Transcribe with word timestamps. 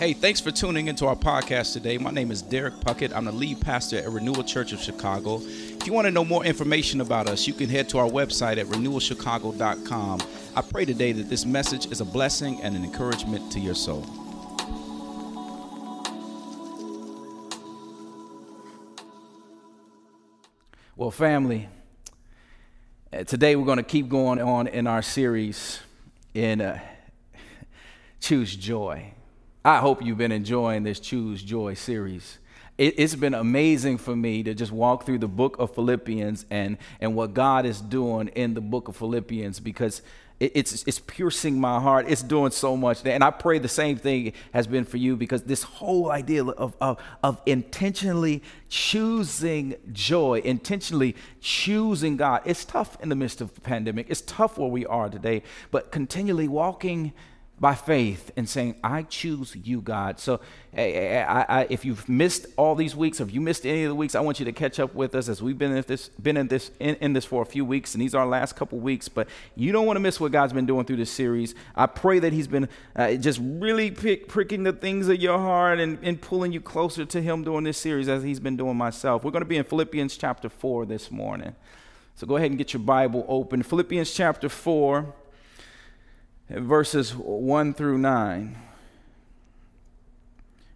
Hey, 0.00 0.14
thanks 0.14 0.40
for 0.40 0.50
tuning 0.50 0.86
into 0.86 1.06
our 1.06 1.14
podcast 1.14 1.74
today. 1.74 1.98
My 1.98 2.10
name 2.10 2.30
is 2.30 2.40
Derek 2.40 2.72
Puckett. 2.76 3.14
I'm 3.14 3.26
the 3.26 3.32
lead 3.32 3.60
pastor 3.60 3.98
at 3.98 4.08
Renewal 4.08 4.42
Church 4.42 4.72
of 4.72 4.80
Chicago. 4.80 5.42
If 5.44 5.86
you 5.86 5.92
want 5.92 6.06
to 6.06 6.10
know 6.10 6.24
more 6.24 6.42
information 6.42 7.02
about 7.02 7.28
us, 7.28 7.46
you 7.46 7.52
can 7.52 7.68
head 7.68 7.90
to 7.90 7.98
our 7.98 8.08
website 8.08 8.56
at 8.56 8.64
renewalchicago.com. 8.68 10.20
I 10.56 10.62
pray 10.62 10.86
today 10.86 11.12
that 11.12 11.28
this 11.28 11.44
message 11.44 11.92
is 11.92 12.00
a 12.00 12.06
blessing 12.06 12.62
and 12.62 12.74
an 12.74 12.82
encouragement 12.82 13.52
to 13.52 13.60
your 13.60 13.74
soul. 13.74 14.06
Well, 20.96 21.10
family, 21.10 21.68
uh, 23.12 23.24
today 23.24 23.54
we're 23.54 23.66
going 23.66 23.76
to 23.76 23.82
keep 23.82 24.08
going 24.08 24.40
on 24.40 24.66
in 24.66 24.86
our 24.86 25.02
series 25.02 25.78
in 26.32 26.62
uh, 26.62 26.80
Choose 28.22 28.56
Joy. 28.56 29.12
I 29.64 29.78
hope 29.78 30.02
you've 30.02 30.16
been 30.16 30.32
enjoying 30.32 30.84
this 30.84 30.98
Choose 30.98 31.42
Joy 31.42 31.74
series. 31.74 32.38
It, 32.78 32.98
has 32.98 33.14
been 33.14 33.34
amazing 33.34 33.98
for 33.98 34.16
me 34.16 34.42
to 34.42 34.54
just 34.54 34.72
walk 34.72 35.04
through 35.04 35.18
the 35.18 35.28
book 35.28 35.56
of 35.58 35.74
Philippians 35.74 36.46
and, 36.48 36.78
and 36.98 37.14
what 37.14 37.34
God 37.34 37.66
is 37.66 37.82
doing 37.82 38.28
in 38.28 38.54
the 38.54 38.62
book 38.62 38.88
of 38.88 38.96
Philippians 38.96 39.60
because 39.60 40.00
it, 40.40 40.52
it's, 40.54 40.82
it's 40.86 40.98
piercing 41.00 41.60
my 41.60 41.78
heart. 41.78 42.06
It's 42.08 42.22
doing 42.22 42.52
so 42.52 42.74
much. 42.74 43.04
And 43.04 43.22
I 43.22 43.30
pray 43.30 43.58
the 43.58 43.68
same 43.68 43.98
thing 43.98 44.32
has 44.54 44.66
been 44.66 44.86
for 44.86 44.96
you 44.96 45.14
because 45.14 45.42
this 45.42 45.62
whole 45.62 46.10
idea 46.10 46.42
of, 46.42 46.74
of, 46.80 46.98
of 47.22 47.42
intentionally 47.44 48.42
choosing 48.70 49.74
joy, 49.92 50.40
intentionally 50.42 51.16
choosing 51.42 52.16
God, 52.16 52.40
it's 52.46 52.64
tough 52.64 52.96
in 53.02 53.10
the 53.10 53.14
midst 53.14 53.42
of 53.42 53.54
the 53.54 53.60
pandemic. 53.60 54.06
It's 54.08 54.22
tough 54.22 54.56
where 54.56 54.70
we 54.70 54.86
are 54.86 55.10
today, 55.10 55.42
but 55.70 55.92
continually 55.92 56.48
walking 56.48 57.12
by 57.60 57.74
faith 57.74 58.30
and 58.38 58.48
saying, 58.48 58.74
I 58.82 59.02
choose 59.02 59.54
you, 59.54 59.82
God. 59.82 60.18
So 60.18 60.40
eh, 60.72 60.82
eh, 60.82 61.18
eh, 61.18 61.24
I, 61.28 61.60
I, 61.60 61.66
if 61.68 61.84
you've 61.84 62.08
missed 62.08 62.46
all 62.56 62.74
these 62.74 62.96
weeks, 62.96 63.20
or 63.20 63.24
if 63.24 63.34
you 63.34 63.42
missed 63.42 63.66
any 63.66 63.84
of 63.84 63.90
the 63.90 63.94
weeks, 63.94 64.14
I 64.14 64.20
want 64.20 64.38
you 64.38 64.46
to 64.46 64.52
catch 64.52 64.80
up 64.80 64.94
with 64.94 65.14
us 65.14 65.28
as 65.28 65.42
we've 65.42 65.58
been 65.58 65.76
in 65.76 65.84
this, 65.86 66.08
been 66.08 66.38
in 66.38 66.48
this, 66.48 66.70
in, 66.80 66.94
in 66.96 67.12
this 67.12 67.26
for 67.26 67.42
a 67.42 67.44
few 67.44 67.66
weeks, 67.66 67.94
and 67.94 68.00
these 68.00 68.14
are 68.14 68.22
our 68.22 68.26
last 68.26 68.56
couple 68.56 68.78
weeks. 68.78 69.10
But 69.10 69.28
you 69.56 69.72
don't 69.72 69.84
want 69.84 69.96
to 69.96 70.00
miss 70.00 70.18
what 70.18 70.32
God's 70.32 70.54
been 70.54 70.64
doing 70.64 70.86
through 70.86 70.96
this 70.96 71.10
series. 71.10 71.54
I 71.76 71.84
pray 71.84 72.18
that 72.20 72.32
He's 72.32 72.48
been 72.48 72.66
uh, 72.96 73.12
just 73.14 73.38
really 73.42 73.90
pick, 73.90 74.26
pricking 74.26 74.62
the 74.62 74.72
things 74.72 75.08
of 75.08 75.20
your 75.20 75.38
heart 75.38 75.80
and, 75.80 75.98
and 76.02 76.18
pulling 76.18 76.52
you 76.52 76.62
closer 76.62 77.04
to 77.04 77.20
Him 77.20 77.44
during 77.44 77.64
this 77.64 77.76
series 77.76 78.08
as 78.08 78.22
He's 78.22 78.40
been 78.40 78.56
doing 78.56 78.76
myself. 78.78 79.22
We're 79.22 79.32
going 79.32 79.44
to 79.44 79.48
be 79.48 79.58
in 79.58 79.64
Philippians 79.64 80.16
chapter 80.16 80.48
4 80.48 80.86
this 80.86 81.10
morning. 81.10 81.54
So 82.14 82.26
go 82.26 82.36
ahead 82.36 82.50
and 82.50 82.56
get 82.56 82.72
your 82.72 82.80
Bible 82.80 83.26
open. 83.28 83.62
Philippians 83.62 84.10
chapter 84.12 84.48
4 84.48 85.14
verses 86.58 87.14
1 87.14 87.74
through 87.74 87.98
9. 87.98 88.56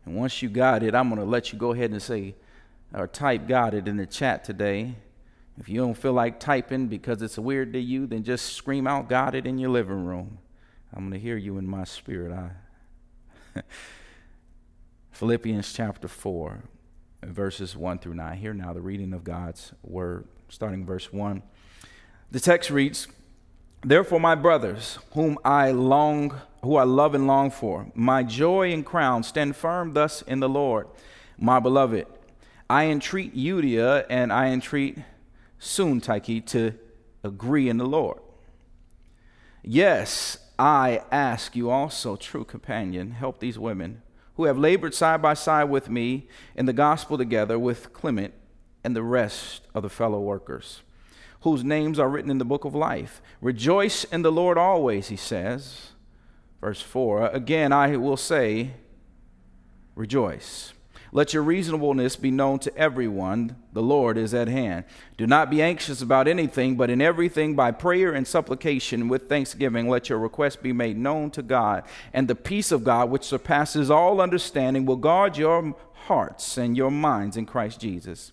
And 0.07 0.17
once 0.17 0.43
you 0.43 0.49
got 0.49 0.83
it, 0.83 0.95
I'm 0.95 1.09
going 1.09 1.21
to 1.21 1.27
let 1.27 1.53
you 1.53 1.59
go 1.59 1.73
ahead 1.73 1.91
and 1.91 2.01
say, 2.01 2.35
or 2.93 3.09
type 3.09 3.49
got 3.49 3.75
it 3.75 3.89
in 3.89 3.97
the 3.97 4.07
chat 4.07 4.45
today. 4.45 4.95
If 5.59 5.69
you 5.69 5.81
don't 5.81 5.95
feel 5.95 6.13
like 6.13 6.41
typing 6.41 6.89
because 6.89 7.23
it's 7.23 7.39
weird 7.39 7.73
to 7.73 7.81
you, 7.81 8.07
then 8.07 8.23
just 8.23 8.55
scream 8.55 8.87
out 8.87 9.09
got 9.09 9.35
it 9.35 9.47
in 9.47 9.59
your 9.59 9.71
living 9.71 10.05
room. 10.05 10.39
I'm 10.93 11.09
going 11.09 11.13
to 11.13 11.19
hear 11.19 11.37
you 11.37 11.59
in 11.59 11.67
my 11.67 11.85
spirit. 11.85 12.33
I 12.33 13.63
Philippians 15.13 15.73
chapter 15.73 16.09
4, 16.09 16.63
verses 17.23 17.77
1 17.77 17.99
through 17.99 18.15
9. 18.15 18.37
Hear 18.37 18.53
now 18.53 18.73
the 18.73 18.81
reading 18.81 19.13
of 19.13 19.25
God's 19.25 19.73
word, 19.83 20.27
starting 20.49 20.85
verse 20.85 21.13
1. 21.13 21.43
The 22.31 22.41
text 22.41 22.71
reads, 22.71 23.07
Therefore, 23.87 24.19
my 24.19 24.35
brothers, 24.35 24.99
whom 25.13 25.39
I 25.45 25.71
long, 25.71 26.35
who 26.63 26.77
I 26.77 26.85
love 26.85 27.15
and 27.15 27.27
long 27.27 27.51
for, 27.51 27.87
my 27.95 28.23
joy 28.23 28.73
and 28.73 28.85
crown, 28.85 29.23
stand 29.23 29.57
firm 29.57 29.93
thus 29.93 30.23
in 30.23 30.41
the 30.41 30.49
Lord, 30.49 30.89
my 31.37 31.61
beloved. 31.61 32.07
I 32.71 32.87
entreat 32.87 33.37
Euodia 33.37 34.07
and 34.09 34.33
I 34.33 34.49
entreat 34.49 34.97
Syntyche 35.61 36.47
to 36.47 36.73
agree 37.23 37.69
in 37.69 37.77
the 37.77 37.85
Lord. 37.85 38.21
Yes, 39.63 40.39
I 40.59 41.03
ask 41.13 41.55
you 41.55 41.69
also, 41.69 42.17
true 42.17 42.45
companion, 42.45 43.11
help 43.11 43.39
these 43.39 43.59
women 43.59 44.01
who 44.37 44.45
have 44.45 44.57
labored 44.57 44.95
side 44.95 45.21
by 45.21 45.35
side 45.35 45.65
with 45.65 45.91
me 45.91 46.27
in 46.55 46.65
the 46.65 46.73
gospel 46.73 47.19
together 47.19 47.59
with 47.59 47.93
Clement 47.93 48.33
and 48.83 48.97
the 48.97 49.03
rest 49.03 49.61
of 49.75 49.83
the 49.83 49.91
fellow 49.91 50.21
workers 50.21 50.81
whose 51.45 51.63
names 51.63 51.99
are 51.99 52.09
written 52.09 52.31
in 52.31 52.39
the 52.39 52.45
book 52.45 52.65
of 52.65 52.75
life. 52.75 53.21
Rejoice 53.43 54.05
in 54.05 54.23
the 54.23 54.33
Lord 54.33 54.57
always, 54.57 55.09
he 55.09 55.17
says. 55.17 55.91
Verse 56.61 56.81
4 56.81 57.27
Again, 57.29 57.71
I 57.71 57.97
will 57.97 58.17
say, 58.17 58.71
rejoice. 59.95 60.73
Let 61.13 61.35
your 61.35 61.43
reasonableness 61.43 62.17
be 62.17 62.31
known 62.31 62.61
to 62.61 62.77
everyone. 62.77 63.57
The 63.75 63.83
Lord 63.83 64.17
is 64.17 64.33
at 64.33 64.49
hand. 64.49 64.85
Do 65.19 65.27
not 65.27 65.51
be 65.51 65.61
anxious 65.61 66.01
about 66.01 66.27
anything, 66.27 66.77
but 66.77 66.89
in 66.89 67.03
everything 67.03 67.55
by 67.55 67.73
prayer 67.73 68.13
and 68.13 68.27
supplication 68.27 69.09
with 69.09 69.29
thanksgiving, 69.29 69.87
let 69.89 70.09
your 70.09 70.19
requests 70.19 70.57
be 70.57 70.73
made 70.73 70.97
known 70.97 71.31
to 71.33 71.43
God. 71.43 71.85
And 72.15 72.27
the 72.27 72.35
peace 72.35 72.73
of 72.73 72.85
God, 72.85 73.11
which 73.11 73.23
surpasses 73.23 73.91
all 73.91 74.21
understanding, 74.21 74.87
will 74.87 74.97
guard 74.97 75.37
your 75.37 75.77
hearts 75.93 76.57
and 76.57 76.75
your 76.75 76.91
minds 76.91 77.37
in 77.37 77.45
Christ 77.45 77.81
Jesus. 77.81 78.33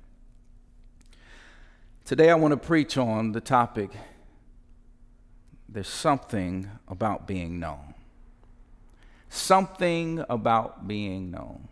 Today 2.05 2.29
I 2.29 2.35
want 2.35 2.51
to 2.51 2.57
preach 2.57 2.97
on 2.97 3.31
the 3.31 3.41
topic 3.41 3.91
there's 5.69 5.87
something 5.87 6.69
about 6.87 7.25
being 7.27 7.59
known. 7.59 7.93
Something 9.29 10.23
about 10.29 10.87
being 10.87 11.31
known. 11.31 11.69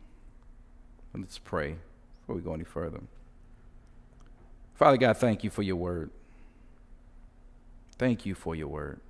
Let's 1.13 1.37
pray 1.37 1.75
before 2.21 2.35
we 2.35 2.41
go 2.41 2.53
any 2.53 2.63
further. 2.63 3.01
Father 4.75 4.95
God, 4.95 5.17
thank 5.17 5.43
you 5.43 5.49
for 5.49 5.63
your 5.63 5.75
word. 5.75 6.11
Thank 7.97 8.25
you 8.25 8.33
for 8.33 8.55
your 8.55 8.69
word. 8.69 9.01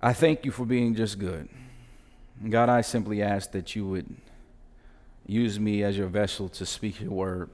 I 0.00 0.14
thank 0.14 0.46
you 0.46 0.50
for 0.50 0.64
being 0.64 0.94
just 0.94 1.18
good. 1.18 1.50
God, 2.48 2.70
I 2.70 2.80
simply 2.80 3.22
ask 3.22 3.52
that 3.52 3.76
you 3.76 3.86
would 3.86 4.16
use 5.26 5.60
me 5.60 5.82
as 5.82 5.98
your 5.98 6.08
vessel 6.08 6.48
to 6.50 6.64
speak 6.64 7.00
your 7.00 7.10
word 7.10 7.50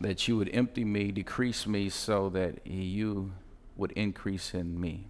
that 0.00 0.26
you 0.26 0.36
would 0.36 0.50
empty 0.52 0.84
me, 0.84 1.12
decrease 1.12 1.66
me, 1.66 1.88
so 1.88 2.28
that 2.30 2.66
you 2.66 3.32
would 3.76 3.92
increase 3.92 4.54
in 4.54 4.80
me. 4.80 5.08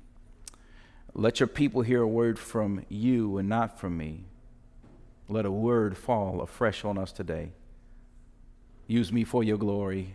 Let 1.14 1.40
your 1.40 1.46
people 1.46 1.82
hear 1.82 2.02
a 2.02 2.08
word 2.08 2.38
from 2.38 2.84
you 2.88 3.38
and 3.38 3.48
not 3.48 3.78
from 3.78 3.96
me. 3.96 4.24
Let 5.28 5.46
a 5.46 5.50
word 5.50 5.96
fall 5.96 6.40
afresh 6.42 6.84
on 6.84 6.98
us 6.98 7.12
today. 7.12 7.52
Use 8.86 9.12
me 9.12 9.24
for 9.24 9.42
your 9.42 9.56
glory. 9.56 10.14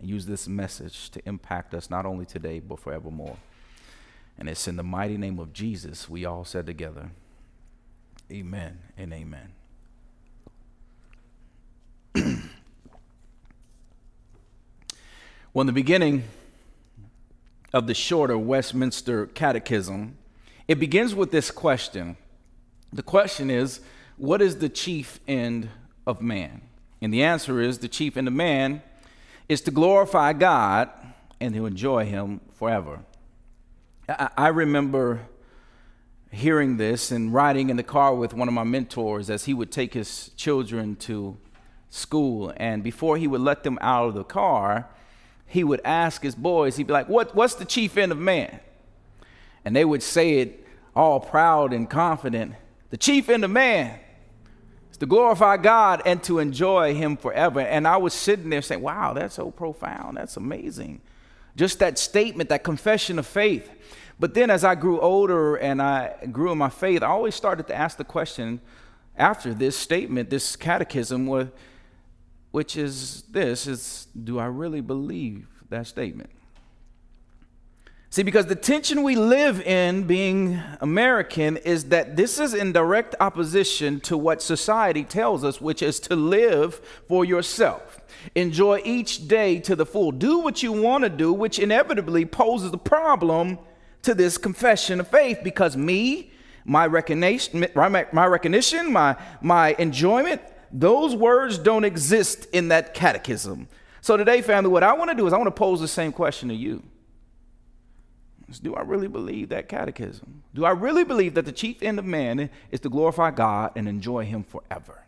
Use 0.00 0.26
this 0.26 0.48
message 0.48 1.10
to 1.10 1.20
impact 1.28 1.74
us 1.74 1.90
not 1.90 2.06
only 2.06 2.24
today, 2.24 2.60
but 2.60 2.80
forevermore. 2.80 3.36
And 4.38 4.48
it's 4.48 4.66
in 4.66 4.76
the 4.76 4.82
mighty 4.82 5.16
name 5.16 5.38
of 5.38 5.52
Jesus 5.52 6.08
we 6.08 6.24
all 6.24 6.44
said 6.44 6.66
together, 6.66 7.10
Amen 8.30 8.78
and 8.96 9.12
amen. 9.12 9.52
Well, 15.54 15.62
in 15.62 15.66
the 15.66 15.72
beginning 15.72 16.24
of 17.72 17.86
the 17.86 17.94
shorter 17.94 18.36
Westminster 18.36 19.26
Catechism, 19.28 20.18
it 20.68 20.78
begins 20.78 21.14
with 21.14 21.30
this 21.30 21.50
question. 21.50 22.18
The 22.92 23.02
question 23.02 23.48
is, 23.50 23.80
what 24.18 24.42
is 24.42 24.58
the 24.58 24.68
chief 24.68 25.20
end 25.26 25.70
of 26.06 26.20
man? 26.20 26.60
And 27.00 27.14
the 27.14 27.22
answer 27.22 27.62
is 27.62 27.78
the 27.78 27.88
chief 27.88 28.18
end 28.18 28.28
of 28.28 28.34
man 28.34 28.82
is 29.48 29.62
to 29.62 29.70
glorify 29.70 30.34
God 30.34 30.90
and 31.40 31.54
to 31.54 31.64
enjoy 31.64 32.04
Him 32.04 32.42
forever. 32.50 33.00
I, 34.06 34.28
I 34.36 34.48
remember 34.48 35.20
hearing 36.30 36.76
this 36.76 37.10
and 37.10 37.32
riding 37.32 37.70
in 37.70 37.78
the 37.78 37.82
car 37.82 38.14
with 38.14 38.34
one 38.34 38.48
of 38.48 38.54
my 38.54 38.64
mentors 38.64 39.30
as 39.30 39.46
he 39.46 39.54
would 39.54 39.72
take 39.72 39.94
his 39.94 40.30
children 40.36 40.94
to 40.96 41.38
school. 41.88 42.52
And 42.58 42.82
before 42.82 43.16
he 43.16 43.26
would 43.26 43.40
let 43.40 43.64
them 43.64 43.78
out 43.80 44.08
of 44.08 44.14
the 44.14 44.24
car, 44.24 44.90
he 45.48 45.64
would 45.64 45.80
ask 45.84 46.22
his 46.22 46.34
boys, 46.34 46.76
he'd 46.76 46.86
be 46.86 46.92
like, 46.92 47.08
what, 47.08 47.34
What's 47.34 47.54
the 47.54 47.64
chief 47.64 47.96
end 47.96 48.12
of 48.12 48.18
man? 48.18 48.60
And 49.64 49.74
they 49.74 49.84
would 49.84 50.02
say 50.02 50.38
it 50.38 50.66
all 50.94 51.20
proud 51.20 51.72
and 51.72 51.88
confident 51.88 52.54
The 52.90 52.96
chief 52.96 53.28
end 53.28 53.44
of 53.44 53.50
man 53.50 53.98
is 54.90 54.98
to 54.98 55.06
glorify 55.06 55.56
God 55.56 56.02
and 56.04 56.22
to 56.24 56.38
enjoy 56.38 56.94
Him 56.94 57.16
forever. 57.16 57.60
And 57.60 57.86
I 57.88 57.96
was 57.96 58.14
sitting 58.14 58.50
there 58.50 58.62
saying, 58.62 58.82
wow, 58.82 59.14
that's 59.14 59.34
so 59.34 59.50
profound. 59.50 60.16
That's 60.16 60.36
amazing. 60.36 61.00
Just 61.56 61.78
that 61.80 61.98
statement, 61.98 62.50
that 62.50 62.62
confession 62.62 63.18
of 63.18 63.26
faith. 63.26 63.70
But 64.20 64.34
then 64.34 64.50
as 64.50 64.64
I 64.64 64.74
grew 64.74 65.00
older 65.00 65.56
and 65.56 65.80
I 65.80 66.14
grew 66.30 66.52
in 66.52 66.58
my 66.58 66.68
faith, 66.68 67.02
I 67.02 67.06
always 67.06 67.34
started 67.34 67.66
to 67.68 67.74
ask 67.74 67.96
the 67.96 68.04
question 68.04 68.60
after 69.16 69.52
this 69.54 69.76
statement, 69.76 70.30
this 70.30 70.56
catechism, 70.56 71.26
which 72.58 72.76
is 72.76 73.22
this 73.30 73.68
is 73.68 74.08
do 74.24 74.40
I 74.40 74.46
really 74.46 74.80
believe 74.80 75.46
that 75.70 75.86
statement? 75.86 76.28
See, 78.10 78.24
because 78.24 78.46
the 78.46 78.56
tension 78.56 79.04
we 79.04 79.14
live 79.14 79.60
in 79.60 80.08
being 80.08 80.60
American 80.80 81.56
is 81.58 81.84
that 81.90 82.16
this 82.16 82.40
is 82.40 82.54
in 82.54 82.72
direct 82.72 83.14
opposition 83.20 84.00
to 84.00 84.18
what 84.18 84.42
society 84.42 85.04
tells 85.04 85.44
us, 85.44 85.60
which 85.60 85.82
is 85.82 86.00
to 86.00 86.16
live 86.16 86.80
for 87.06 87.24
yourself. 87.24 88.00
Enjoy 88.34 88.82
each 88.84 89.28
day 89.28 89.60
to 89.60 89.76
the 89.76 89.86
full. 89.86 90.10
Do 90.10 90.40
what 90.40 90.60
you 90.60 90.72
want 90.72 91.04
to 91.04 91.10
do, 91.10 91.32
which 91.32 91.60
inevitably 91.60 92.24
poses 92.24 92.72
a 92.72 92.78
problem 92.78 93.60
to 94.02 94.16
this 94.16 94.36
confession 94.36 94.98
of 94.98 95.06
faith 95.06 95.38
because 95.44 95.76
me, 95.76 96.32
my 96.64 96.88
recognition, 96.88 97.68
my 97.76 98.26
recognition, 98.26 98.92
my, 98.92 99.14
my 99.42 99.76
enjoyment, 99.78 100.42
those 100.72 101.14
words 101.14 101.58
don't 101.58 101.84
exist 101.84 102.46
in 102.52 102.68
that 102.68 102.94
catechism. 102.94 103.68
So 104.00 104.16
today, 104.16 104.42
family, 104.42 104.70
what 104.70 104.82
I 104.82 104.92
want 104.92 105.10
to 105.10 105.16
do 105.16 105.26
is 105.26 105.32
I 105.32 105.36
want 105.36 105.48
to 105.48 105.58
pose 105.58 105.80
the 105.80 105.88
same 105.88 106.12
question 106.12 106.48
to 106.48 106.54
you. 106.54 106.82
Do 108.62 108.74
I 108.74 108.80
really 108.80 109.08
believe 109.08 109.50
that 109.50 109.68
catechism? 109.68 110.42
Do 110.54 110.64
I 110.64 110.70
really 110.70 111.04
believe 111.04 111.34
that 111.34 111.44
the 111.44 111.52
chief 111.52 111.82
end 111.82 111.98
of 111.98 112.04
man 112.06 112.48
is 112.70 112.80
to 112.80 112.88
glorify 112.88 113.30
God 113.30 113.72
and 113.76 113.86
enjoy 113.86 114.24
Him 114.24 114.42
forever? 114.42 115.04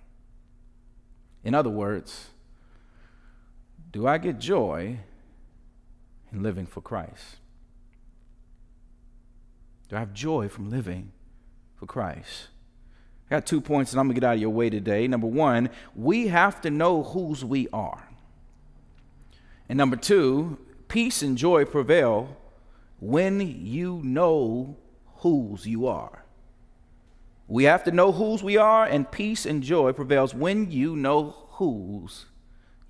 In 1.43 1.55
other 1.55 1.71
words, 1.71 2.29
do 3.93 4.07
I 4.07 4.19
get 4.19 4.39
joy 4.39 4.99
in 6.31 6.43
living 6.43 6.67
for 6.67 6.83
Christ? 6.83 7.37
Do 9.89 9.97
I 9.97 10.01
have 10.01 10.13
joy 10.13 10.49
from 10.49 10.71
living 10.71 11.13
for 11.77 11.87
Christ? 11.87 12.49
I 13.31 13.37
got 13.37 13.47
two 13.47 13.61
points, 13.61 13.93
and 13.93 14.01
I'm 14.01 14.07
going 14.07 14.17
to 14.17 14.21
get 14.21 14.27
out 14.27 14.35
of 14.35 14.41
your 14.41 14.51
way 14.51 14.71
today. 14.71 15.07
Number 15.07 15.29
one, 15.29 15.71
we 15.95 16.27
have 16.29 16.61
to 16.63 16.71
know 16.71 17.05
whose 17.05 17.45
we 17.45 17.69
are. 17.73 18.09
And 19.69 19.77
number 19.77 19.95
two, 19.95 20.59
peace 20.89 21.23
and 21.23 21.39
joy 21.39 21.65
prevail 21.65 22.37
when 22.99 23.41
you 23.41 24.01
know 24.03 24.77
whose 25.19 25.65
you 25.65 25.87
are. 25.87 26.25
We 27.47 27.65
have 27.65 27.85
to 27.85 27.93
know 27.93 28.11
whose 28.11 28.43
we 28.43 28.57
are, 28.57 28.85
and 28.85 29.09
peace 29.09 29.47
and 29.47 29.63
joy 29.63 29.93
prevails 29.93 30.35
when 30.35 30.73
you 30.73 30.97
know 30.97 31.37
whose 31.51 32.27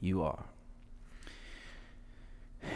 you 0.01 0.23
are. 0.23 0.45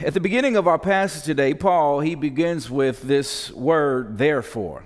At 0.00 0.12
the 0.12 0.20
beginning 0.20 0.56
of 0.56 0.66
our 0.66 0.78
passage 0.78 1.24
today, 1.24 1.54
Paul, 1.54 2.00
he 2.00 2.14
begins 2.14 2.70
with 2.70 3.02
this 3.02 3.50
word, 3.52 4.18
therefore, 4.18 4.84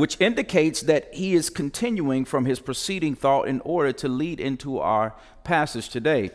which 0.00 0.18
indicates 0.18 0.80
that 0.80 1.12
he 1.12 1.34
is 1.34 1.50
continuing 1.50 2.24
from 2.24 2.46
his 2.46 2.58
preceding 2.58 3.14
thought 3.14 3.46
in 3.46 3.60
order 3.60 3.92
to 3.92 4.08
lead 4.08 4.40
into 4.40 4.78
our 4.78 5.14
passage 5.44 5.90
today. 5.90 6.30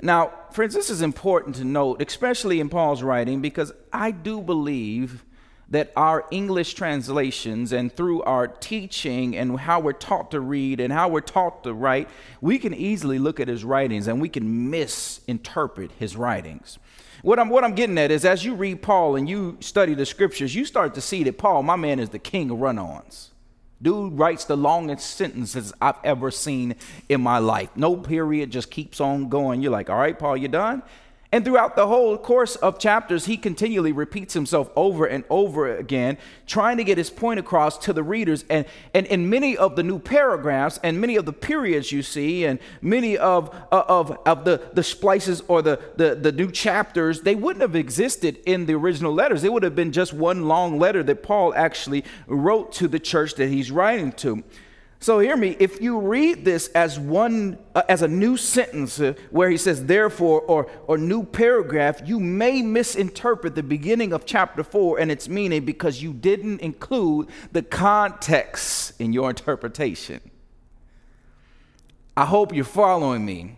Now, 0.00 0.32
friends, 0.52 0.72
this 0.72 0.88
is 0.88 1.02
important 1.02 1.56
to 1.56 1.64
note, 1.64 2.00
especially 2.00 2.60
in 2.60 2.68
Paul's 2.68 3.02
writing, 3.02 3.40
because 3.40 3.72
I 3.92 4.12
do 4.12 4.40
believe 4.40 5.24
that 5.68 5.92
our 5.96 6.26
English 6.30 6.74
translations 6.74 7.72
and 7.72 7.92
through 7.92 8.22
our 8.22 8.46
teaching 8.46 9.36
and 9.36 9.58
how 9.58 9.80
we're 9.80 9.92
taught 9.92 10.30
to 10.30 10.38
read 10.38 10.78
and 10.78 10.92
how 10.92 11.08
we're 11.08 11.20
taught 11.20 11.64
to 11.64 11.74
write, 11.74 12.08
we 12.40 12.56
can 12.56 12.72
easily 12.72 13.18
look 13.18 13.40
at 13.40 13.48
his 13.48 13.64
writings 13.64 14.06
and 14.06 14.20
we 14.20 14.28
can 14.28 14.70
misinterpret 14.70 15.90
his 15.98 16.14
writings. 16.14 16.78
What 17.22 17.38
I'm, 17.38 17.48
what 17.48 17.62
I'm 17.62 17.74
getting 17.74 17.96
at 17.98 18.10
is 18.10 18.24
as 18.24 18.44
you 18.44 18.54
read 18.54 18.82
Paul 18.82 19.16
and 19.16 19.28
you 19.28 19.56
study 19.60 19.94
the 19.94 20.04
scriptures, 20.04 20.54
you 20.54 20.64
start 20.64 20.94
to 20.94 21.00
see 21.00 21.22
that 21.24 21.38
Paul, 21.38 21.62
my 21.62 21.76
man, 21.76 22.00
is 22.00 22.10
the 22.10 22.18
king 22.18 22.50
of 22.50 22.60
run 22.60 22.78
ons. 22.78 23.30
Dude 23.80 24.18
writes 24.18 24.44
the 24.44 24.56
longest 24.56 25.16
sentences 25.16 25.72
I've 25.80 25.96
ever 26.04 26.30
seen 26.30 26.76
in 27.08 27.20
my 27.20 27.38
life. 27.38 27.70
No 27.76 27.96
period, 27.96 28.50
just 28.50 28.70
keeps 28.70 29.00
on 29.00 29.28
going. 29.28 29.62
You're 29.62 29.72
like, 29.72 29.90
all 29.90 29.98
right, 29.98 30.16
Paul, 30.16 30.36
you're 30.36 30.48
done? 30.48 30.82
And 31.32 31.46
throughout 31.46 31.76
the 31.76 31.86
whole 31.86 32.18
course 32.18 32.56
of 32.56 32.78
chapters, 32.78 33.24
he 33.24 33.38
continually 33.38 33.90
repeats 33.90 34.34
himself 34.34 34.70
over 34.76 35.06
and 35.06 35.24
over 35.30 35.74
again, 35.74 36.18
trying 36.46 36.76
to 36.76 36.84
get 36.84 36.98
his 36.98 37.08
point 37.08 37.40
across 37.40 37.78
to 37.78 37.94
the 37.94 38.02
readers. 38.02 38.44
And, 38.50 38.66
and 38.92 39.06
in 39.06 39.30
many 39.30 39.56
of 39.56 39.74
the 39.74 39.82
new 39.82 39.98
paragraphs 39.98 40.78
and 40.82 41.00
many 41.00 41.16
of 41.16 41.24
the 41.24 41.32
periods 41.32 41.90
you 41.90 42.02
see, 42.02 42.44
and 42.44 42.58
many 42.82 43.16
of, 43.16 43.48
uh, 43.72 43.84
of, 43.88 44.18
of 44.26 44.44
the, 44.44 44.60
the 44.74 44.82
splices 44.82 45.42
or 45.48 45.62
the, 45.62 45.80
the, 45.96 46.14
the 46.14 46.32
new 46.32 46.50
chapters, 46.50 47.22
they 47.22 47.34
wouldn't 47.34 47.62
have 47.62 47.76
existed 47.76 48.38
in 48.44 48.66
the 48.66 48.74
original 48.74 49.14
letters. 49.14 49.42
It 49.42 49.54
would 49.54 49.62
have 49.62 49.74
been 49.74 49.92
just 49.92 50.12
one 50.12 50.46
long 50.48 50.78
letter 50.78 51.02
that 51.02 51.22
Paul 51.22 51.54
actually 51.54 52.04
wrote 52.26 52.72
to 52.72 52.88
the 52.88 53.00
church 53.00 53.36
that 53.36 53.48
he's 53.48 53.70
writing 53.70 54.12
to. 54.12 54.44
So 55.02 55.18
hear 55.18 55.36
me, 55.36 55.56
if 55.58 55.80
you 55.80 55.98
read 55.98 56.44
this 56.44 56.68
as 56.68 56.96
one 56.96 57.58
uh, 57.74 57.82
as 57.88 58.02
a 58.02 58.08
new 58.08 58.36
sentence 58.36 59.00
uh, 59.00 59.14
where 59.32 59.50
he 59.50 59.56
says 59.56 59.86
therefore 59.86 60.42
or 60.42 60.70
or 60.86 60.96
new 60.96 61.24
paragraph, 61.24 62.00
you 62.04 62.20
may 62.20 62.62
misinterpret 62.62 63.56
the 63.56 63.64
beginning 63.64 64.12
of 64.12 64.24
chapter 64.24 64.62
4 64.62 65.00
and 65.00 65.10
its 65.10 65.28
meaning 65.28 65.64
because 65.64 66.00
you 66.00 66.12
didn't 66.12 66.60
include 66.60 67.30
the 67.50 67.62
context 67.62 68.92
in 69.00 69.12
your 69.12 69.28
interpretation. 69.28 70.20
I 72.16 72.24
hope 72.24 72.54
you're 72.54 72.64
following 72.64 73.26
me 73.26 73.56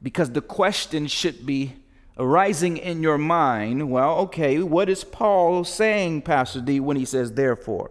because 0.00 0.30
the 0.30 0.40
question 0.40 1.08
should 1.08 1.44
be 1.44 1.74
arising 2.16 2.76
in 2.76 3.02
your 3.02 3.18
mind, 3.18 3.90
well, 3.90 4.18
okay, 4.18 4.62
what 4.62 4.88
is 4.88 5.02
Paul 5.02 5.64
saying, 5.64 6.22
Pastor 6.22 6.60
D, 6.60 6.78
when 6.78 6.96
he 6.96 7.04
says 7.04 7.32
therefore? 7.32 7.90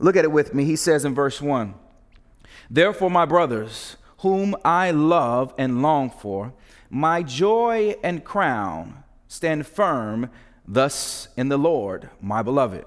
Look 0.00 0.16
at 0.16 0.24
it 0.24 0.32
with 0.32 0.54
me. 0.54 0.64
He 0.64 0.76
says 0.76 1.04
in 1.04 1.14
verse 1.14 1.40
1 1.40 1.74
Therefore, 2.70 3.10
my 3.10 3.26
brothers, 3.26 3.96
whom 4.18 4.56
I 4.64 4.90
love 4.90 5.54
and 5.58 5.82
long 5.82 6.10
for, 6.10 6.54
my 6.88 7.22
joy 7.22 7.94
and 8.02 8.24
crown, 8.24 9.04
stand 9.28 9.66
firm 9.66 10.30
thus 10.66 11.28
in 11.36 11.48
the 11.48 11.58
Lord, 11.58 12.08
my 12.20 12.42
beloved. 12.42 12.84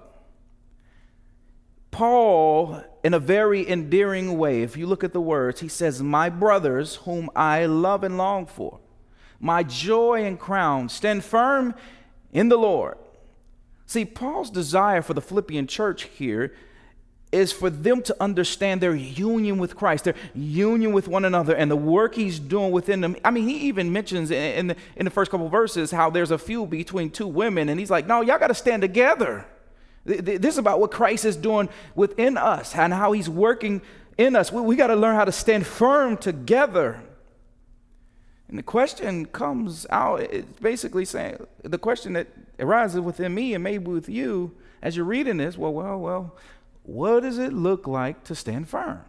Paul, 1.92 2.83
in 3.04 3.13
a 3.13 3.19
very 3.19 3.69
endearing 3.69 4.38
way, 4.39 4.63
if 4.63 4.75
you 4.75 4.88
look 4.88 5.04
at 5.04 5.13
the 5.13 5.21
words, 5.21 5.60
he 5.60 5.68
says, 5.68 6.01
My 6.01 6.29
brothers, 6.29 6.96
whom 6.96 7.29
I 7.36 7.67
love 7.67 8.03
and 8.03 8.17
long 8.17 8.48
for, 8.48 8.79
my 9.39 9.62
joy 9.62 10.24
and 10.24 10.39
crown, 10.39 10.89
stand 10.89 11.24
firm 11.24 11.75
in 12.32 12.50
the 12.50 12.58
Lord. 12.58 12.98
See, 13.86 14.05
Paul's 14.05 14.50
desire 14.50 15.03
for 15.03 15.13
the 15.13 15.22
Philippian 15.22 15.67
church 15.67 16.05
here 16.05 16.51
is 17.34 17.52
for 17.52 17.70
them 17.70 18.02
to 18.04 18.16
understand 18.22 18.80
their 18.80 18.96
union 18.96 19.58
with 19.58 19.75
Christ, 19.75 20.04
their 20.04 20.16
union 20.36 20.94
with 20.94 21.08
one 21.08 21.25
another, 21.25 21.56
and 21.56 21.70
the 21.70 21.75
work 21.75 22.16
He's 22.16 22.40
doing 22.40 22.72
within 22.72 23.02
them. 23.02 23.16
I 23.25 23.32
mean, 23.32 23.48
He 23.48 23.68
even 23.68 23.92
mentions 23.92 24.32
in 24.32 24.68
the, 24.68 24.75
in 24.96 25.06
the 25.06 25.12
first 25.12 25.32
couple 25.32 25.50
verses 25.50 25.92
how 25.92 26.10
there's 26.10 26.32
a 26.32 26.38
feud 26.38 26.70
between 26.70 27.10
two 27.10 27.28
women, 27.28 27.70
and 27.70 27.80
He's 27.80 27.92
like, 27.92 28.08
no, 28.08 28.22
y'all 28.22 28.40
got 28.40 28.48
to 28.48 28.54
stand 28.54 28.82
together. 28.82 29.46
This 30.06 30.54
is 30.54 30.58
about 30.58 30.80
what 30.80 30.92
Christ 30.92 31.25
is 31.25 31.36
doing 31.36 31.70
within 31.96 32.38
us 32.38 32.75
and 32.75 32.94
how 32.94 33.13
He's 33.13 33.30
working 33.30 33.82
in 34.18 34.36
us. 34.36 34.52
We, 34.52 34.62
we 34.62 34.75
got 34.75 34.88
to 34.88 34.96
learn 34.96 35.16
how 35.16 35.25
to 35.25 35.32
stand 35.32 35.66
firm 35.66 36.18
together. 36.18 37.02
And 38.48 38.60
the 38.60 38.63
question 38.63 39.25
comes 39.25 39.88
out, 39.90 40.22
it's 40.22 40.60
basically 40.60 41.06
saying, 41.06 41.38
the 41.63 41.80
question 41.80 42.13
that 42.13 42.28
arises 42.60 43.00
within 43.00 43.34
me 43.34 43.56
and 43.56 43.63
maybe 43.63 43.86
with 43.86 44.08
you 44.08 44.56
as 44.84 44.96
you're 44.96 45.06
reading 45.06 45.38
this, 45.38 45.58
well, 45.58 45.74
well, 45.74 45.98
well, 45.98 46.36
what 46.84 47.22
does 47.22 47.38
it 47.38 47.54
look 47.54 47.88
like 47.88 48.24
to 48.25 48.36
stand 48.36 48.68
firm? 48.68 49.02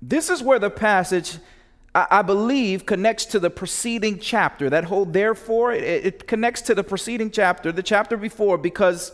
This 0.00 0.30
is 0.30 0.42
where 0.42 0.58
the 0.58 0.70
passage, 0.70 1.38
I, 1.94 2.22
believe, 2.22 2.86
connects 2.86 3.26
to 3.26 3.40
the 3.40 3.50
preceding 3.50 4.18
chapter. 4.18 4.70
That 4.70 4.84
whole 4.84 5.04
therefore, 5.04 5.72
it, 5.72 6.26
connects 6.26 6.62
to 6.62 6.74
the 6.74 6.84
preceding 6.84 7.30
chapter, 7.30 7.70
the 7.70 7.82
chapter 7.82 8.16
before, 8.16 8.56
because 8.56 9.12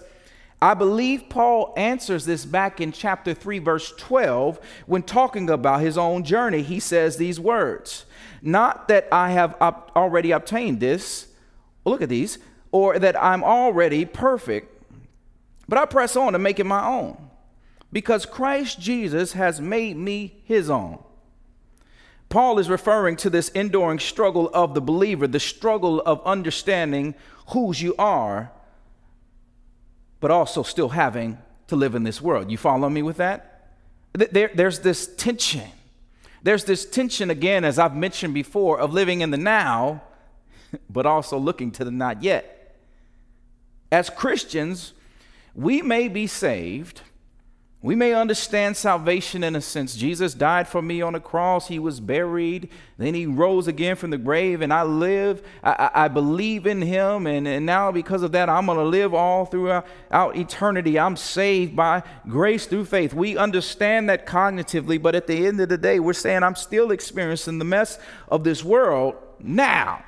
I 0.63 0.75
believe 0.75 1.29
Paul 1.29 1.75
answers 1.77 2.25
this 2.25 2.45
back 2.45 2.81
in 2.81 2.93
chapter 2.93 3.35
3, 3.35 3.59
verse 3.59 3.93
12, 3.97 4.61
when 4.87 5.03
talking 5.03 5.51
about 5.51 5.81
his 5.81 5.99
own 5.99 6.23
journey. 6.23 6.63
He 6.63 6.79
says 6.79 7.17
these 7.17 7.41
words 7.41 8.05
Not 8.41 8.89
that 8.89 9.09
I 9.11 9.31
have 9.31 9.55
already 9.61 10.31
obtained 10.31 10.81
this, 10.81 11.29
look 11.85 12.01
at 12.01 12.09
these, 12.09 12.39
or 12.71 12.99
that 12.99 13.21
I'm 13.21 13.43
already 13.43 14.05
perfect 14.05 14.76
but 15.69 15.79
I 15.79 15.85
press 15.87 16.17
on 16.17 16.33
to 16.33 16.39
make 16.39 16.61
it 16.61 16.65
my 16.65 16.87
own 16.87 17.17
because 17.93 18.27
Christ 18.27 18.81
Jesus 18.81 19.33
has 19.33 19.61
made 19.61 19.97
me 19.97 20.41
his 20.45 20.69
own. 20.71 20.99
Paul 22.29 22.59
is 22.59 22.69
referring 22.69 23.17
to 23.17 23.31
this 23.31 23.49
enduring 23.51 24.01
struggle 24.01 24.51
of 24.53 24.75
the 24.75 24.81
believer, 24.81 25.27
the 25.27 25.41
struggle 25.41 26.01
of 26.01 26.21
understanding 26.25 27.15
whose 27.49 27.81
you 27.81 27.95
are, 27.99 28.51
but 30.21 30.31
also 30.31 30.63
still 30.63 30.91
having 30.91 31.39
to 31.69 31.77
live 31.77 31.95
in 31.95 32.03
this 32.03 32.21
world. 32.21 32.51
You 32.51 32.59
follow 32.59 32.89
me 32.89 33.03
with 33.03 33.19
that? 33.19 33.71
There, 34.13 34.51
there's 34.53 34.81
this 34.81 35.15
tension. 35.15 35.71
There's 36.43 36.65
this 36.65 36.85
tension, 36.85 37.31
again, 37.31 37.65
as 37.65 37.79
I've 37.79 37.95
mentioned 37.95 38.35
before, 38.35 38.79
of 38.79 38.93
living 38.93 39.21
in 39.21 39.31
the 39.31 39.37
now, 39.37 40.03
but 40.91 41.07
also 41.07 41.39
looking 41.39 41.71
to 41.73 41.85
the 41.85 41.91
not 41.91 42.23
yet. 42.23 42.77
As 43.93 44.11
Christians, 44.11 44.93
we 45.57 45.83
may 45.83 46.07
be 46.07 46.27
saved 46.29 47.01
we 47.87 47.95
may 47.95 48.15
understand 48.15 48.77
salvation 48.77 49.45
in 49.45 49.55
a 49.55 49.61
sense. 49.61 49.95
Jesus 49.95 50.35
died 50.35 50.67
for 50.67 50.83
me 50.83 51.03
on 51.03 51.13
the 51.13 51.21
cross. 51.21 51.69
He 51.69 51.79
was 51.79 52.01
buried. 52.01 52.69
Then 52.99 53.15
he 53.15 53.27
rose 53.27 53.69
again 53.69 53.95
from 53.95 54.11
the 54.11 54.19
grave, 54.19 54.61
and 54.61 54.73
I 54.73 54.83
live. 54.83 55.47
I, 55.63 55.71
I, 55.71 56.05
I 56.05 56.09
believe 56.09 56.67
in 56.67 56.83
him. 56.83 57.29
And, 57.29 57.47
and 57.47 57.65
now, 57.65 57.93
because 57.93 58.25
of 58.25 58.33
that, 58.33 58.49
I'm 58.49 58.67
going 58.67 58.79
to 58.79 58.85
live 58.85 59.15
all 59.15 59.45
throughout 59.45 59.87
eternity. 60.11 60.99
I'm 60.99 61.17
saved 61.17 61.77
by 61.77 62.03
grace 62.27 62.67
through 62.67 62.87
faith. 62.87 63.15
We 63.15 63.37
understand 63.37 64.09
that 64.09 64.27
cognitively, 64.27 65.01
but 65.01 65.15
at 65.15 65.29
the 65.29 65.47
end 65.47 65.61
of 65.61 65.69
the 65.69 65.79
day, 65.79 66.01
we're 66.01 66.13
saying 66.13 66.43
I'm 66.43 66.57
still 66.57 66.91
experiencing 66.91 67.61
the 67.61 67.65
mess 67.65 68.01
of 68.29 68.43
this 68.43 68.65
world 68.65 69.15
now, 69.39 70.03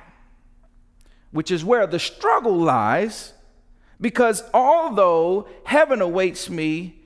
which 1.31 1.49
is 1.49 1.63
where 1.63 1.87
the 1.87 1.97
struggle 1.99 2.57
lies. 2.57 3.31
Because 4.01 4.43
although 4.53 5.47
heaven 5.65 6.01
awaits 6.01 6.49
me, 6.49 6.99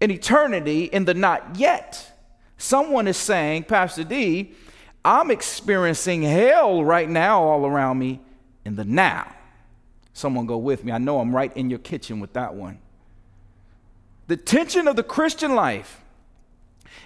in 0.00 0.10
eternity 0.10 0.84
in 0.84 1.04
the 1.04 1.14
not 1.14 1.56
yet. 1.56 2.12
Someone 2.56 3.06
is 3.06 3.16
saying, 3.16 3.64
Pastor 3.64 4.04
D, 4.04 4.52
I'm 5.04 5.30
experiencing 5.30 6.22
hell 6.22 6.84
right 6.84 7.08
now 7.08 7.42
all 7.42 7.66
around 7.66 7.98
me 7.98 8.20
in 8.64 8.76
the 8.76 8.84
now. 8.84 9.34
Someone 10.12 10.46
go 10.46 10.58
with 10.58 10.84
me. 10.84 10.92
I 10.92 10.98
know 10.98 11.20
I'm 11.20 11.34
right 11.34 11.56
in 11.56 11.70
your 11.70 11.78
kitchen 11.78 12.20
with 12.20 12.32
that 12.32 12.54
one. 12.54 12.78
The 14.26 14.36
tension 14.36 14.88
of 14.88 14.96
the 14.96 15.02
Christian 15.02 15.54
life 15.54 16.02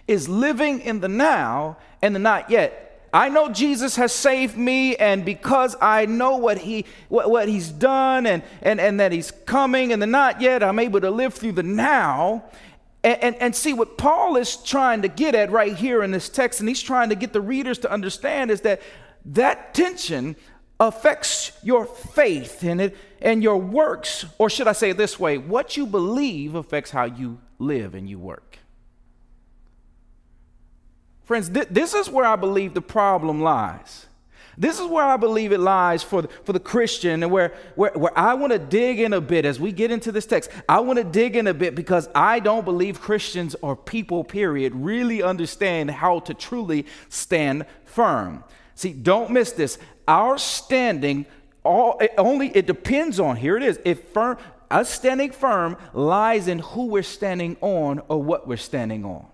is 0.08 0.28
living 0.28 0.80
in 0.80 1.00
the 1.00 1.08
now 1.08 1.76
and 2.00 2.14
the 2.14 2.18
not 2.18 2.50
yet. 2.50 2.91
I 3.12 3.28
know 3.28 3.50
Jesus 3.50 3.96
has 3.96 4.12
saved 4.12 4.56
me, 4.56 4.96
and 4.96 5.24
because 5.24 5.76
I 5.82 6.06
know 6.06 6.38
what, 6.38 6.56
he, 6.58 6.86
what, 7.08 7.30
what 7.30 7.46
he's 7.46 7.68
done 7.68 8.26
and, 8.26 8.42
and, 8.62 8.80
and 8.80 9.00
that 9.00 9.12
he's 9.12 9.30
coming 9.30 9.92
and 9.92 10.00
the 10.00 10.06
not 10.06 10.40
yet, 10.40 10.62
I'm 10.62 10.78
able 10.78 11.00
to 11.02 11.10
live 11.10 11.34
through 11.34 11.52
the 11.52 11.62
now. 11.62 12.44
And, 13.04 13.22
and, 13.22 13.36
and, 13.36 13.56
see 13.56 13.74
what 13.74 13.98
Paul 13.98 14.36
is 14.36 14.56
trying 14.56 15.02
to 15.02 15.08
get 15.08 15.34
at 15.34 15.50
right 15.50 15.74
here 15.74 16.04
in 16.04 16.12
this 16.12 16.28
text, 16.28 16.60
and 16.60 16.68
he's 16.68 16.80
trying 16.80 17.08
to 17.08 17.16
get 17.16 17.32
the 17.32 17.40
readers 17.40 17.78
to 17.80 17.90
understand 17.90 18.52
is 18.52 18.60
that 18.60 18.80
that 19.24 19.74
tension 19.74 20.36
affects 20.78 21.52
your 21.62 21.84
faith 21.84 22.62
and, 22.62 22.80
it, 22.80 22.96
and 23.20 23.42
your 23.42 23.56
works, 23.56 24.24
or 24.38 24.48
should 24.48 24.68
I 24.68 24.72
say 24.72 24.90
it 24.90 24.96
this 24.96 25.18
way 25.18 25.36
what 25.36 25.76
you 25.76 25.84
believe 25.84 26.54
affects 26.54 26.92
how 26.92 27.04
you 27.04 27.40
live 27.58 27.94
and 27.94 28.08
you 28.08 28.18
work. 28.18 28.51
Friends, 31.32 31.48
th- 31.48 31.68
this 31.70 31.94
is 31.94 32.10
where 32.10 32.26
I 32.26 32.36
believe 32.36 32.74
the 32.74 32.82
problem 32.82 33.40
lies. 33.40 34.04
This 34.58 34.78
is 34.78 34.86
where 34.86 35.02
I 35.02 35.16
believe 35.16 35.50
it 35.50 35.60
lies 35.60 36.02
for 36.02 36.20
the, 36.20 36.28
for 36.44 36.52
the 36.52 36.60
Christian, 36.60 37.22
and 37.22 37.32
where, 37.32 37.54
where, 37.74 37.92
where 37.92 38.18
I 38.18 38.34
want 38.34 38.52
to 38.52 38.58
dig 38.58 39.00
in 39.00 39.14
a 39.14 39.20
bit 39.22 39.46
as 39.46 39.58
we 39.58 39.72
get 39.72 39.90
into 39.90 40.12
this 40.12 40.26
text. 40.26 40.50
I 40.68 40.80
want 40.80 40.98
to 40.98 41.04
dig 41.04 41.34
in 41.34 41.46
a 41.46 41.54
bit 41.54 41.74
because 41.74 42.06
I 42.14 42.38
don't 42.38 42.66
believe 42.66 43.00
Christians 43.00 43.56
or 43.62 43.74
people, 43.74 44.24
period, 44.24 44.74
really 44.74 45.22
understand 45.22 45.90
how 45.90 46.20
to 46.20 46.34
truly 46.34 46.84
stand 47.08 47.64
firm. 47.86 48.44
See, 48.74 48.92
don't 48.92 49.30
miss 49.30 49.52
this. 49.52 49.78
Our 50.06 50.36
standing, 50.36 51.24
all, 51.64 51.96
it 51.98 52.12
only 52.18 52.48
it 52.48 52.66
depends 52.66 53.18
on, 53.18 53.36
here 53.36 53.56
it 53.56 53.62
is, 53.62 53.80
if 53.86 54.04
firm, 54.08 54.36
us 54.70 54.90
standing 54.90 55.30
firm 55.30 55.78
lies 55.94 56.46
in 56.46 56.58
who 56.58 56.88
we're 56.88 57.02
standing 57.02 57.56
on 57.62 58.02
or 58.08 58.22
what 58.22 58.46
we're 58.46 58.58
standing 58.58 59.06
on. 59.06 59.31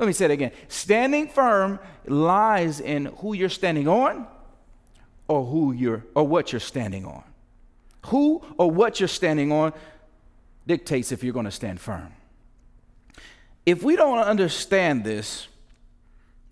Let 0.00 0.06
me 0.06 0.14
say 0.14 0.24
it 0.24 0.30
again. 0.30 0.52
Standing 0.68 1.28
firm 1.28 1.78
lies 2.06 2.80
in 2.80 3.04
who 3.18 3.34
you're 3.34 3.50
standing 3.50 3.86
on 3.86 4.26
or 5.28 5.44
who 5.44 5.72
you're 5.72 6.06
or 6.14 6.26
what 6.26 6.54
you're 6.54 6.60
standing 6.60 7.04
on. 7.04 7.22
Who 8.06 8.42
or 8.56 8.70
what 8.70 8.98
you're 8.98 9.10
standing 9.10 9.52
on 9.52 9.74
dictates 10.66 11.12
if 11.12 11.22
you're 11.22 11.34
going 11.34 11.44
to 11.44 11.50
stand 11.50 11.80
firm. 11.80 12.14
If 13.66 13.82
we 13.82 13.94
don't 13.94 14.20
understand 14.20 15.04
this, 15.04 15.48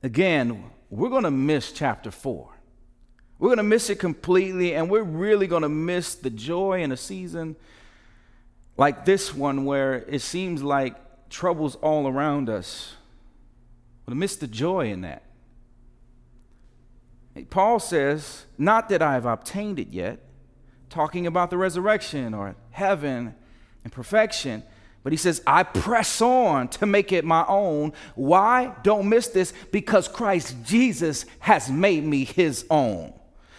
again, 0.02 0.64
we're 0.90 1.08
going 1.08 1.24
to 1.24 1.30
miss 1.30 1.72
chapter 1.72 2.10
4. 2.10 2.50
We're 3.38 3.48
going 3.48 3.56
to 3.56 3.62
miss 3.62 3.88
it 3.88 3.98
completely, 3.98 4.74
and 4.74 4.90
we're 4.90 5.02
really 5.02 5.46
going 5.46 5.62
to 5.62 5.70
miss 5.70 6.14
the 6.16 6.28
joy 6.28 6.82
in 6.82 6.92
a 6.92 6.98
season 6.98 7.56
like 8.76 9.06
this 9.06 9.34
one 9.34 9.64
where 9.64 9.94
it 10.06 10.20
seems 10.20 10.62
like 10.62 11.30
trouble's 11.30 11.76
all 11.76 12.06
around 12.06 12.50
us 12.50 12.96
but 14.08 14.16
miss 14.16 14.36
the 14.36 14.46
joy 14.46 14.90
in 14.90 15.02
that. 15.02 15.22
Paul 17.50 17.78
says, 17.78 18.46
Not 18.56 18.88
that 18.88 19.02
I 19.02 19.12
have 19.12 19.26
obtained 19.26 19.78
it 19.78 19.88
yet, 19.88 20.20
talking 20.88 21.26
about 21.26 21.50
the 21.50 21.58
resurrection 21.58 22.32
or 22.32 22.56
heaven 22.70 23.34
and 23.84 23.92
perfection. 23.92 24.62
But 25.02 25.12
he 25.12 25.18
says, 25.18 25.42
I 25.46 25.62
press 25.62 26.22
on 26.22 26.68
to 26.68 26.86
make 26.86 27.12
it 27.12 27.26
my 27.26 27.44
own. 27.48 27.92
Why? 28.14 28.74
Don't 28.82 29.10
miss 29.10 29.28
this 29.28 29.52
because 29.72 30.08
Christ 30.08 30.56
Jesus 30.64 31.26
has 31.40 31.70
made 31.70 32.02
me 32.02 32.24
his 32.24 32.64
own. 32.70 33.12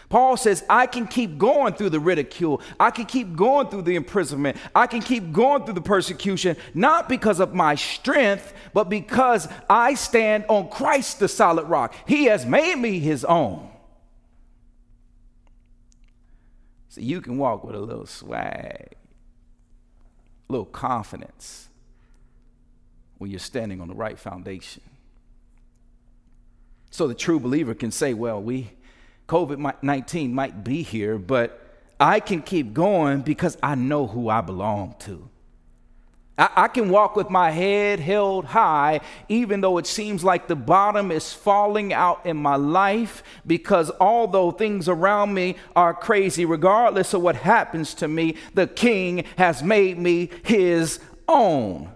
Paul 0.10 0.38
says, 0.38 0.64
I 0.68 0.88
can 0.88 1.08
keep 1.08 1.38
going 1.38 1.76
through 1.76 1.92
the 1.92 2.00
ridicule. 2.00 2.62
I 2.80 2.90
can 2.90 3.06
keep 3.06 3.36
going 3.36 3.68
through 3.68 3.84
the 3.84 3.96
imprisonment. 3.96 4.58
I 4.74 4.88
can 4.88 5.02
keep 5.02 5.32
going 5.32 5.64
through 5.64 5.76
the 5.76 5.82
persecution, 5.82 6.58
not 6.74 7.08
because 7.08 7.40
of 7.40 7.54
my 7.54 7.76
strength, 7.76 8.54
but 8.74 8.90
because 8.90 9.48
I 9.70 9.94
stand 9.94 10.46
on 10.50 10.70
Christ, 10.70 11.20
the 11.20 11.28
solid 11.28 11.66
rock. 11.66 11.94
He 12.08 12.26
has 12.26 12.44
made 12.44 12.76
me 12.76 13.00
his 13.00 13.24
own. 13.24 13.70
So 16.90 17.02
you 17.02 17.22
can 17.22 17.38
walk 17.38 17.64
with 17.64 17.76
a 17.76 17.80
little 17.80 18.08
swag, 18.08 18.96
a 20.50 20.52
little 20.52 20.66
confidence 20.66 21.70
when 23.20 23.30
you're 23.30 23.40
standing 23.40 23.80
on 23.80 23.88
the 23.88 23.94
right 23.94 24.18
foundation. 24.18 24.82
So 26.90 27.08
the 27.08 27.14
true 27.14 27.40
believer 27.40 27.76
can 27.76 27.92
say, 27.92 28.16
Well, 28.16 28.42
we 28.42 28.72
COVID 29.30 29.76
19 29.84 30.34
might 30.34 30.64
be 30.64 30.82
here, 30.82 31.18
but 31.18 31.62
I 32.00 32.20
can 32.20 32.42
keep 32.42 32.74
going 32.74 33.22
because 33.22 33.58
I 33.62 33.76
know 33.76 34.08
who 34.08 34.28
I 34.28 34.42
belong 34.42 34.96
to. 35.00 35.30
I, 36.36 36.50
I, 36.56 36.68
can 36.68 36.90
walk 36.90 37.16
with 37.16 37.30
my 37.30 37.52
head 37.52 38.00
held 38.00 38.46
high, 38.46 39.02
even 39.28 39.62
though 39.62 39.78
it 39.78 39.86
seems 39.86 40.24
like 40.24 40.48
the 40.48 40.56
bottom 40.56 41.12
is 41.12 41.32
falling 41.32 41.94
out 41.94 42.26
in 42.26 42.38
my 42.38 42.56
life, 42.56 43.22
because 43.46 43.92
although 44.00 44.50
things 44.50 44.90
around 44.90 45.34
me 45.34 45.58
are 45.76 45.94
crazy, 45.94 46.46
regardless 46.46 47.14
of 47.14 47.22
what 47.22 47.36
happens 47.36 47.94
to 47.96 48.08
me, 48.08 48.36
the 48.56 48.66
King 48.66 49.26
has 49.38 49.62
made 49.62 50.00
me 50.00 50.32
his 50.44 51.00
own. 51.28 51.92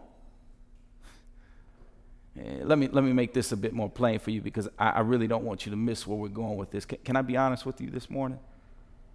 Eh, 2.44 2.60
let 2.64 2.78
me, 2.78 2.88
let 2.92 3.04
me 3.04 3.14
make 3.14 3.34
this 3.34 3.52
a 3.52 3.58
bit 3.58 3.74
more 3.74 3.90
plain 3.90 4.20
for 4.20 4.32
you 4.32 4.42
because 4.42 4.68
I, 4.78 4.90
I 4.90 5.00
really 5.02 5.28
don't 5.28 5.44
want 5.44 5.66
you 5.66 5.70
to 5.70 5.76
miss 5.76 6.06
where 6.06 6.18
we're 6.18 6.28
going 6.28 6.58
with 6.58 6.72
this. 6.72 6.86
Can, 6.86 6.98
can, 7.04 7.16
I 7.16 7.22
be 7.22 7.38
honest 7.38 7.66
with 7.66 7.80
you 7.80 7.90
this 7.90 8.10
morning? 8.10 8.40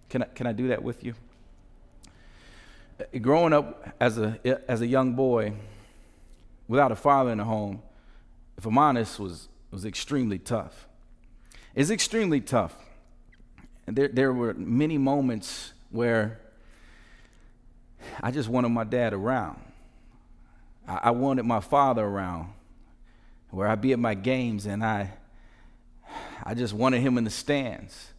Can 0.09 0.23
I, 0.23 0.25
can 0.25 0.47
I 0.47 0.51
do 0.51 0.69
that 0.69 0.81
with 0.81 1.03
you? 1.03 1.13
Eh, 3.13 3.19
growing 3.19 3.53
up 3.53 3.93
as 3.99 4.17
a, 4.17 4.39
as 4.67 4.81
a 4.81 4.87
young 4.87 5.13
boy 5.13 5.53
without 6.67 6.91
a 6.91 6.95
father 6.95 7.31
in 7.31 7.37
the 7.37 7.43
home, 7.43 7.81
if 8.57 8.65
I'm 8.65 8.77
honest, 8.77 9.19
was, 9.19 9.47
was 9.71 9.85
extremely 9.85 10.39
tough. 10.39 10.87
It's 11.75 11.91
extremely 11.91 12.41
tough. 12.41 12.75
And 13.85 13.95
there, 13.95 14.07
there 14.07 14.33
were 14.33 14.53
many 14.53 14.97
moments 14.97 15.73
where 15.91 16.39
I 18.21 18.31
just 18.31 18.49
wanted 18.49 18.69
my 18.69 18.83
dad 18.83 19.13
around. 19.13 19.59
I, 20.87 20.99
I 21.03 21.11
wanted 21.11 21.43
my 21.43 21.59
father 21.59 22.03
around 22.03 22.53
where 23.51 23.67
I'd 23.67 23.81
be 23.81 23.93
at 23.93 23.99
my 23.99 24.13
games 24.13 24.65
and 24.65 24.83
I, 24.83 25.11
I 26.43 26.53
just 26.53 26.73
wanted 26.73 27.01
him 27.01 27.17
in 27.17 27.23
the 27.23 27.29
stands. 27.29 28.09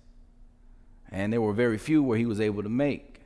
And 1.10 1.32
there 1.32 1.40
were 1.40 1.52
very 1.52 1.78
few 1.78 2.02
where 2.02 2.18
he 2.18 2.26
was 2.26 2.40
able 2.40 2.62
to 2.62 2.68
make. 2.68 3.20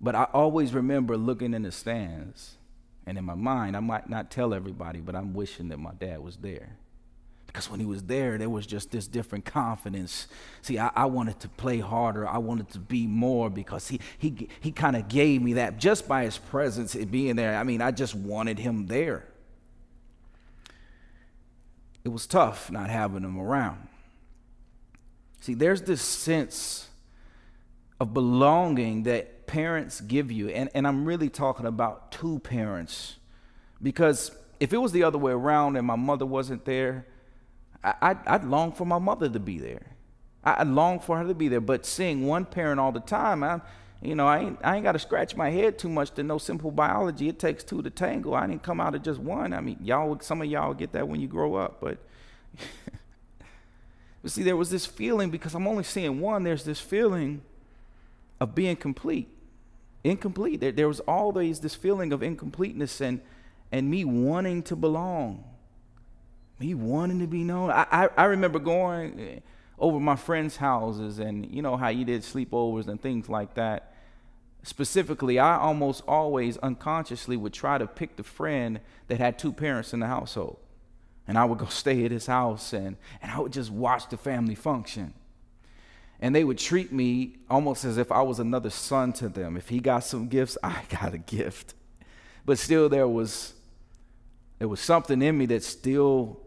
But 0.00 0.14
I 0.14 0.24
always 0.32 0.72
remember 0.72 1.16
looking 1.16 1.54
in 1.54 1.62
the 1.62 1.72
stands, 1.72 2.56
and 3.04 3.18
in 3.18 3.24
my 3.24 3.34
mind, 3.34 3.76
I 3.76 3.80
might 3.80 4.08
not 4.08 4.30
tell 4.30 4.54
everybody, 4.54 5.00
but 5.00 5.16
I'm 5.16 5.34
wishing 5.34 5.68
that 5.68 5.78
my 5.78 5.92
dad 5.98 6.20
was 6.20 6.36
there. 6.36 6.76
Because 7.46 7.68
when 7.68 7.80
he 7.80 7.86
was 7.86 8.04
there, 8.04 8.38
there 8.38 8.48
was 8.48 8.66
just 8.66 8.90
this 8.90 9.08
different 9.08 9.44
confidence. 9.44 10.28
See, 10.62 10.78
I, 10.78 10.90
I 10.94 11.06
wanted 11.06 11.40
to 11.40 11.48
play 11.48 11.80
harder. 11.80 12.28
I 12.28 12.38
wanted 12.38 12.70
to 12.70 12.78
be 12.78 13.06
more 13.06 13.50
because 13.50 13.88
he, 13.88 14.00
he, 14.18 14.48
he 14.60 14.70
kind 14.70 14.94
of 14.94 15.08
gave 15.08 15.42
me 15.42 15.54
that 15.54 15.78
just 15.78 16.06
by 16.06 16.24
his 16.24 16.38
presence, 16.38 16.94
and 16.94 17.10
being 17.10 17.34
there. 17.34 17.56
I 17.56 17.64
mean, 17.64 17.82
I 17.82 17.90
just 17.90 18.14
wanted 18.14 18.58
him 18.58 18.86
there 18.86 19.24
it 22.08 22.12
was 22.12 22.26
tough 22.26 22.70
not 22.70 22.88
having 22.88 23.20
them 23.20 23.38
around. 23.38 23.86
See, 25.40 25.52
there's 25.52 25.82
this 25.82 26.00
sense 26.00 26.88
of 28.00 28.14
belonging 28.14 29.02
that 29.02 29.46
parents 29.46 30.00
give 30.00 30.32
you, 30.32 30.48
and, 30.48 30.70
and 30.74 30.86
I'm 30.86 31.04
really 31.04 31.28
talking 31.28 31.66
about 31.66 32.10
two 32.10 32.38
parents 32.38 33.16
because 33.82 34.32
if 34.58 34.72
it 34.72 34.78
was 34.78 34.92
the 34.92 35.02
other 35.02 35.18
way 35.18 35.32
around 35.32 35.76
and 35.76 35.86
my 35.86 35.96
mother 35.96 36.24
wasn't 36.24 36.64
there, 36.64 37.06
I, 37.84 38.14
would 38.14 38.18
I'd 38.26 38.44
long 38.44 38.72
for 38.72 38.86
my 38.86 38.98
mother 38.98 39.28
to 39.28 39.38
be 39.38 39.58
there. 39.58 39.94
I, 40.42 40.64
would 40.64 40.72
long 40.72 41.00
for 41.00 41.18
her 41.18 41.24
to 41.24 41.34
be 41.34 41.48
there. 41.48 41.60
But 41.60 41.84
seeing 41.84 42.26
one 42.26 42.46
parent 42.46 42.80
all 42.80 42.90
the 42.90 43.00
time, 43.00 43.44
I'm, 43.44 43.60
you 44.00 44.14
know, 44.14 44.26
I 44.26 44.38
ain't, 44.40 44.58
I 44.62 44.76
ain't 44.76 44.84
got 44.84 44.92
to 44.92 44.98
scratch 44.98 45.34
my 45.34 45.50
head 45.50 45.78
too 45.78 45.88
much 45.88 46.12
to 46.12 46.22
know 46.22 46.38
simple 46.38 46.70
biology. 46.70 47.28
It 47.28 47.38
takes 47.38 47.64
two 47.64 47.82
to 47.82 47.90
tangle. 47.90 48.34
I 48.34 48.46
didn't 48.46 48.62
come 48.62 48.80
out 48.80 48.94
of 48.94 49.02
just 49.02 49.18
one. 49.18 49.52
I 49.52 49.60
mean, 49.60 49.78
y'all, 49.82 50.18
some 50.20 50.40
of 50.40 50.48
y'all 50.48 50.72
get 50.74 50.92
that 50.92 51.08
when 51.08 51.20
you 51.20 51.26
grow 51.26 51.56
up, 51.56 51.80
but. 51.80 51.98
but 54.22 54.30
see, 54.30 54.44
there 54.44 54.56
was 54.56 54.70
this 54.70 54.86
feeling 54.86 55.30
because 55.30 55.54
I'm 55.54 55.66
only 55.66 55.84
seeing 55.84 56.20
one. 56.20 56.44
There's 56.44 56.64
this 56.64 56.80
feeling 56.80 57.42
of 58.40 58.54
being 58.54 58.76
complete, 58.76 59.28
incomplete. 60.04 60.60
There, 60.60 60.72
there 60.72 60.88
was 60.88 61.00
always 61.00 61.60
this 61.60 61.74
feeling 61.74 62.12
of 62.12 62.22
incompleteness 62.22 63.00
and 63.00 63.20
and 63.70 63.90
me 63.90 64.04
wanting 64.04 64.62
to 64.62 64.76
belong, 64.76 65.44
me 66.58 66.72
wanting 66.74 67.18
to 67.20 67.26
be 67.26 67.44
known. 67.44 67.70
I, 67.70 67.86
I, 67.90 68.08
I 68.16 68.24
remember 68.24 68.58
going 68.58 69.42
over 69.78 70.00
my 70.00 70.16
friends' 70.16 70.56
houses 70.56 71.18
and 71.18 71.46
you 71.46 71.62
know 71.62 71.76
how 71.76 71.88
you 71.88 72.04
did 72.04 72.22
sleepovers 72.22 72.88
and 72.88 73.00
things 73.00 73.28
like 73.28 73.54
that. 73.54 73.94
Specifically, 74.62 75.38
I 75.38 75.56
almost 75.56 76.02
always 76.08 76.56
unconsciously 76.58 77.36
would 77.36 77.52
try 77.52 77.78
to 77.78 77.86
pick 77.86 78.16
the 78.16 78.24
friend 78.24 78.80
that 79.06 79.18
had 79.18 79.38
two 79.38 79.52
parents 79.52 79.92
in 79.92 80.00
the 80.00 80.06
household. 80.06 80.58
And 81.26 81.38
I 81.38 81.44
would 81.44 81.58
go 81.58 81.66
stay 81.70 82.04
at 82.04 82.10
his 82.10 82.26
house 82.26 82.72
and, 82.72 82.96
and 83.22 83.30
I 83.30 83.38
would 83.38 83.52
just 83.52 83.70
watch 83.70 84.08
the 84.08 84.16
family 84.16 84.54
function. 84.54 85.14
And 86.20 86.34
they 86.34 86.42
would 86.42 86.58
treat 86.58 86.92
me 86.92 87.36
almost 87.48 87.84
as 87.84 87.96
if 87.96 88.10
I 88.10 88.22
was 88.22 88.40
another 88.40 88.70
son 88.70 89.12
to 89.14 89.28
them. 89.28 89.56
If 89.56 89.68
he 89.68 89.78
got 89.78 90.00
some 90.00 90.26
gifts, 90.26 90.58
I 90.62 90.82
got 90.88 91.14
a 91.14 91.18
gift. 91.18 91.74
But 92.44 92.58
still, 92.58 92.88
there 92.88 93.06
was 93.06 93.54
there 94.58 94.66
was 94.66 94.80
something 94.80 95.22
in 95.22 95.38
me 95.38 95.46
that 95.46 95.62
still 95.62 96.40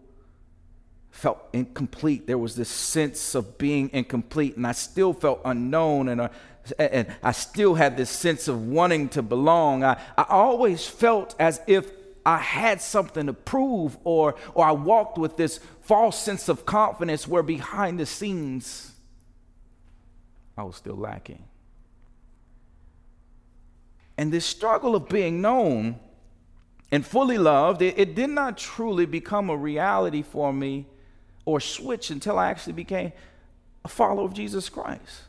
felt 1.12 1.40
incomplete. 1.54 2.26
There 2.26 2.38
was 2.38 2.56
this 2.56 2.70
sense 2.70 3.36
of 3.36 3.58
being 3.58 3.90
incomplete, 3.94 4.58
and 4.58 4.66
I 4.66 4.72
still 4.72 5.14
felt 5.14 5.42
unknown, 5.46 6.10
and, 6.10 6.22
uh, 6.22 6.30
and 6.80 7.14
I 7.22 7.34
still 7.34 7.76
had 7.76 7.98
this 7.98 8.10
sense 8.10 8.48
of 8.48 8.68
wanting 8.68 9.10
to 9.10 9.22
belong. 9.22 9.84
I, 9.84 10.02
I 10.18 10.26
always 10.30 10.88
felt 10.88 11.36
as 11.40 11.62
if 11.68 11.92
I 12.26 12.38
had 12.38 12.82
something 12.82 13.28
to 13.28 13.34
prove, 13.34 13.98
or, 14.04 14.36
or 14.54 14.66
I 14.66 14.72
walked 14.72 15.18
with 15.18 15.38
this 15.38 15.60
false 15.82 16.18
sense 16.18 16.50
of 16.50 16.66
confidence 16.66 17.28
where 17.28 17.44
behind 17.44 18.00
the 18.00 18.06
scenes 18.06 18.92
I 20.58 20.64
was 20.64 20.76
still 20.76 20.96
lacking. 20.96 21.44
And 24.18 24.32
this 24.32 24.46
struggle 24.46 24.96
of 24.96 25.10
being 25.10 25.42
known 25.42 26.00
and 26.92 27.06
fully 27.06 27.38
loved, 27.38 27.82
it, 27.82 27.98
it, 27.98 28.16
did 28.16 28.30
not 28.30 28.58
truly 28.58 29.06
become 29.06 29.50
a 29.50 29.56
reality 29.56 30.22
for 30.22 30.54
me 30.54 30.86
or 31.46 31.60
switch 31.60 32.10
until 32.10 32.38
I 32.38 32.50
actually 32.50 32.74
became 32.74 33.12
a 33.84 33.88
follower 33.88 34.26
of 34.26 34.34
Jesus 34.34 34.70
Christ 34.70 35.24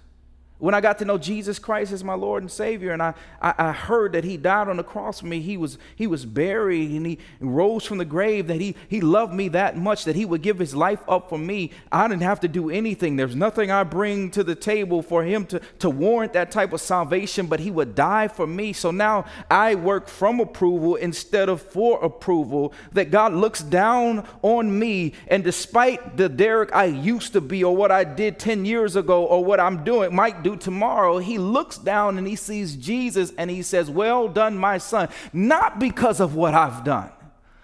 when 0.63 0.75
I 0.75 0.81
got 0.81 0.99
to 1.01 1.05
know 1.05 1.19
Jesus 1.19 1.59
Christ 1.59 1.91
as 1.91 2.05
my 2.05 2.15
Lord 2.15 2.45
and 2.45 2.51
Savior, 2.51 2.93
and 2.93 3.03
I, 3.03 3.15
I, 3.41 3.53
I, 3.59 3.73
heard 3.73 4.13
that 4.13 4.23
He 4.23 4.37
died 4.37 4.69
on 4.69 4.77
the 4.77 4.85
cross 4.85 5.19
for 5.19 5.27
me, 5.27 5.41
He 5.41 5.57
was, 5.57 5.77
he 5.97 6.07
was 6.07 6.25
buried 6.25 6.93
and 6.93 7.05
He 7.05 7.19
rose 7.41 7.85
from 7.85 7.99
the 7.99 8.05
grave, 8.05 8.47
that 8.47 8.61
he, 8.61 8.77
he 8.87 9.01
loved 9.01 9.35
me 9.35 9.49
that 9.49 9.77
much 9.77 10.05
that 10.05 10.15
He 10.15 10.25
would 10.25 10.41
give 10.41 10.61
His 10.61 10.73
life 10.73 11.01
up 11.09 11.29
for 11.29 11.37
me. 11.37 11.73
I 11.91 12.07
didn't 12.07 12.23
have 12.23 12.39
to 12.41 12.49
do 12.49 12.71
anything. 12.71 13.17
There's 13.17 13.35
nothing 13.35 13.73
I 13.73 13.83
bring 13.83 14.31
to 14.31 14.45
the 14.45 14.55
table 14.55 15.03
for 15.03 15.25
Him 15.25 15.47
to, 15.47 15.59
to 15.81 15.91
warrant 15.91 16.33
that 16.35 16.53
type 16.53 16.73
of 16.73 16.81
salvation, 16.81 17.49
but 17.49 17.59
He 17.59 17.73
would 17.73 17.97
die 17.97 18.29
for 18.29 18.47
me. 18.47 18.73
So 18.73 18.93
now 18.93 19.25
I 19.51 19.75
work 19.75 20.07
from 20.07 20.39
approval 20.39 20.95
instead 20.95 21.49
of 21.49 21.61
for 21.61 22.01
approval, 22.05 22.73
that 22.93 23.11
God 23.11 23.33
looks 23.33 23.65
down 23.65 24.29
on 24.43 24.79
me, 24.79 25.15
and 25.27 25.43
despite 25.43 26.17
the 26.17 26.29
Derek 26.29 26.73
I 26.73 26.85
used 26.85 27.33
to 27.33 27.41
be, 27.41 27.65
or 27.65 27.75
what 27.75 27.91
I 27.91 28.05
did 28.05 28.39
10 28.39 28.65
years 28.65 28.95
ago, 28.95 29.25
or 29.25 29.45
what 29.45 29.59
I'm 29.59 29.83
doing, 29.83 30.15
might 30.15 30.45
do 30.45 30.52
tomorrow, 30.59 31.19
he 31.19 31.39
looks 31.39 31.79
down 31.79 32.19
and 32.19 32.27
he 32.27 32.37
sees 32.37 32.77
Jesus 32.77 33.33
and 33.37 33.51
he 33.51 33.63
says, 33.63 33.91
Well 33.91 34.29
done, 34.29 34.57
my 34.57 34.79
son. 34.79 35.09
Not 35.33 35.79
because 35.79 36.21
of 36.21 36.35
what 36.35 36.55
I've 36.55 36.85
done, 36.85 37.11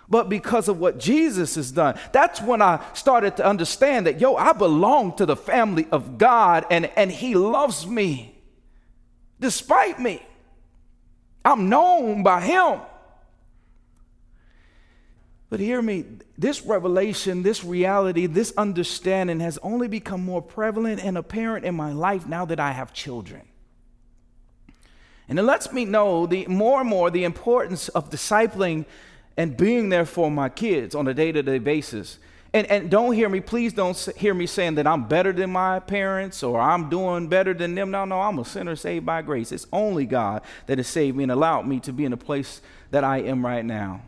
but 0.09 0.29
because 0.29 0.69
of 0.69 0.79
what 0.79 0.99
Jesus 0.99 1.55
has 1.57 1.71
done. 1.71 1.99
That's 2.13 2.41
when 2.41 2.63
I 2.63 2.85
started 2.95 3.37
to 3.37 3.47
understand 3.47 4.07
that, 4.07 4.21
yo, 4.21 4.37
I 4.37 4.53
belong 4.53 5.17
to 5.17 5.27
the 5.27 5.37
family 5.37 5.87
of 5.93 6.19
God 6.19 6.67
and, 6.71 6.87
and 6.97 7.11
he 7.11 7.35
loves 7.35 7.87
me 7.87 8.39
despite 9.41 9.99
me. 9.99 10.23
I'm 11.45 11.69
known 11.69 12.23
by 12.23 12.41
him. 12.41 12.81
But 15.51 15.61
hear 15.61 15.81
me, 15.81 16.05
this 16.37 16.63
revelation, 16.63 17.43
this 17.43 17.65
reality, 17.65 18.27
this 18.27 18.53
understanding 18.57 19.41
has 19.41 19.59
only 19.63 19.89
become 19.89 20.23
more 20.23 20.43
prevalent 20.43 21.03
and 21.03 21.17
apparent 21.17 21.65
in 21.65 21.75
my 21.75 21.93
life 21.93 22.27
now 22.27 22.45
that 22.45 22.61
I 22.61 22.73
have 22.73 22.93
children. 22.93 23.43
And 25.27 25.39
it 25.39 25.43
lets 25.43 25.73
me 25.73 25.85
know 25.85 26.27
the 26.27 26.47
more 26.47 26.81
and 26.81 26.89
more 26.89 27.11
the 27.11 27.25
importance 27.25 27.89
of 27.89 28.11
discipling 28.11 28.85
and 29.37 29.57
being 29.57 29.89
there 29.89 30.05
for 30.05 30.31
my 30.31 30.49
kids 30.49 30.95
on 30.95 31.09
a 31.09 31.15
day-to-day 31.15 31.59
basis. 31.59 32.19
And, 32.53 32.67
and 32.67 32.91
don't 32.91 33.13
hear 33.13 33.29
me, 33.29 33.41
please 33.41 33.73
don't 33.73 33.97
hear 34.17 34.33
me 34.35 34.47
saying 34.47 34.77
that 34.77 34.87
I'm 34.87 35.07
better 35.07 35.33
than 35.33 35.51
my 35.51 35.81
parents 35.81 36.43
or 36.43 36.61
I'm 36.61 36.89
doing 36.89 37.29
better 37.29 37.53
than 37.53 37.75
them. 37.75 37.91
No, 37.91 38.05
no, 38.05 38.21
I'm 38.21 38.39
a 38.39 38.45
sinner 38.45 38.75
saved 38.75 39.05
by 39.05 39.23
grace. 39.23 39.53
It's 39.53 39.67
only 39.73 40.07
God 40.07 40.43
that 40.67 40.79
has 40.79 40.89
saved 40.89 41.17
me 41.17 41.25
and 41.25 41.33
allowed 41.33 41.67
me 41.67 41.79
to 41.81 41.93
be 41.93 42.05
in 42.05 42.11
the 42.11 42.17
place 42.17 42.63
that 42.91 43.05
I 43.05 43.19
am 43.19 43.45
right 43.45 43.65
now. 43.65 44.03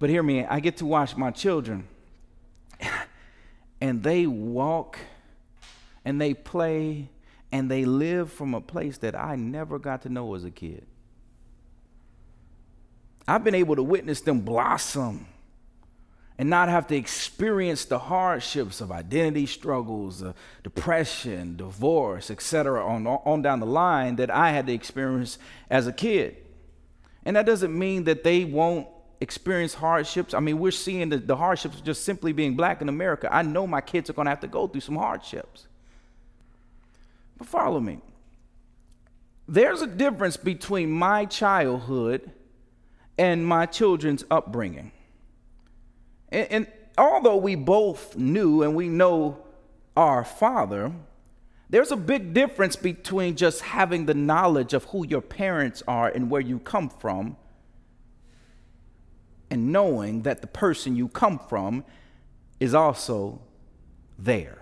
But 0.00 0.08
hear 0.08 0.22
me, 0.22 0.46
I 0.46 0.60
get 0.60 0.78
to 0.78 0.86
watch 0.86 1.14
my 1.14 1.30
children, 1.30 1.86
and 3.82 4.02
they 4.02 4.26
walk 4.26 4.98
and 6.06 6.18
they 6.18 6.32
play 6.32 7.10
and 7.52 7.70
they 7.70 7.84
live 7.84 8.32
from 8.32 8.54
a 8.54 8.60
place 8.60 8.96
that 8.98 9.14
I 9.14 9.36
never 9.36 9.78
got 9.78 10.02
to 10.02 10.08
know 10.08 10.34
as 10.34 10.44
a 10.44 10.50
kid. 10.50 10.86
I've 13.28 13.44
been 13.44 13.54
able 13.54 13.76
to 13.76 13.82
witness 13.82 14.22
them 14.22 14.40
blossom 14.40 15.26
and 16.38 16.48
not 16.48 16.70
have 16.70 16.86
to 16.86 16.96
experience 16.96 17.84
the 17.84 17.98
hardships 17.98 18.80
of 18.80 18.90
identity 18.90 19.44
struggles, 19.44 20.22
uh, 20.22 20.32
depression, 20.62 21.56
divorce, 21.56 22.30
etc. 22.30 22.86
On, 22.86 23.06
on 23.06 23.42
down 23.42 23.60
the 23.60 23.66
line 23.66 24.16
that 24.16 24.30
I 24.30 24.52
had 24.52 24.66
to 24.68 24.72
experience 24.72 25.38
as 25.68 25.86
a 25.86 25.92
kid. 25.92 26.36
And 27.26 27.36
that 27.36 27.44
doesn't 27.44 27.76
mean 27.76 28.04
that 28.04 28.24
they 28.24 28.44
won't 28.44 28.86
experience 29.20 29.74
hardships. 29.74 30.32
I 30.34 30.40
mean, 30.40 30.58
we're 30.58 30.70
seeing 30.70 31.10
the, 31.10 31.18
the 31.18 31.36
hardships 31.36 31.80
just 31.80 32.04
simply 32.04 32.32
being 32.32 32.56
black 32.56 32.80
in 32.80 32.88
America. 32.88 33.28
I 33.30 33.42
know 33.42 33.66
my 33.66 33.80
kids 33.80 34.08
are 34.08 34.14
going 34.14 34.26
to 34.26 34.30
have 34.30 34.40
to 34.40 34.48
go 34.48 34.66
through 34.66 34.80
some 34.80 34.96
hardships. 34.96 35.66
But 37.36 37.46
follow 37.46 37.80
me. 37.80 38.00
There's 39.46 39.82
a 39.82 39.86
difference 39.86 40.36
between 40.36 40.90
my 40.90 41.26
childhood 41.26 42.30
and 43.18 43.46
my 43.46 43.66
children's 43.66 44.24
upbringing. 44.30 44.92
And, 46.30 46.46
and 46.50 46.66
although 46.96 47.36
we 47.36 47.56
both 47.56 48.16
knew 48.16 48.62
and 48.62 48.74
we 48.74 48.88
know 48.88 49.38
our 49.96 50.24
father, 50.24 50.92
there's 51.68 51.92
a 51.92 51.96
big 51.96 52.32
difference 52.32 52.76
between 52.76 53.36
just 53.36 53.60
having 53.60 54.06
the 54.06 54.14
knowledge 54.14 54.72
of 54.72 54.84
who 54.84 55.06
your 55.06 55.20
parents 55.20 55.82
are 55.86 56.08
and 56.08 56.30
where 56.30 56.40
you 56.40 56.58
come 56.58 56.88
from 56.88 57.36
and 59.50 59.72
knowing 59.72 60.22
that 60.22 60.40
the 60.40 60.46
person 60.46 60.96
you 60.96 61.08
come 61.08 61.38
from 61.38 61.84
is 62.60 62.74
also 62.74 63.40
there. 64.18 64.58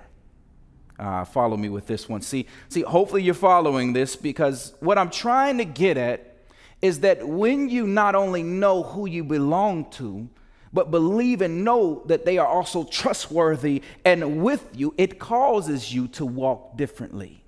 Uh, 0.98 1.24
follow 1.24 1.56
me 1.56 1.68
with 1.68 1.86
this 1.86 2.08
one. 2.08 2.22
See, 2.22 2.46
see, 2.68 2.82
hopefully 2.82 3.22
you're 3.22 3.34
following 3.34 3.92
this 3.92 4.16
because 4.16 4.74
what 4.80 4.98
I'm 4.98 5.10
trying 5.10 5.58
to 5.58 5.64
get 5.64 5.96
at 5.96 6.36
is 6.82 7.00
that 7.00 7.26
when 7.26 7.68
you 7.68 7.86
not 7.86 8.14
only 8.14 8.42
know 8.42 8.82
who 8.82 9.06
you 9.06 9.22
belong 9.22 9.90
to, 9.92 10.28
but 10.72 10.90
believe 10.90 11.40
and 11.40 11.64
know 11.64 12.02
that 12.06 12.24
they 12.24 12.38
are 12.38 12.46
also 12.46 12.84
trustworthy 12.84 13.82
and 14.04 14.42
with 14.42 14.68
you, 14.74 14.94
it 14.98 15.18
causes 15.18 15.92
you 15.92 16.08
to 16.08 16.26
walk 16.26 16.76
differently. 16.76 17.42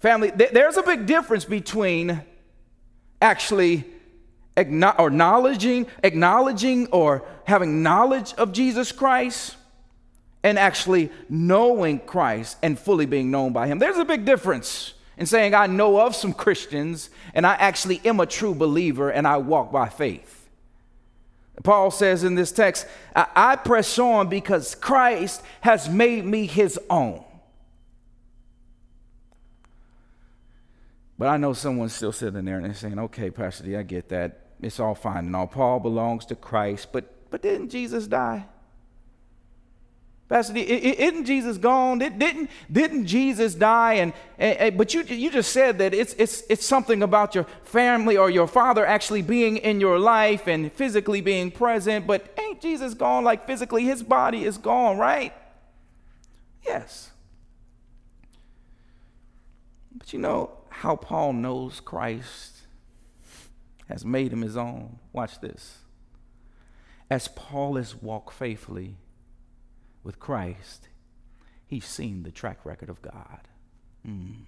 Family, 0.00 0.30
th- 0.30 0.50
there's 0.50 0.76
a 0.76 0.82
big 0.82 1.06
difference 1.06 1.44
between 1.44 2.22
actually 3.22 3.84
acknowledging, 4.56 5.86
acknowledging 6.02 6.86
or 6.88 7.24
having 7.44 7.82
knowledge 7.82 8.34
of 8.34 8.52
Jesus 8.52 8.92
Christ 8.92 9.56
and 10.42 10.58
actually 10.58 11.10
knowing 11.28 11.98
Christ 11.98 12.58
and 12.62 12.78
fully 12.78 13.06
being 13.06 13.30
known 13.30 13.52
by 13.52 13.66
Him. 13.66 13.78
There's 13.78 13.96
a 13.96 14.04
big 14.04 14.24
difference 14.24 14.94
in 15.16 15.26
saying, 15.26 15.54
I 15.54 15.66
know 15.66 16.00
of 16.00 16.14
some 16.14 16.32
Christians 16.32 17.10
and 17.34 17.46
I 17.46 17.54
actually 17.54 18.00
am 18.04 18.20
a 18.20 18.26
true 18.26 18.54
believer 18.54 19.10
and 19.10 19.26
I 19.26 19.38
walk 19.38 19.72
by 19.72 19.88
faith. 19.88 20.48
Paul 21.62 21.90
says 21.90 22.24
in 22.24 22.34
this 22.34 22.52
text, 22.52 22.86
I, 23.14 23.26
I 23.34 23.56
press 23.56 23.98
on 23.98 24.28
because 24.28 24.74
Christ 24.74 25.42
has 25.60 25.88
made 25.88 26.24
me 26.24 26.46
His 26.46 26.78
own. 26.90 27.24
But 31.16 31.28
I 31.28 31.36
know 31.36 31.52
someone's 31.52 31.94
still 31.94 32.12
sitting 32.12 32.44
there 32.44 32.56
and 32.56 32.66
they're 32.66 32.74
saying, 32.74 32.98
okay, 32.98 33.30
Pastor 33.30 33.64
D, 33.64 33.76
I 33.76 33.82
get 33.82 34.08
that. 34.08 34.43
It's 34.60 34.80
all 34.80 34.94
fine 34.94 35.26
and 35.26 35.36
all. 35.36 35.46
Paul 35.46 35.80
belongs 35.80 36.24
to 36.26 36.34
Christ, 36.34 36.88
but, 36.92 37.30
but 37.30 37.42
didn't 37.42 37.70
Jesus 37.70 38.06
die? 38.06 38.46
Pastor 40.28 40.54
D, 40.54 40.60
isn't 40.62 41.26
Jesus 41.26 41.58
gone? 41.58 41.98
Didn't, 41.98 42.48
didn't 42.72 43.06
Jesus 43.06 43.54
die? 43.54 43.94
And, 43.94 44.14
and, 44.38 44.78
but 44.78 44.94
you, 44.94 45.02
you 45.02 45.30
just 45.30 45.52
said 45.52 45.78
that 45.78 45.92
it's, 45.92 46.14
it's, 46.14 46.42
it's 46.48 46.64
something 46.64 47.02
about 47.02 47.34
your 47.34 47.44
family 47.62 48.16
or 48.16 48.30
your 48.30 48.46
father 48.46 48.86
actually 48.86 49.20
being 49.20 49.58
in 49.58 49.80
your 49.80 49.98
life 49.98 50.46
and 50.46 50.72
physically 50.72 51.20
being 51.20 51.50
present. 51.50 52.06
But 52.06 52.34
ain't 52.40 52.62
Jesus 52.62 52.94
gone? 52.94 53.22
Like 53.22 53.46
physically, 53.46 53.84
his 53.84 54.02
body 54.02 54.44
is 54.44 54.56
gone, 54.56 54.96
right? 54.96 55.34
Yes. 56.64 57.10
But 59.94 60.12
you 60.14 60.18
know 60.18 60.52
how 60.70 60.96
Paul 60.96 61.34
knows 61.34 61.80
Christ 61.80 62.53
has 63.88 64.04
made 64.04 64.32
him 64.32 64.42
his 64.42 64.56
own? 64.56 64.98
Watch 65.12 65.40
this. 65.40 65.78
As 67.10 67.28
Paul 67.28 67.76
has 67.76 67.94
walked 67.94 68.32
faithfully 68.32 68.96
with 70.02 70.18
Christ, 70.18 70.88
he's 71.66 71.84
seen 71.84 72.22
the 72.22 72.30
track 72.30 72.64
record 72.64 72.88
of 72.88 73.02
God. 73.02 73.40
Mm. 74.06 74.44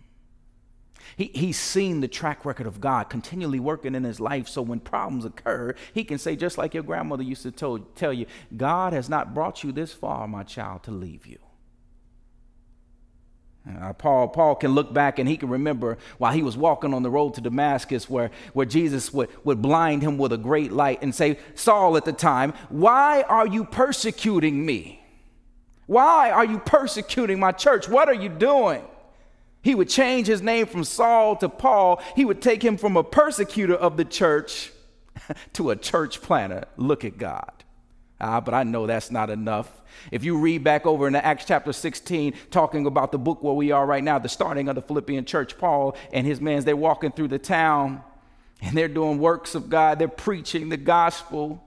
He, 1.16 1.30
he's 1.34 1.58
seen 1.58 2.00
the 2.00 2.08
track 2.08 2.44
record 2.44 2.66
of 2.66 2.80
God 2.80 3.04
continually 3.04 3.60
working 3.60 3.94
in 3.94 4.04
his 4.04 4.20
life. 4.20 4.48
So 4.48 4.62
when 4.62 4.80
problems 4.80 5.24
occur, 5.24 5.74
he 5.92 6.04
can 6.04 6.18
say, 6.18 6.36
just 6.36 6.58
like 6.58 6.74
your 6.74 6.82
grandmother 6.82 7.22
used 7.22 7.42
to 7.42 7.50
told, 7.50 7.94
tell 7.94 8.12
you, 8.12 8.26
God 8.56 8.92
has 8.92 9.08
not 9.08 9.34
brought 9.34 9.62
you 9.62 9.72
this 9.72 9.92
far, 9.92 10.26
my 10.26 10.42
child, 10.42 10.82
to 10.84 10.90
leave 10.90 11.26
you. 11.26 11.38
Uh, 13.68 13.92
Paul, 13.92 14.28
Paul 14.28 14.54
can 14.54 14.72
look 14.72 14.92
back 14.92 15.18
and 15.18 15.28
he 15.28 15.36
can 15.36 15.48
remember 15.48 15.98
while 16.18 16.32
he 16.32 16.42
was 16.42 16.56
walking 16.56 16.94
on 16.94 17.02
the 17.02 17.10
road 17.10 17.34
to 17.34 17.40
Damascus 17.40 18.08
where, 18.08 18.30
where 18.52 18.66
Jesus 18.66 19.12
would, 19.12 19.28
would 19.44 19.60
blind 19.60 20.02
him 20.02 20.18
with 20.18 20.32
a 20.32 20.38
great 20.38 20.70
light 20.70 21.02
and 21.02 21.12
say, 21.12 21.38
Saul 21.56 21.96
at 21.96 22.04
the 22.04 22.12
time, 22.12 22.52
why 22.68 23.22
are 23.22 23.46
you 23.46 23.64
persecuting 23.64 24.64
me? 24.64 25.02
Why 25.86 26.30
are 26.30 26.44
you 26.44 26.58
persecuting 26.60 27.40
my 27.40 27.52
church? 27.52 27.88
What 27.88 28.08
are 28.08 28.14
you 28.14 28.28
doing? 28.28 28.84
He 29.62 29.74
would 29.74 29.88
change 29.88 30.28
his 30.28 30.42
name 30.42 30.66
from 30.66 30.84
Saul 30.84 31.34
to 31.36 31.48
Paul. 31.48 32.00
He 32.14 32.24
would 32.24 32.40
take 32.40 32.62
him 32.62 32.76
from 32.76 32.96
a 32.96 33.02
persecutor 33.02 33.74
of 33.74 33.96
the 33.96 34.04
church 34.04 34.72
to 35.54 35.70
a 35.70 35.76
church 35.76 36.22
planter. 36.22 36.64
Look 36.76 37.04
at 37.04 37.18
God. 37.18 37.64
Ah, 38.20 38.40
but 38.40 38.54
I 38.54 38.62
know 38.62 38.86
that's 38.86 39.10
not 39.10 39.28
enough. 39.28 39.82
If 40.10 40.24
you 40.24 40.38
read 40.38 40.64
back 40.64 40.86
over 40.86 41.06
in 41.06 41.14
Acts 41.14 41.44
chapter 41.44 41.72
16, 41.72 42.32
talking 42.50 42.86
about 42.86 43.12
the 43.12 43.18
book 43.18 43.42
where 43.42 43.54
we 43.54 43.72
are 43.72 43.84
right 43.84 44.02
now, 44.02 44.18
the 44.18 44.28
starting 44.28 44.68
of 44.68 44.74
the 44.74 44.82
Philippian 44.82 45.24
church, 45.26 45.58
Paul 45.58 45.96
and 46.12 46.26
his 46.26 46.40
men, 46.40 46.64
they're 46.64 46.76
walking 46.76 47.12
through 47.12 47.28
the 47.28 47.38
town 47.38 48.02
and 48.62 48.76
they're 48.76 48.88
doing 48.88 49.18
works 49.18 49.54
of 49.54 49.68
God. 49.68 49.98
They're 49.98 50.08
preaching 50.08 50.70
the 50.70 50.78
gospel. 50.78 51.62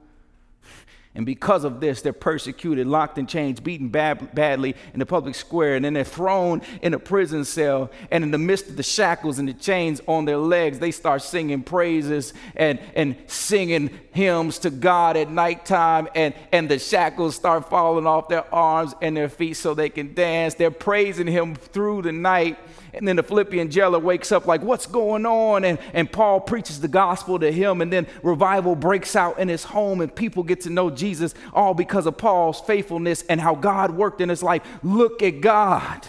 And 1.16 1.26
because 1.26 1.64
of 1.64 1.80
this, 1.80 2.02
they're 2.04 2.14
persecuted, 2.14 2.86
locked 2.86 3.18
in 3.18 3.26
chains, 3.26 3.60
beaten 3.60 3.90
bad, 3.90 4.34
badly 4.36 4.76
in 4.94 5.00
the 5.00 5.08
public 5.08 5.34
square, 5.34 5.76
and 5.76 5.84
then 5.84 5.94
they're 5.94 6.04
thrown 6.04 6.62
in 6.84 6.94
a 6.94 7.00
prison 7.00 7.46
cell. 7.46 7.90
And 8.12 8.24
in 8.24 8.30
the 8.30 8.38
midst 8.38 8.68
of 8.68 8.78
the 8.78 8.84
shackles 8.84 9.40
and 9.40 9.50
the 9.50 9.54
chains 9.54 10.02
on 10.08 10.26
their 10.26 10.38
legs, 10.38 10.78
they 10.78 10.92
start 10.92 11.24
singing 11.24 11.64
praises 11.64 12.34
and, 12.56 12.80
and 12.96 13.16
singing 13.26 13.90
hymns 14.12 14.60
to 14.60 14.70
God 14.70 15.18
at 15.18 15.32
nighttime. 15.32 16.08
And, 16.14 16.36
and 16.52 16.70
the 16.70 16.78
shackles 16.78 17.36
start 17.36 17.70
falling 17.70 18.06
off 18.06 18.30
their 18.30 18.54
arms 18.54 18.94
and 19.02 19.18
their 19.18 19.30
feet 19.30 19.56
so 19.56 19.74
they 19.74 19.90
can 19.90 20.14
dance. 20.14 20.54
They're 20.54 20.70
praising 20.70 21.28
Him 21.28 21.56
through 21.56 22.04
the 22.04 22.12
night. 22.12 22.60
And 22.94 23.08
then 23.08 23.16
the 23.16 23.24
Philippian 23.24 23.70
jailer 23.70 24.00
wakes 24.00 24.32
up 24.32 24.46
like, 24.46 24.62
what's 24.62 24.86
going 24.86 25.26
on? 25.26 25.64
And, 25.64 25.80
and 25.94 26.12
Paul 26.12 26.42
preaches 26.42 26.82
the 26.82 26.88
gospel 26.88 27.40
to 27.40 27.52
him. 27.52 27.82
And 27.82 27.94
then 27.94 28.08
revival 28.24 28.76
breaks 28.76 29.16
out 29.16 29.40
in 29.40 29.48
his 29.48 29.64
home 29.64 30.02
and 30.02 30.14
people 30.14 30.44
get 30.44 30.62
to 30.62 30.70
know 30.70 30.90
Jesus 31.00 31.34
all 31.54 31.74
because 31.74 32.06
of 32.06 32.18
Paul's 32.18 32.62
faithfulness 32.62 33.24
and 33.30 33.42
how 33.42 33.56
God 33.56 33.92
worked 33.92 34.22
in 34.22 34.30
his 34.30 34.44
life. 34.44 34.62
Look 34.84 35.24
at 35.24 35.42
God. 35.42 36.06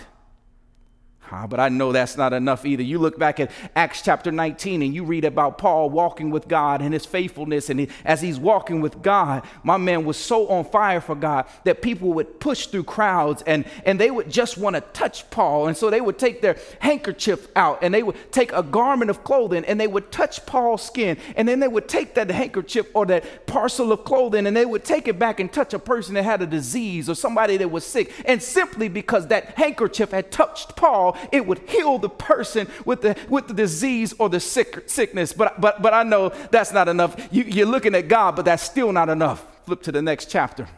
But 1.30 1.60
I 1.60 1.68
know 1.68 1.92
that's 1.92 2.16
not 2.16 2.32
enough 2.32 2.66
either. 2.66 2.82
You 2.82 2.98
look 2.98 3.18
back 3.18 3.38
at 3.38 3.50
Acts 3.76 4.02
chapter 4.02 4.32
19 4.32 4.82
and 4.82 4.94
you 4.94 5.04
read 5.04 5.24
about 5.24 5.58
Paul 5.58 5.88
walking 5.90 6.30
with 6.30 6.48
God 6.48 6.82
and 6.82 6.92
his 6.92 7.06
faithfulness. 7.06 7.70
And 7.70 7.80
he, 7.80 7.88
as 8.04 8.20
he's 8.20 8.38
walking 8.38 8.80
with 8.80 9.00
God, 9.02 9.44
my 9.62 9.76
man 9.76 10.04
was 10.04 10.16
so 10.16 10.48
on 10.48 10.64
fire 10.64 11.00
for 11.00 11.14
God 11.14 11.46
that 11.64 11.82
people 11.82 12.12
would 12.14 12.40
push 12.40 12.66
through 12.66 12.84
crowds 12.84 13.42
and, 13.46 13.64
and 13.84 14.00
they 14.00 14.10
would 14.10 14.30
just 14.30 14.58
want 14.58 14.74
to 14.74 14.80
touch 14.80 15.30
Paul. 15.30 15.68
And 15.68 15.76
so 15.76 15.88
they 15.88 16.00
would 16.00 16.18
take 16.18 16.42
their 16.42 16.58
handkerchief 16.80 17.48
out 17.54 17.78
and 17.82 17.94
they 17.94 18.02
would 18.02 18.16
take 18.32 18.52
a 18.52 18.62
garment 18.62 19.10
of 19.10 19.22
clothing 19.22 19.64
and 19.64 19.80
they 19.80 19.86
would 19.86 20.10
touch 20.10 20.44
Paul's 20.46 20.82
skin. 20.82 21.16
And 21.36 21.46
then 21.46 21.60
they 21.60 21.68
would 21.68 21.88
take 21.88 22.14
that 22.14 22.30
handkerchief 22.30 22.86
or 22.94 23.06
that 23.06 23.46
parcel 23.46 23.92
of 23.92 24.04
clothing 24.04 24.46
and 24.46 24.56
they 24.56 24.66
would 24.66 24.84
take 24.84 25.06
it 25.06 25.18
back 25.18 25.38
and 25.38 25.52
touch 25.52 25.74
a 25.74 25.78
person 25.78 26.14
that 26.14 26.24
had 26.24 26.42
a 26.42 26.46
disease 26.46 27.08
or 27.08 27.14
somebody 27.14 27.56
that 27.56 27.70
was 27.70 27.86
sick. 27.86 28.12
And 28.24 28.42
simply 28.42 28.88
because 28.88 29.28
that 29.28 29.56
handkerchief 29.56 30.10
had 30.10 30.32
touched 30.32 30.76
Paul, 30.76 31.16
it 31.32 31.46
would 31.46 31.58
heal 31.68 31.98
the 31.98 32.08
person 32.08 32.68
with 32.84 33.02
the, 33.02 33.16
with 33.28 33.48
the 33.48 33.54
disease 33.54 34.14
or 34.18 34.28
the 34.28 34.40
sick, 34.40 34.88
sickness. 34.88 35.32
But, 35.32 35.60
but, 35.60 35.82
but 35.82 35.94
I 35.94 36.02
know 36.02 36.30
that's 36.50 36.72
not 36.72 36.88
enough. 36.88 37.28
You, 37.30 37.44
you're 37.44 37.66
looking 37.66 37.94
at 37.94 38.08
God, 38.08 38.36
but 38.36 38.44
that's 38.44 38.62
still 38.62 38.92
not 38.92 39.08
enough. 39.08 39.44
Flip 39.66 39.82
to 39.82 39.92
the 39.92 40.02
next 40.02 40.30
chapter. 40.30 40.68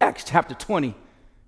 Acts 0.00 0.24
chapter 0.24 0.54
20. 0.54 0.94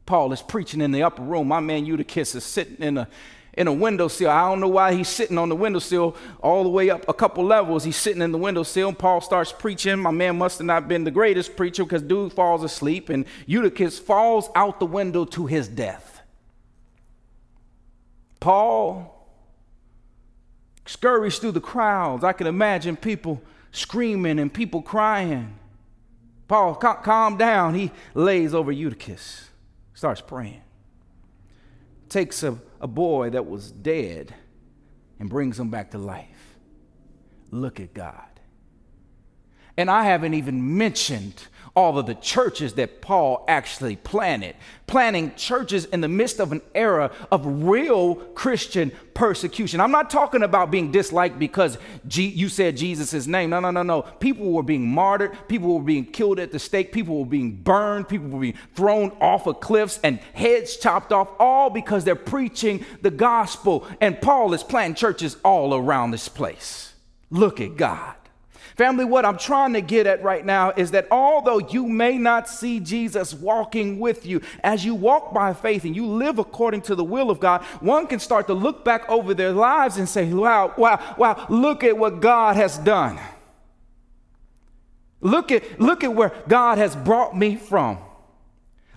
Paul 0.07 0.33
is 0.33 0.41
preaching 0.41 0.81
in 0.81 0.91
the 0.91 1.03
upper 1.03 1.23
room. 1.23 1.49
My 1.49 1.61
man 1.61 1.85
Eutychus 1.85 2.35
is 2.35 2.43
sitting 2.45 2.79
in 2.79 2.97
a, 2.97 3.09
in 3.53 3.67
a 3.67 3.73
windowsill. 3.73 4.31
I 4.31 4.49
don't 4.49 4.61
know 4.61 4.69
why 4.69 4.95
he's 4.95 5.09
sitting 5.09 5.37
on 5.37 5.51
the 5.51 5.57
windowsill 5.57 6.17
all 6.41 6.63
the 6.63 6.71
way 6.71 6.89
up 6.89 7.07
a 7.09 7.13
couple 7.13 7.45
levels. 7.45 7.85
He's 7.85 7.97
sitting 7.97 8.23
in 8.23 8.33
the 8.33 8.39
windowsill. 8.39 8.95
Paul 8.95 9.21
starts 9.21 9.53
preaching. 9.53 9.99
My 9.99 10.11
man 10.11 10.39
must 10.39 10.59
have 10.59 10.67
not 10.67 10.89
been 10.89 11.05
the 11.05 11.11
greatest 11.11 11.57
preacher 11.57 11.85
because 11.85 12.01
dude 12.01 12.33
falls 12.33 12.65
asleep 12.65 13.11
and 13.11 13.27
Eutychus 13.47 13.99
falls 13.99 14.49
out 14.55 14.81
the 14.81 14.87
window 14.87 15.27
to 15.27 15.45
his 15.45 15.69
death. 15.69 16.18
Paul 18.41 19.15
scurries 20.87 21.39
through 21.39 21.53
the 21.53 21.61
crowds. 21.61 22.25
I 22.25 22.33
can 22.33 22.47
imagine 22.47 22.97
people 22.97 23.43
screaming 23.73 24.39
and 24.39 24.53
people 24.53 24.83
crying. 24.83 25.59
Paul, 26.47 26.75
cal- 26.77 26.97
calm 26.97 27.37
down. 27.37 27.75
He 27.75 27.91
lays 28.15 28.55
over 28.55 28.73
Eutychus, 28.73 29.51
starts 29.95 30.21
praying. 30.21 30.63
Takes 32.09 32.43
a, 32.43 32.59
a 32.81 32.87
boy 32.87 33.31
that 33.31 33.47
was 33.47 33.71
dead 33.71 34.35
and 35.21 35.29
brings 35.29 35.61
him 35.61 35.69
back 35.69 35.91
to 35.91 35.99
life. 35.99 36.57
Look 37.51 37.81
at 37.81 37.93
God. 37.93 38.25
And 39.77 39.91
I 39.91 40.05
haven't 40.05 40.35
even 40.35 40.77
mentioned 40.77 41.47
all 41.79 41.97
of 41.97 42.07
the 42.07 42.15
churches 42.17 42.73
that 42.75 43.01
Paul 43.01 43.45
actually 43.47 43.95
planted, 43.95 44.57
planting 44.89 45.33
churches 45.37 45.85
in 45.85 46.01
the 46.01 46.09
midst 46.09 46.41
of 46.41 46.51
an 46.51 46.61
era 46.75 47.13
of 47.31 47.47
real 47.47 48.17
Christian 48.17 48.91
persecution. 49.15 49.79
I'm 49.79 49.93
not 49.93 50.11
talking 50.11 50.43
about 50.43 50.73
being 50.73 50.91
disliked 50.91 51.39
because 51.39 51.79
G- 52.09 52.27
you 52.27 52.49
said 52.49 52.77
Jesus' 52.77 53.29
name. 53.29 53.51
No, 53.51 53.61
no, 53.61 53.71
no, 53.71 53.85
no. 53.85 54.03
People 54.03 54.51
were 54.51 54.65
being 54.65 54.89
martyred, 54.89 55.39
people 55.47 55.79
were 55.79 55.85
being 55.85 56.05
killed 56.05 56.41
at 56.41 56.51
the 56.51 56.59
stake, 56.59 56.91
people 56.91 57.21
were 57.21 57.25
being 57.25 57.53
burned, 57.55 58.09
people 58.09 58.29
were 58.29 58.41
being 58.41 58.59
thrown 58.75 59.13
off 59.21 59.47
of 59.47 59.61
cliffs 59.61 60.01
and 60.03 60.19
heads 60.35 60.79
chopped 60.79 61.13
off, 61.13 61.29
all 61.39 61.71
because 61.71 62.03
they're 62.03 62.17
preaching 62.17 62.85
the 63.03 63.11
gospel. 63.13 63.87
And 64.01 64.21
Paul 64.21 64.53
is 64.53 64.65
planting 64.65 64.97
churches 64.97 65.37
all 65.45 65.73
around 65.77 66.11
this 66.11 66.29
place. 66.29 66.93
Look 67.31 67.61
at 67.61 67.77
God. 67.77 68.17
Family, 68.79 69.05
what 69.05 69.25
I'm 69.25 69.37
trying 69.37 69.73
to 69.73 69.81
get 69.81 70.07
at 70.07 70.23
right 70.23 70.47
now 70.47 70.71
is 70.71 70.93
that 70.93 71.09
although 71.11 71.59
you 71.59 71.85
may 71.85 72.17
not 72.17 72.49
see 72.49 72.79
Jesus 72.79 73.35
walking 73.35 73.99
with 73.99 74.25
you, 74.25 74.41
as 74.63 74.85
you 74.85 74.95
walk 74.95 75.35
by 75.35 75.53
faith 75.53 75.85
and 75.85 75.97
you 75.97 76.07
live 76.07 76.39
according 76.39 76.83
to 76.83 76.95
the 76.95 77.03
will 77.03 77.29
of 77.29 77.41
God, 77.41 77.65
one 77.81 78.07
can 78.07 78.21
start 78.21 78.47
to 78.47 78.55
look 78.55 78.85
back 78.85 79.09
over 79.09 79.35
their 79.35 79.51
lives 79.51 79.97
and 79.97 80.09
say, 80.09 80.33
wow, 80.33 80.73
wow, 80.79 81.17
wow, 81.19 81.45
look 81.49 81.83
at 81.83 81.99
what 81.99 82.21
God 82.21 82.55
has 82.55 82.79
done. 82.79 83.19
Look 85.21 85.51
at, 85.51 85.81
look 85.81 86.05
at 86.05 86.15
where 86.15 86.33
God 86.47 86.79
has 86.79 86.95
brought 86.95 87.37
me 87.37 87.57
from. 87.57 87.99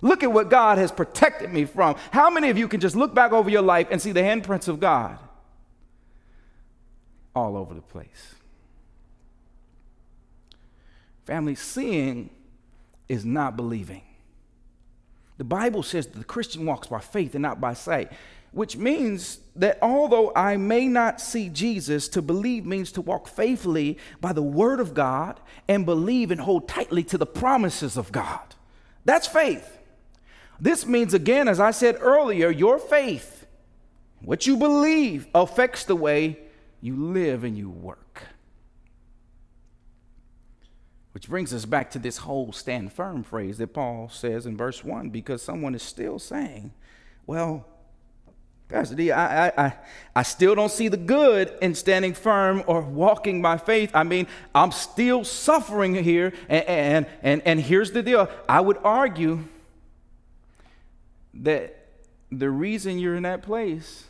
Look 0.00 0.22
at 0.22 0.32
what 0.32 0.48
God 0.48 0.78
has 0.78 0.92
protected 0.92 1.52
me 1.52 1.64
from. 1.64 1.96
How 2.12 2.30
many 2.30 2.50
of 2.50 2.56
you 2.56 2.68
can 2.68 2.78
just 2.78 2.94
look 2.94 3.16
back 3.16 3.32
over 3.32 3.50
your 3.50 3.62
life 3.62 3.88
and 3.90 4.00
see 4.00 4.12
the 4.12 4.20
handprints 4.20 4.68
of 4.68 4.78
God 4.78 5.18
all 7.34 7.56
over 7.56 7.74
the 7.74 7.82
place? 7.82 8.36
Family, 11.24 11.54
seeing 11.54 12.30
is 13.08 13.24
not 13.24 13.56
believing. 13.56 14.02
The 15.38 15.44
Bible 15.44 15.82
says 15.82 16.06
that 16.06 16.18
the 16.18 16.24
Christian 16.24 16.66
walks 16.66 16.88
by 16.88 17.00
faith 17.00 17.34
and 17.34 17.42
not 17.42 17.60
by 17.60 17.74
sight, 17.74 18.12
which 18.52 18.76
means 18.76 19.38
that 19.56 19.78
although 19.80 20.32
I 20.36 20.56
may 20.56 20.86
not 20.86 21.20
see 21.20 21.48
Jesus, 21.48 22.08
to 22.08 22.22
believe 22.22 22.66
means 22.66 22.92
to 22.92 23.00
walk 23.00 23.26
faithfully 23.26 23.98
by 24.20 24.32
the 24.32 24.42
Word 24.42 24.78
of 24.78 24.94
God 24.94 25.40
and 25.68 25.86
believe 25.86 26.30
and 26.30 26.40
hold 26.40 26.68
tightly 26.68 27.02
to 27.04 27.18
the 27.18 27.26
promises 27.26 27.96
of 27.96 28.12
God. 28.12 28.54
That's 29.04 29.26
faith. 29.26 29.78
This 30.60 30.86
means, 30.86 31.12
again, 31.12 31.48
as 31.48 31.58
I 31.58 31.70
said 31.72 31.96
earlier, 32.00 32.50
your 32.50 32.78
faith, 32.78 33.46
what 34.20 34.46
you 34.46 34.56
believe, 34.56 35.26
affects 35.34 35.84
the 35.84 35.96
way 35.96 36.38
you 36.80 36.94
live 36.94 37.42
and 37.42 37.56
you 37.56 37.68
work. 37.68 38.22
Which 41.22 41.30
brings 41.30 41.54
us 41.54 41.66
back 41.66 41.88
to 41.92 42.00
this 42.00 42.16
whole 42.16 42.52
stand 42.52 42.92
firm 42.92 43.22
phrase 43.22 43.58
that 43.58 43.72
Paul 43.72 44.08
says 44.08 44.44
in 44.44 44.56
verse 44.56 44.82
1 44.82 45.10
because 45.10 45.40
someone 45.40 45.72
is 45.72 45.82
still 45.84 46.18
saying, 46.18 46.72
well, 47.28 47.64
Pastor 48.68 48.96
D, 48.96 49.12
I, 49.12 49.46
I, 49.50 49.74
I, 50.16 50.22
still 50.24 50.56
don't 50.56 50.72
see 50.72 50.88
the 50.88 50.96
good 50.96 51.56
in 51.62 51.76
standing 51.76 52.12
firm 52.12 52.64
or 52.66 52.80
walking 52.80 53.40
by 53.40 53.56
faith. 53.56 53.92
I 53.94 54.02
mean, 54.02 54.26
I'm 54.52 54.72
still 54.72 55.22
suffering 55.22 55.94
here. 55.94 56.32
And, 56.48 56.64
and, 56.66 57.06
and, 57.22 57.42
and 57.44 57.60
here's 57.60 57.92
the 57.92 58.02
deal 58.02 58.28
I 58.48 58.60
would 58.60 58.78
argue 58.78 59.44
that 61.34 61.86
the 62.32 62.50
reason 62.50 62.98
you're 62.98 63.14
in 63.14 63.22
that 63.22 63.42
place 63.42 64.06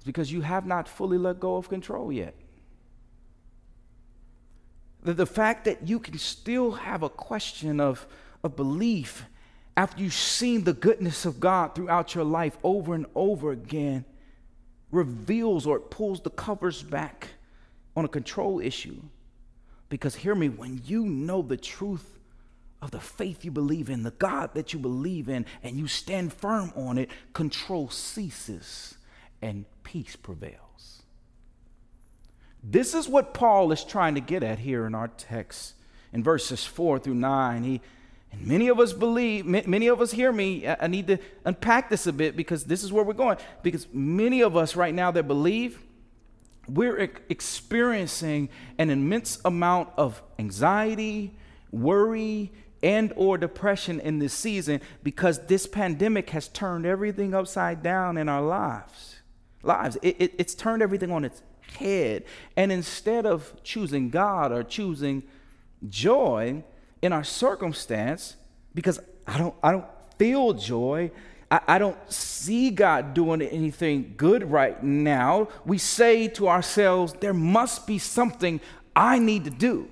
is 0.00 0.04
because 0.04 0.32
you 0.32 0.40
have 0.40 0.66
not 0.66 0.88
fully 0.88 1.16
let 1.16 1.38
go 1.38 1.54
of 1.54 1.68
control 1.68 2.10
yet. 2.10 2.34
The, 5.04 5.14
the 5.14 5.26
fact 5.26 5.66
that 5.66 5.86
you 5.86 6.00
can 6.00 6.18
still 6.18 6.72
have 6.72 7.02
a 7.02 7.08
question 7.08 7.78
of, 7.78 8.06
of 8.42 8.56
belief 8.56 9.24
after 9.76 10.02
you've 10.02 10.12
seen 10.14 10.64
the 10.64 10.72
goodness 10.72 11.24
of 11.24 11.40
God 11.40 11.74
throughout 11.74 12.14
your 12.14 12.24
life 12.24 12.56
over 12.62 12.94
and 12.94 13.06
over 13.14 13.50
again, 13.50 14.04
reveals 14.90 15.66
or 15.66 15.76
it 15.76 15.90
pulls 15.90 16.20
the 16.20 16.30
covers 16.30 16.82
back 16.82 17.28
on 17.96 18.04
a 18.04 18.08
control 18.08 18.60
issue. 18.60 19.00
Because 19.88 20.14
hear 20.14 20.34
me, 20.34 20.48
when 20.48 20.80
you 20.84 21.04
know 21.04 21.42
the 21.42 21.56
truth 21.56 22.18
of 22.80 22.90
the 22.90 23.00
faith 23.00 23.44
you 23.44 23.50
believe 23.50 23.90
in, 23.90 24.02
the 24.02 24.10
God 24.12 24.54
that 24.54 24.72
you 24.72 24.78
believe 24.78 25.28
in, 25.28 25.46
and 25.62 25.76
you 25.76 25.88
stand 25.88 26.32
firm 26.32 26.72
on 26.76 26.98
it, 26.98 27.10
control 27.32 27.90
ceases 27.90 28.96
and 29.42 29.64
peace 29.82 30.16
prevails. 30.16 30.63
This 32.64 32.94
is 32.94 33.06
what 33.06 33.34
Paul 33.34 33.70
is 33.72 33.84
trying 33.84 34.14
to 34.14 34.20
get 34.20 34.42
at 34.42 34.58
here 34.58 34.86
in 34.86 34.94
our 34.94 35.08
text. 35.08 35.74
In 36.12 36.22
verses 36.22 36.64
4 36.64 36.98
through 36.98 37.14
9, 37.14 37.62
he 37.64 37.80
and 38.34 38.46
many 38.46 38.68
of 38.68 38.80
us 38.80 38.92
believe, 38.92 39.46
many 39.46 39.86
of 39.86 40.00
us 40.00 40.10
hear 40.10 40.32
me. 40.32 40.66
I 40.66 40.88
need 40.88 41.06
to 41.06 41.18
unpack 41.44 41.88
this 41.88 42.06
a 42.06 42.12
bit 42.12 42.36
because 42.36 42.64
this 42.64 42.82
is 42.82 42.92
where 42.92 43.04
we're 43.04 43.12
going. 43.12 43.38
Because 43.62 43.86
many 43.92 44.40
of 44.42 44.56
us 44.56 44.74
right 44.74 44.94
now 44.94 45.10
that 45.12 45.28
believe, 45.28 45.78
we're 46.66 47.10
experiencing 47.28 48.48
an 48.78 48.90
immense 48.90 49.38
amount 49.44 49.90
of 49.96 50.20
anxiety, 50.38 51.36
worry, 51.70 52.50
and 52.82 53.12
or 53.16 53.38
depression 53.38 54.00
in 54.00 54.18
this 54.18 54.34
season 54.34 54.80
because 55.02 55.46
this 55.46 55.66
pandemic 55.66 56.30
has 56.30 56.48
turned 56.48 56.86
everything 56.86 57.34
upside 57.34 57.82
down 57.82 58.16
in 58.16 58.28
our 58.28 58.42
lives. 58.42 59.20
Lives. 59.62 59.96
It, 60.02 60.16
it, 60.18 60.34
it's 60.38 60.54
turned 60.54 60.82
everything 60.82 61.10
on 61.10 61.24
its 61.24 61.42
head. 61.78 62.24
And 62.56 62.70
instead 62.70 63.26
of 63.26 63.52
choosing 63.62 64.10
God 64.10 64.52
or 64.52 64.62
choosing 64.62 65.22
joy, 65.88 66.62
in 67.04 67.12
our 67.12 67.22
circumstance 67.22 68.34
because 68.74 68.98
I 69.26 69.36
don't, 69.36 69.54
I 69.62 69.72
don't 69.72 69.84
feel 70.18 70.54
joy. 70.54 71.10
I, 71.50 71.60
I 71.68 71.78
don't 71.78 71.98
see 72.10 72.70
God 72.70 73.12
doing 73.12 73.42
anything 73.42 74.14
good 74.16 74.50
right 74.50 74.82
now. 74.82 75.48
We 75.66 75.76
say 75.76 76.28
to 76.28 76.48
ourselves, 76.48 77.12
there 77.20 77.34
must 77.34 77.86
be 77.86 77.98
something 77.98 78.58
I 78.96 79.18
need 79.18 79.44
to 79.44 79.50
do. 79.50 79.90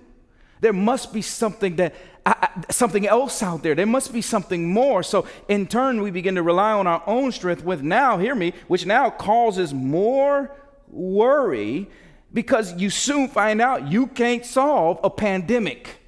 There 0.63 0.73
must 0.73 1.13
be 1.13 1.21
something 1.21 1.77
that 1.77 1.95
I, 2.25 2.49
something 2.71 3.07
else 3.07 3.43
out 3.43 3.63
there. 3.63 3.75
There 3.75 3.85
must 3.85 4.11
be 4.11 4.23
something 4.23 4.73
more. 4.73 5.03
So 5.03 5.27
in 5.49 5.67
turn, 5.67 6.01
we 6.01 6.11
begin 6.11 6.37
to 6.37 6.43
rely 6.43 6.73
on 6.73 6.87
our 6.87 7.03
own 7.07 7.33
strength, 7.33 7.63
with 7.63 7.83
now, 7.83 8.17
hear 8.17 8.35
me, 8.35 8.55
which 8.69 8.87
now 8.87 9.11
causes 9.11 9.75
more 9.75 10.57
worry 10.93 11.89
because 12.33 12.75
you 12.75 12.91
soon 12.91 13.29
find 13.29 13.61
out 13.61 13.91
you 13.91 14.07
can't 14.07 14.45
solve 14.45 15.01
a 15.03 15.11
pandemic. 15.11 15.99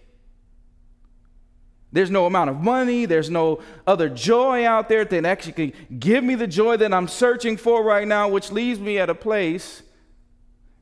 There's 1.93 2.11
no 2.11 2.27
amount 2.27 2.51
of 2.51 2.61
money, 2.61 3.07
there's 3.07 3.31
no 3.31 3.61
other 3.87 4.09
joy 4.09 4.67
out 4.67 4.89
there 4.89 5.05
that 5.05 5.25
actually 5.25 5.53
can 5.53 5.99
give 5.99 6.25
me 6.25 6.35
the 6.35 6.47
joy 6.47 6.77
that 6.79 6.93
I'm 6.93 7.07
searching 7.07 7.57
for 7.57 7.85
right 7.85 8.07
now, 8.07 8.29
which 8.29 8.51
leaves 8.51 8.81
me 8.81 8.99
at 8.99 9.09
a 9.09 9.15
place 9.15 9.83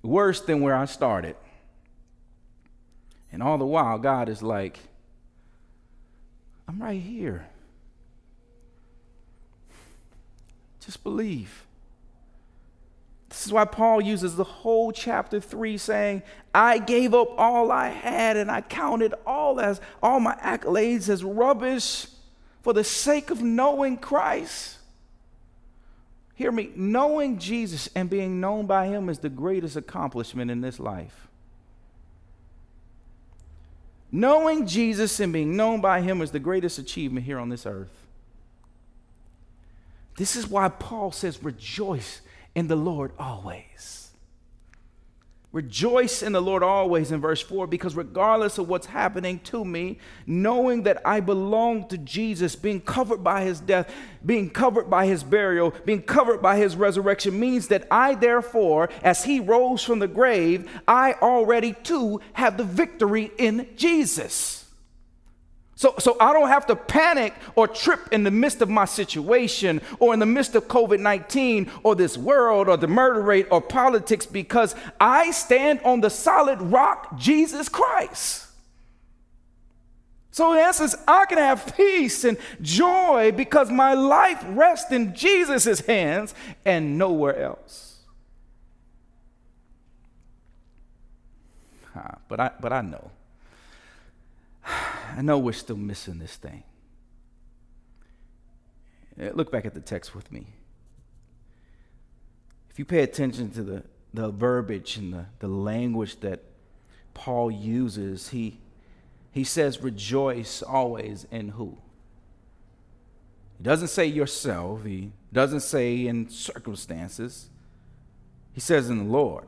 worse 0.03 0.41
than 0.41 0.63
where 0.63 0.75
I 0.75 0.87
started. 0.87 1.37
And 3.31 3.43
all 3.43 3.59
the 3.59 3.67
while, 3.67 3.99
God 3.99 4.29
is 4.29 4.43
like, 4.43 4.79
I'm 6.69 6.81
right 6.83 7.01
here. 7.01 7.47
Just 10.85 11.03
believe. 11.05 11.65
This 13.33 13.47
is 13.47 13.53
why 13.53 13.65
Paul 13.65 14.03
uses 14.03 14.37
the 14.37 14.45
whole 14.45 14.93
chapter 14.93 15.41
3 15.41 15.79
saying, 15.79 16.23
I 16.55 16.77
gave 16.79 17.15
up 17.15 17.29
all 17.39 17.73
I 17.73 17.89
had 17.89 18.37
and 18.37 18.51
I 18.51 18.61
counted 18.61 19.15
all 19.27 19.59
as 19.59 19.81
all 20.03 20.21
my 20.21 20.35
accolades 20.35 21.09
as 21.09 21.25
rubbish 21.25 22.09
for 22.61 22.75
the 22.75 22.85
sake 22.85 23.31
of 23.31 23.41
knowing 23.41 23.97
Christ. 23.97 24.77
Hear 26.35 26.53
me, 26.53 26.73
knowing 26.77 27.39
Jesus 27.39 27.89
and 27.95 28.11
being 28.11 28.39
known 28.39 28.67
by 28.67 28.89
him 28.89 29.09
is 29.09 29.21
the 29.21 29.31
greatest 29.31 29.77
accomplishment 29.77 30.51
in 30.51 30.61
this 30.61 30.79
life. 30.79 31.29
Knowing 34.11 34.67
Jesus 34.67 35.19
and 35.21 35.33
being 35.33 35.57
known 35.57 35.81
by 35.81 36.03
him 36.03 36.21
is 36.21 36.33
the 36.33 36.39
greatest 36.39 36.79
achievement 36.79 37.25
here 37.25 37.39
on 37.39 37.49
this 37.49 37.65
earth. 37.65 37.97
This 40.19 40.37
is 40.37 40.47
why 40.47 40.69
Paul 40.69 41.13
says, 41.13 41.43
rejoice 41.43 42.21
in 42.55 42.69
the 42.69 42.77
Lord 42.77 43.13
always. 43.19 44.03
Rejoice 45.53 46.23
in 46.23 46.33
the 46.33 46.41
Lord 46.41 46.63
always 46.63 47.13
in 47.13 47.21
verse 47.21 47.43
4 47.43 47.67
because 47.67 47.95
regardless 47.95 48.57
of 48.57 48.71
what's 48.71 48.87
happening 48.87 49.39
to 49.41 49.63
me, 49.67 49.99
knowing 50.27 50.85
that 50.85 51.03
I 51.05 51.21
belong 51.21 51.89
to 51.89 51.99
Jesus, 51.99 52.57
being 52.57 52.81
covered 52.81 53.23
by 53.23 53.45
his 53.45 53.61
death, 53.61 53.93
being 54.25 54.49
covered 54.49 54.89
by 54.89 55.05
his 55.05 55.23
burial, 55.23 55.75
being 55.85 56.01
covered 56.01 56.41
by 56.41 56.57
his 56.57 56.75
resurrection 56.75 57.39
means 57.39 57.69
that 57.69 57.87
I 57.91 58.15
therefore, 58.15 58.89
as 59.03 59.25
he 59.25 59.41
rose 59.41 59.85
from 59.85 59.99
the 59.99 60.09
grave, 60.09 60.71
I 60.89 61.15
already 61.21 61.75
too 61.75 62.23
have 62.33 62.57
the 62.57 62.65
victory 62.65 63.31
in 63.37 63.69
Jesus. 63.77 64.62
So, 65.83 65.97
so 65.99 66.17
I 66.21 66.33
don't 66.33 66.47
have 66.47 66.65
to 66.67 66.77
panic 66.77 67.35
or 67.57 67.67
trip 67.67 67.99
in 68.13 68.23
the 68.23 68.31
midst 68.31 68.63
of 68.63 68.71
my 68.71 68.85
situation 68.85 69.81
or 69.99 70.15
in 70.15 70.21
the 70.21 70.27
midst 70.27 70.55
of 70.55 70.69
COVID 70.69 71.01
19 71.01 71.69
or 71.83 71.97
this 71.97 72.17
world 72.17 72.69
or 72.69 72.77
the 72.77 72.87
murder 72.87 73.21
rate 73.21 73.49
or 73.51 73.61
politics 73.61 74.25
because 74.25 74.77
I 75.01 75.33
stand 75.33 75.81
on 75.85 76.01
the 76.01 76.09
solid 76.09 76.63
rock, 76.63 77.19
Jesus 77.19 77.69
Christ. 77.69 78.47
So, 80.31 80.53
in 80.53 80.61
essence, 80.61 80.95
I 81.09 81.25
can 81.27 81.39
have 81.39 81.77
peace 81.77 82.23
and 82.23 82.39
joy 82.61 83.33
because 83.37 83.69
my 83.69 83.95
life 83.95 84.41
rests 84.51 84.93
in 84.93 85.17
Jesus' 85.17 85.81
hands 85.81 86.33
and 86.65 86.97
nowhere 86.97 87.37
else. 87.43 87.99
But 92.29 92.39
I, 92.39 92.51
but 92.61 92.73
I 92.73 92.83
know 92.83 93.11
I 95.17 95.23
know 95.23 95.39
we're 95.39 95.53
still 95.53 95.77
missing 95.77 96.19
this 96.19 96.37
thing. 96.37 96.65
Uh, 99.21 99.31
look 99.35 99.53
back 99.53 99.67
at 99.67 99.75
the 99.75 99.81
text 99.81 100.15
with 100.15 100.31
me. 100.33 100.47
If 102.71 102.79
you 102.79 102.85
pay 102.85 103.03
attention 103.03 103.51
to 103.51 103.63
the, 103.63 103.83
the 104.15 104.31
verbiage 104.31 104.97
and 104.97 105.13
the, 105.13 105.27
the 105.41 105.49
language 105.49 106.21
that 106.21 106.43
Paul 107.13 107.51
uses, 107.51 108.31
he, 108.31 108.61
he 109.31 109.45
says, 109.45 109.83
rejoice 109.83 110.63
always 110.63 111.27
in 111.31 111.51
who? 111.51 111.77
He 113.59 113.65
doesn't 113.65 113.89
say 113.89 114.07
yourself, 114.07 114.85
he 114.85 115.13
doesn't 115.33 115.61
say 115.61 116.07
in 116.07 116.31
circumstances, 116.31 117.51
he 118.55 118.61
says 118.61 118.89
in 118.89 118.99
the 118.99 119.13
Lord. 119.13 119.47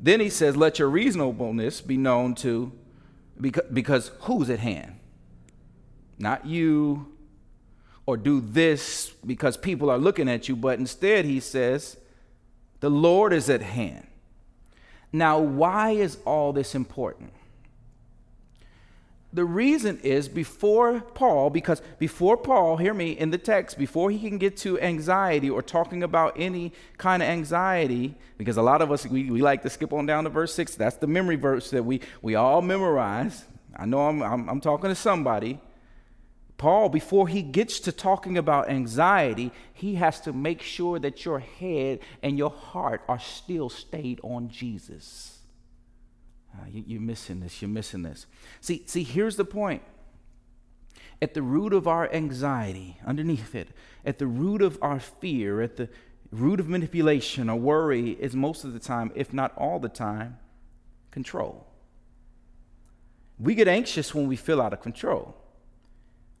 Then 0.00 0.20
he 0.20 0.30
says, 0.30 0.56
let 0.56 0.78
your 0.78 0.88
reasonableness 0.88 1.80
be 1.80 1.96
known 1.96 2.34
to 2.36 2.72
because, 3.40 3.64
because 3.72 4.10
who's 4.20 4.50
at 4.50 4.58
hand? 4.58 4.98
Not 6.18 6.46
you, 6.46 7.12
or 8.06 8.16
do 8.16 8.40
this 8.40 9.10
because 9.26 9.56
people 9.56 9.90
are 9.90 9.98
looking 9.98 10.28
at 10.28 10.48
you, 10.48 10.56
but 10.56 10.78
instead 10.78 11.24
he 11.24 11.40
says, 11.40 11.96
the 12.80 12.88
Lord 12.88 13.32
is 13.32 13.50
at 13.50 13.62
hand. 13.62 14.06
Now, 15.12 15.38
why 15.38 15.90
is 15.90 16.18
all 16.24 16.52
this 16.52 16.74
important? 16.74 17.32
The 19.36 19.44
reason 19.44 20.00
is 20.02 20.30
before 20.30 21.00
Paul, 21.00 21.50
because 21.50 21.82
before 21.98 22.38
Paul, 22.38 22.78
hear 22.78 22.94
me 22.94 23.10
in 23.10 23.28
the 23.28 23.36
text, 23.36 23.76
before 23.76 24.10
he 24.10 24.18
can 24.18 24.38
get 24.38 24.56
to 24.58 24.80
anxiety 24.80 25.50
or 25.50 25.60
talking 25.60 26.02
about 26.02 26.32
any 26.38 26.72
kind 26.96 27.22
of 27.22 27.28
anxiety, 27.28 28.14
because 28.38 28.56
a 28.56 28.62
lot 28.62 28.80
of 28.80 28.90
us, 28.90 29.04
we, 29.04 29.30
we 29.30 29.42
like 29.42 29.62
to 29.64 29.68
skip 29.68 29.92
on 29.92 30.06
down 30.06 30.24
to 30.24 30.30
verse 30.30 30.54
6. 30.54 30.76
That's 30.76 30.96
the 30.96 31.06
memory 31.06 31.36
verse 31.36 31.68
that 31.72 31.84
we, 31.84 32.00
we 32.22 32.34
all 32.34 32.62
memorize. 32.62 33.44
I 33.76 33.84
know 33.84 34.08
I'm, 34.08 34.22
I'm, 34.22 34.48
I'm 34.48 34.60
talking 34.62 34.88
to 34.88 34.94
somebody. 34.94 35.60
Paul, 36.56 36.88
before 36.88 37.28
he 37.28 37.42
gets 37.42 37.80
to 37.80 37.92
talking 37.92 38.38
about 38.38 38.70
anxiety, 38.70 39.52
he 39.74 39.96
has 39.96 40.18
to 40.22 40.32
make 40.32 40.62
sure 40.62 40.98
that 40.98 41.26
your 41.26 41.40
head 41.40 41.98
and 42.22 42.38
your 42.38 42.48
heart 42.48 43.02
are 43.06 43.20
still 43.20 43.68
stayed 43.68 44.18
on 44.22 44.48
Jesus. 44.48 45.35
Uh, 46.56 46.66
you, 46.70 46.84
you're 46.86 47.00
missing 47.00 47.40
this. 47.40 47.60
You're 47.60 47.68
missing 47.68 48.02
this. 48.02 48.26
See, 48.60 48.84
see, 48.86 49.02
here's 49.02 49.36
the 49.36 49.44
point. 49.44 49.82
At 51.20 51.34
the 51.34 51.42
root 51.42 51.72
of 51.72 51.86
our 51.86 52.12
anxiety, 52.12 52.98
underneath 53.06 53.54
it, 53.54 53.68
at 54.04 54.18
the 54.18 54.26
root 54.26 54.62
of 54.62 54.78
our 54.82 55.00
fear, 55.00 55.62
at 55.62 55.76
the 55.76 55.88
root 56.30 56.60
of 56.60 56.68
manipulation 56.68 57.48
or 57.48 57.56
worry 57.58 58.10
is 58.10 58.34
most 58.34 58.64
of 58.64 58.72
the 58.72 58.78
time, 58.78 59.10
if 59.14 59.32
not 59.32 59.56
all 59.56 59.78
the 59.78 59.88
time, 59.88 60.38
control. 61.10 61.66
We 63.38 63.54
get 63.54 63.68
anxious 63.68 64.14
when 64.14 64.26
we 64.26 64.36
feel 64.36 64.60
out 64.60 64.72
of 64.72 64.80
control. 64.80 65.36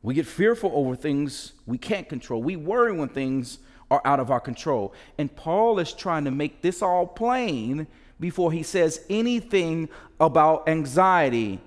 We 0.02 0.14
get 0.14 0.26
fearful 0.26 0.70
over 0.74 0.94
things 0.94 1.52
we 1.66 1.78
can't 1.78 2.08
control. 2.08 2.42
We 2.42 2.56
worry 2.56 2.92
when 2.92 3.08
things 3.08 3.58
are 3.90 4.02
out 4.04 4.20
of 4.20 4.30
our 4.30 4.40
control. 4.40 4.94
And 5.18 5.34
Paul 5.34 5.78
is 5.78 5.92
trying 5.92 6.24
to 6.24 6.30
make 6.30 6.62
this 6.62 6.82
all 6.82 7.06
plain 7.06 7.86
before 8.18 8.52
he 8.52 8.62
says 8.62 9.04
anything 9.10 9.88
about 10.18 10.68
anxiety. 10.68 11.60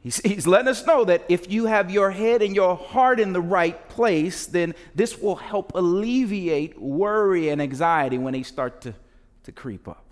He's, 0.00 0.16
he's, 0.24 0.46
letting 0.46 0.68
us 0.68 0.86
know 0.86 1.04
that 1.04 1.24
if 1.28 1.50
you 1.50 1.66
have 1.66 1.90
your 1.90 2.10
head 2.10 2.42
and 2.42 2.54
your 2.54 2.76
heart 2.76 3.20
in 3.20 3.32
the 3.32 3.40
right 3.40 3.88
place, 3.88 4.46
then 4.46 4.74
this 4.94 5.18
will 5.18 5.36
help 5.36 5.72
alleviate 5.74 6.80
worry 6.80 7.48
and 7.48 7.60
anxiety 7.60 8.18
when 8.18 8.32
they 8.34 8.42
start 8.42 8.82
to, 8.82 8.94
to 9.44 9.52
creep 9.52 9.88
up. 9.88 10.04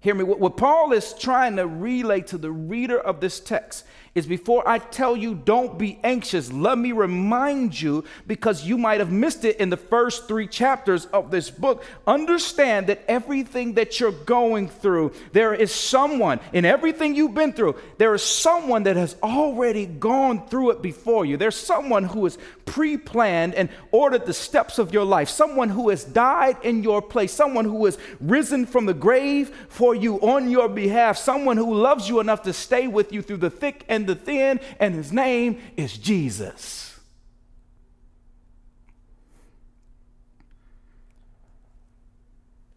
Hear 0.00 0.14
me, 0.14 0.24
what, 0.24 0.38
what 0.38 0.58
Paul 0.58 0.92
is 0.92 1.14
trying 1.14 1.56
to 1.56 1.66
relay 1.66 2.20
to 2.22 2.36
the 2.36 2.50
reader 2.50 3.00
of 3.00 3.20
this 3.20 3.40
text 3.40 3.86
is 4.14 4.26
before 4.26 4.66
I 4.68 4.78
tell 4.78 5.16
you 5.16 5.34
don't 5.34 5.76
be 5.76 5.98
anxious, 6.04 6.52
let 6.52 6.78
me 6.78 6.92
remind 6.92 7.80
you 7.80 8.04
because 8.26 8.64
you 8.64 8.78
might 8.78 9.00
have 9.00 9.10
missed 9.10 9.44
it 9.44 9.56
in 9.56 9.70
the 9.70 9.76
first 9.76 10.28
three 10.28 10.46
chapters 10.46 11.06
of 11.06 11.30
this 11.30 11.50
book. 11.50 11.84
Understand 12.06 12.86
that 12.86 13.02
everything 13.08 13.74
that 13.74 13.98
you're 13.98 14.12
going 14.12 14.68
through, 14.68 15.12
there 15.32 15.52
is 15.52 15.74
someone 15.74 16.38
in 16.52 16.64
everything 16.64 17.14
you've 17.14 17.34
been 17.34 17.52
through, 17.52 17.74
there 17.98 18.14
is 18.14 18.22
someone 18.22 18.84
that 18.84 18.96
has 18.96 19.16
already 19.22 19.86
gone 19.86 20.46
through 20.46 20.70
it 20.70 20.82
before 20.82 21.26
you. 21.26 21.36
There's 21.36 21.56
someone 21.56 22.04
who 22.04 22.24
has 22.24 22.38
pre 22.66 22.96
planned 22.96 23.54
and 23.54 23.68
ordered 23.90 24.26
the 24.26 24.32
steps 24.32 24.78
of 24.78 24.92
your 24.92 25.04
life, 25.04 25.28
someone 25.28 25.68
who 25.68 25.88
has 25.88 26.04
died 26.04 26.56
in 26.62 26.82
your 26.82 27.02
place, 27.02 27.32
someone 27.32 27.64
who 27.64 27.84
has 27.84 27.98
risen 28.20 28.64
from 28.66 28.86
the 28.86 28.94
grave 28.94 29.50
for 29.68 29.94
you 29.94 30.20
on 30.20 30.50
your 30.50 30.68
behalf, 30.68 31.18
someone 31.18 31.56
who 31.56 31.74
loves 31.74 32.08
you 32.08 32.20
enough 32.20 32.42
to 32.42 32.52
stay 32.52 32.86
with 32.86 33.12
you 33.12 33.20
through 33.20 33.38
the 33.38 33.50
thick 33.50 33.84
and 33.88 34.03
the 34.06 34.14
thin, 34.14 34.60
and 34.78 34.94
his 34.94 35.12
name 35.12 35.60
is 35.76 35.96
Jesus. 35.96 36.98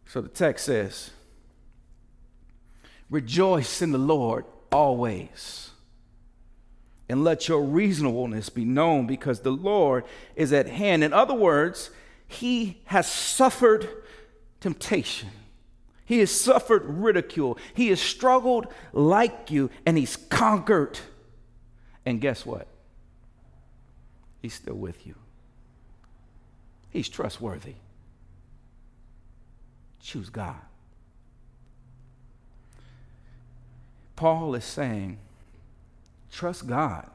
So 0.08 0.22
the 0.22 0.30
text 0.30 0.66
says, 0.66 1.12
Rejoice 3.10 3.82
in 3.82 3.92
the 3.92 3.98
Lord 3.98 4.46
always, 4.72 5.72
and 7.08 7.24
let 7.24 7.48
your 7.48 7.62
reasonableness 7.62 8.50
be 8.50 8.66
known 8.66 9.08
because 9.08 9.42
the 9.42 9.52
Lord 9.52 10.04
is 10.36 10.52
at 10.52 10.68
hand. 10.68 11.04
In 11.04 11.14
other 11.14 11.34
words, 11.34 11.90
he 12.28 12.82
has 12.86 13.10
suffered 13.10 13.88
temptation. 14.60 15.30
He 16.04 16.20
has 16.20 16.32
suffered 16.32 16.84
ridicule. 16.86 17.58
He 17.74 17.90
has 17.90 18.02
struggled 18.02 18.68
like 18.94 19.52
you, 19.52 19.70
and 19.86 19.98
he's 19.98 20.16
conquered. 20.16 21.00
And 22.08 22.22
guess 22.22 22.46
what? 22.46 22.68
He's 24.42 24.54
still 24.54 24.76
with 24.76 25.06
you. 25.06 25.16
He's 26.90 27.10
trustworthy. 27.10 27.74
Choose 30.02 30.30
God. 30.30 30.62
Paul 34.16 34.56
is 34.56 34.64
saying, 34.64 35.18
trust 36.32 36.66
God. 36.66 37.10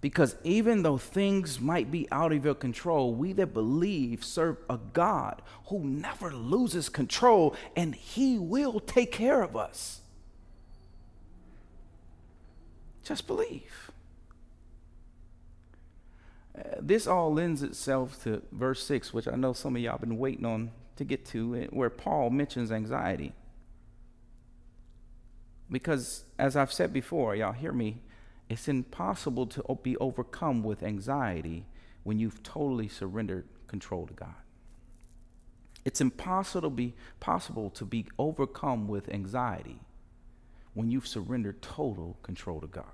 Because 0.00 0.34
even 0.44 0.82
though 0.82 0.96
things 0.96 1.60
might 1.60 1.90
be 1.90 2.08
out 2.10 2.32
of 2.32 2.46
your 2.46 2.54
control, 2.54 3.14
we 3.14 3.34
that 3.34 3.48
believe 3.48 4.24
serve 4.24 4.56
a 4.70 4.78
God 4.94 5.42
who 5.66 5.80
never 5.80 6.32
loses 6.32 6.88
control 6.88 7.54
and 7.76 7.94
he 7.94 8.38
will 8.38 8.80
take 8.80 9.12
care 9.12 9.42
of 9.42 9.58
us. 9.58 10.01
Just 13.02 13.26
believe. 13.26 13.90
Uh, 16.56 16.62
this 16.80 17.06
all 17.06 17.32
lends 17.32 17.62
itself 17.62 18.22
to 18.24 18.42
verse 18.52 18.84
6, 18.84 19.12
which 19.12 19.26
I 19.26 19.36
know 19.36 19.52
some 19.52 19.74
of 19.74 19.82
y'all 19.82 19.98
been 19.98 20.18
waiting 20.18 20.44
on 20.44 20.70
to 20.96 21.04
get 21.04 21.24
to, 21.26 21.56
eh, 21.56 21.66
where 21.70 21.90
Paul 21.90 22.30
mentions 22.30 22.70
anxiety. 22.70 23.32
Because, 25.70 26.24
as 26.38 26.54
I've 26.54 26.72
said 26.72 26.92
before, 26.92 27.34
y'all 27.34 27.52
hear 27.52 27.72
me, 27.72 28.02
it's 28.48 28.68
impossible 28.68 29.46
to 29.46 29.78
be 29.82 29.96
overcome 29.96 30.62
with 30.62 30.82
anxiety 30.82 31.64
when 32.02 32.18
you've 32.18 32.42
totally 32.42 32.88
surrendered 32.88 33.46
control 33.66 34.06
to 34.06 34.12
God. 34.12 34.34
It's 35.84 36.00
impossible 36.00 36.68
to 36.68 36.74
be 36.74 36.94
possible 37.18 37.70
to 37.70 37.84
be 37.86 38.06
overcome 38.18 38.86
with 38.86 39.08
anxiety 39.08 39.80
when 40.74 40.90
you've 40.90 41.06
surrendered 41.06 41.60
total 41.62 42.16
control 42.22 42.60
to 42.60 42.66
God. 42.66 42.84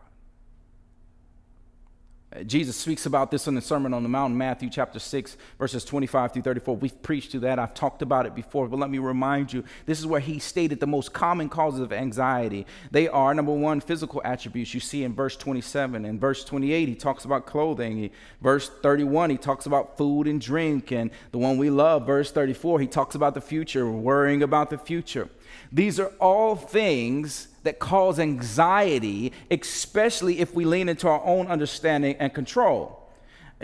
Uh, 2.31 2.43
Jesus 2.43 2.77
speaks 2.77 3.07
about 3.07 3.31
this 3.31 3.47
in 3.47 3.55
the 3.55 3.61
Sermon 3.61 3.95
on 3.95 4.03
the 4.03 4.09
Mount, 4.09 4.35
Matthew 4.35 4.69
chapter 4.69 4.99
6, 4.99 5.39
verses 5.59 5.83
25 5.83 6.35
through 6.35 6.43
34. 6.43 6.77
We've 6.77 7.03
preached 7.03 7.33
to 7.33 7.41
that. 7.41 7.59
I've 7.59 7.73
talked 7.73 8.03
about 8.03 8.27
it 8.27 8.35
before, 8.35 8.69
but 8.69 8.79
let 8.79 8.91
me 8.91 8.99
remind 8.99 9.51
you 9.51 9.65
this 9.87 9.99
is 9.99 10.07
where 10.07 10.21
he 10.21 10.39
stated 10.39 10.79
the 10.79 10.87
most 10.87 11.15
common 11.15 11.49
causes 11.49 11.81
of 11.81 11.91
anxiety. 11.91 12.67
They 12.91 13.09
are, 13.09 13.33
number 13.33 13.53
one, 13.53 13.81
physical 13.81 14.21
attributes 14.27 14.75
you 14.75 14.81
see 14.81 15.05
in 15.05 15.15
verse 15.15 15.37
27. 15.37 16.05
In 16.05 16.21
verse 16.21 16.45
28, 16.45 16.89
he 16.89 16.95
talks 16.95 17.25
about 17.25 17.47
clothing. 17.47 18.11
verse 18.43 18.69
31, 18.83 19.31
he 19.31 19.39
talks 19.39 19.65
about 19.65 19.97
food 19.97 20.27
and 20.27 20.39
drink. 20.39 20.93
And 20.93 21.11
the 21.33 21.39
one 21.39 21.57
we 21.57 21.71
love, 21.71 22.07
verse 22.07 22.31
34, 22.31 22.81
he 22.81 22.87
talks 22.87 23.15
about 23.15 23.33
the 23.33 23.41
future, 23.41 23.91
worrying 23.91 24.43
about 24.43 24.69
the 24.69 24.79
future. 24.79 25.31
These 25.73 25.99
are 25.99 26.13
all 26.21 26.57
things 26.57 27.49
that 27.69 27.79
cause 27.79 28.19
anxiety, 28.19 29.31
especially 29.51 30.41
if 30.41 30.55
we 30.55 30.65
lean 30.65 30.89
into 30.89 31.07
our 31.07 31.23
own 31.23 31.47
understanding 31.49 32.17
and 32.19 32.33
control. 32.33 33.11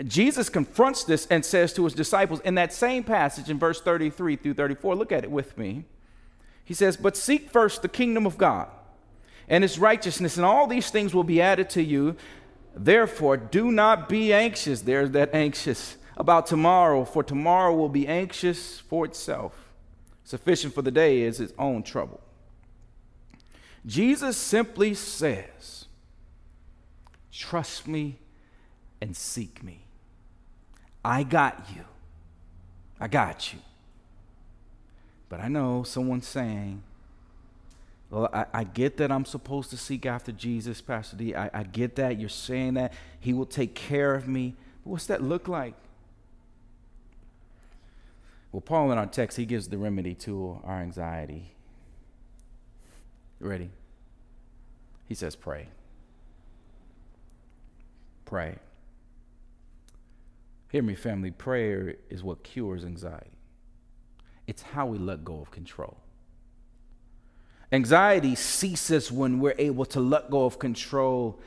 Jesus 0.05 0.47
confronts 0.47 1.05
this 1.05 1.25
and 1.31 1.43
says 1.43 1.73
to 1.73 1.85
his 1.85 1.95
disciples 1.95 2.39
in 2.41 2.53
that 2.53 2.71
same 2.71 3.03
passage 3.03 3.49
in 3.49 3.57
verse 3.57 3.81
33 3.81 4.35
through 4.35 4.53
34, 4.53 4.95
look 4.95 5.11
at 5.11 5.23
it 5.23 5.31
with 5.31 5.57
me. 5.57 5.85
He 6.63 6.75
says, 6.75 6.97
But 6.97 7.17
seek 7.17 7.49
first 7.49 7.81
the 7.81 7.87
kingdom 7.87 8.27
of 8.27 8.37
God 8.37 8.67
and 9.47 9.63
his 9.63 9.79
righteousness, 9.79 10.37
and 10.37 10.45
all 10.45 10.67
these 10.67 10.91
things 10.91 11.15
will 11.15 11.23
be 11.23 11.41
added 11.41 11.71
to 11.71 11.81
you. 11.81 12.15
Therefore, 12.75 13.37
do 13.37 13.71
not 13.71 14.07
be 14.07 14.31
anxious. 14.31 14.81
There's 14.81 15.09
that 15.11 15.33
anxious 15.33 15.97
about 16.15 16.45
tomorrow, 16.45 17.05
for 17.05 17.23
tomorrow 17.23 17.73
will 17.73 17.89
be 17.89 18.07
anxious 18.07 18.79
for 18.81 19.03
itself. 19.03 19.73
Sufficient 20.23 20.75
for 20.75 20.83
the 20.83 20.91
day 20.91 21.23
is 21.23 21.39
its 21.39 21.53
own 21.57 21.81
trouble. 21.81 22.21
Jesus 23.85 24.37
simply 24.37 24.93
says, 24.93 25.85
Trust 27.31 27.87
me 27.87 28.17
and 29.01 29.15
seek 29.15 29.61
me. 29.61 29.81
I 31.03 31.23
got 31.23 31.67
you. 31.75 31.83
I 32.99 33.07
got 33.07 33.53
you. 33.53 33.59
But 35.27 35.41
I 35.41 35.49
know 35.49 35.83
someone's 35.83 36.27
saying, 36.27 36.81
well, 38.09 38.29
I, 38.31 38.45
I, 38.53 38.63
get 38.63 38.97
that 38.97 39.11
I'm 39.11 39.25
supposed 39.25 39.71
to 39.71 39.77
seek 39.77 40.05
after 40.05 40.31
Jesus, 40.31 40.79
Pastor 40.79 41.17
D. 41.17 41.35
I, 41.35 41.49
I 41.53 41.63
get 41.63 41.95
that. 41.95 42.19
You're 42.19 42.29
saying 42.29 42.75
that. 42.75 42.93
He 43.19 43.33
will 43.33 43.45
take 43.45 43.73
care 43.73 44.15
of 44.15 44.27
me. 44.27 44.55
But 44.83 44.91
what's 44.91 45.07
that 45.07 45.21
look 45.21 45.47
like? 45.47 45.73
Well, 48.51 48.61
Paul 48.61 48.91
in 48.91 48.97
our 48.97 49.07
text, 49.07 49.37
he 49.37 49.45
gives 49.45 49.67
the 49.67 49.77
remedy 49.77 50.13
to 50.15 50.61
our 50.63 50.79
anxiety. 50.79 51.54
Ready? 53.45 53.69
He 55.07 55.15
says, 55.15 55.35
pray. 55.35 55.67
Pray. 58.25 58.55
Hear 60.71 60.81
me, 60.81 60.95
family. 60.95 61.31
Prayer 61.31 61.95
is 62.09 62.23
what 62.23 62.43
cures 62.43 62.83
anxiety, 62.83 63.37
it's 64.47 64.61
how 64.61 64.87
we 64.87 64.97
let 64.97 65.23
go 65.23 65.39
of 65.39 65.51
control. 65.51 65.97
Anxiety 67.71 68.35
ceases 68.35 69.11
when 69.11 69.39
we're 69.39 69.55
able 69.57 69.85
to 69.85 69.99
let 69.99 70.29
go 70.29 70.45
of 70.45 70.59
control 70.59 71.39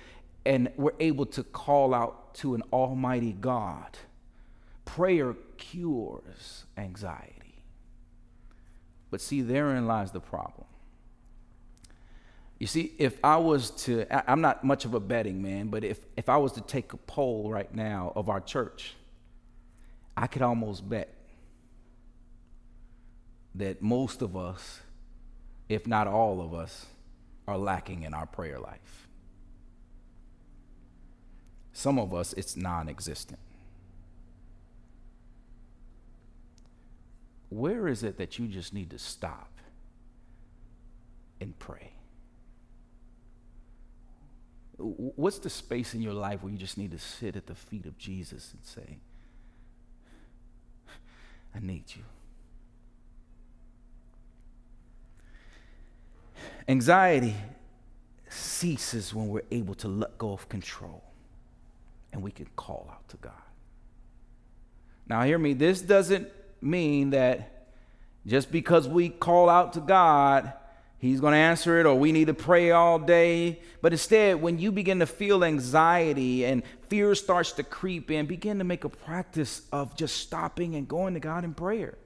and 0.44 0.70
we're 0.76 0.92
able 1.01 1.26
to 1.26 1.42
call 1.42 1.94
out 1.94 2.34
to 2.34 2.55
an 2.55 2.62
almighty 2.72 3.32
God 3.32 3.96
Prayer 4.88 5.36
cures 5.59 6.64
anxiety. 6.78 7.62
But 9.11 9.20
see, 9.20 9.42
therein 9.42 9.86
lies 9.86 10.12
the 10.12 10.20
problem. 10.20 10.66
You 12.59 12.66
see, 12.66 12.92
if 12.98 13.18
I 13.22 13.36
was 13.36 13.70
to, 13.84 14.06
I'm 14.30 14.40
not 14.40 14.64
much 14.64 14.84
of 14.84 14.94
a 14.94 15.00
betting 15.00 15.40
man, 15.42 15.68
but 15.68 15.84
if, 15.84 16.00
if 16.16 16.28
I 16.28 16.36
was 16.38 16.52
to 16.52 16.61
take 16.61 16.92
a 16.92 16.96
poll 16.96 17.50
right 17.50 17.72
now 17.72 18.12
of 18.16 18.28
our 18.28 18.40
church, 18.40 18.94
I 20.16 20.26
could 20.26 20.42
almost 20.42 20.88
bet 20.88 21.14
that 23.54 23.80
most 23.80 24.22
of 24.22 24.36
us 24.36 24.80
if 25.68 25.86
not 25.86 26.06
all 26.06 26.40
of 26.40 26.54
us, 26.54 26.86
are 27.46 27.59
lacking 27.59 28.02
in 28.02 28.14
our 28.14 28.26
prayer 28.26 28.59
life. 28.59 29.09
Some 31.72 31.98
of 31.98 32.14
us, 32.14 32.32
it's 32.32 32.56
non 32.56 32.88
existent. 32.88 33.38
Where 37.50 37.88
is 37.88 38.02
it 38.02 38.18
that 38.18 38.38
you 38.38 38.46
just 38.48 38.74
need 38.74 38.90
to 38.90 38.98
stop 38.98 39.50
and 41.40 41.59
pray? 41.59 41.92
What's 44.79 45.41
the 45.41 45.51
space 45.51 45.93
in 45.95 46.03
your 46.03 46.12
life 46.14 46.43
where 46.43 46.53
you 46.53 46.59
just 46.59 46.79
need 46.79 46.93
to 46.93 46.99
sit 46.99 47.35
at 47.35 47.47
the 47.47 47.55
feet 47.55 47.85
of 47.85 47.99
Jesus 47.99 48.53
and 48.53 48.64
say, 48.64 48.99
I 51.55 51.59
need 51.61 51.85
you? 51.89 52.03
Anxiety 56.68 57.35
ceases 58.29 59.12
when 59.12 59.29
we're 59.29 59.43
able 59.51 59.74
to 59.74 59.89
let 59.89 60.16
go 60.16 60.33
of 60.33 60.49
control 60.49 61.03
and 62.12 62.22
we 62.22 62.31
can 62.31 62.47
call 62.55 62.89
out 62.93 63.09
to 63.09 63.16
God. 63.16 63.33
Now, 65.09 65.22
hear 65.22 65.39
me, 65.39 65.55
this 65.55 65.81
doesn't 65.81 66.29
mean 66.61 67.11
that 67.11 67.68
just 68.26 68.53
because 68.53 68.87
we 68.87 69.09
call 69.09 69.49
out 69.49 69.72
to 69.72 69.81
God, 69.81 70.53
He's 71.01 71.20
going 71.20 71.32
to 71.32 71.38
answer 71.38 71.78
it, 71.78 71.86
or 71.86 71.96
we 71.96 72.11
need 72.11 72.26
to 72.26 72.34
pray 72.34 72.72
all 72.72 72.99
day. 72.99 73.61
But 73.80 73.92
instead, 73.92 74.42
when 74.42 74.59
you 74.59 74.72
begin 74.72 74.99
to 74.99 75.07
feel 75.07 75.44
anxiety 75.44 76.44
and 76.44 76.64
fear 76.88 77.14
starts 77.14 77.53
to 77.53 77.62
creep 77.62 78.11
in, 78.11 78.26
begin 78.26 78.59
to 78.59 78.64
make 78.64 78.82
a 78.82 78.88
practice 78.88 79.62
of 79.70 79.96
just 79.96 80.16
stopping 80.16 80.74
and 80.74 80.88
going 80.88 81.14
to 81.14 81.20
God 81.20 81.44
in 81.44 81.55
prayer. 81.55 81.96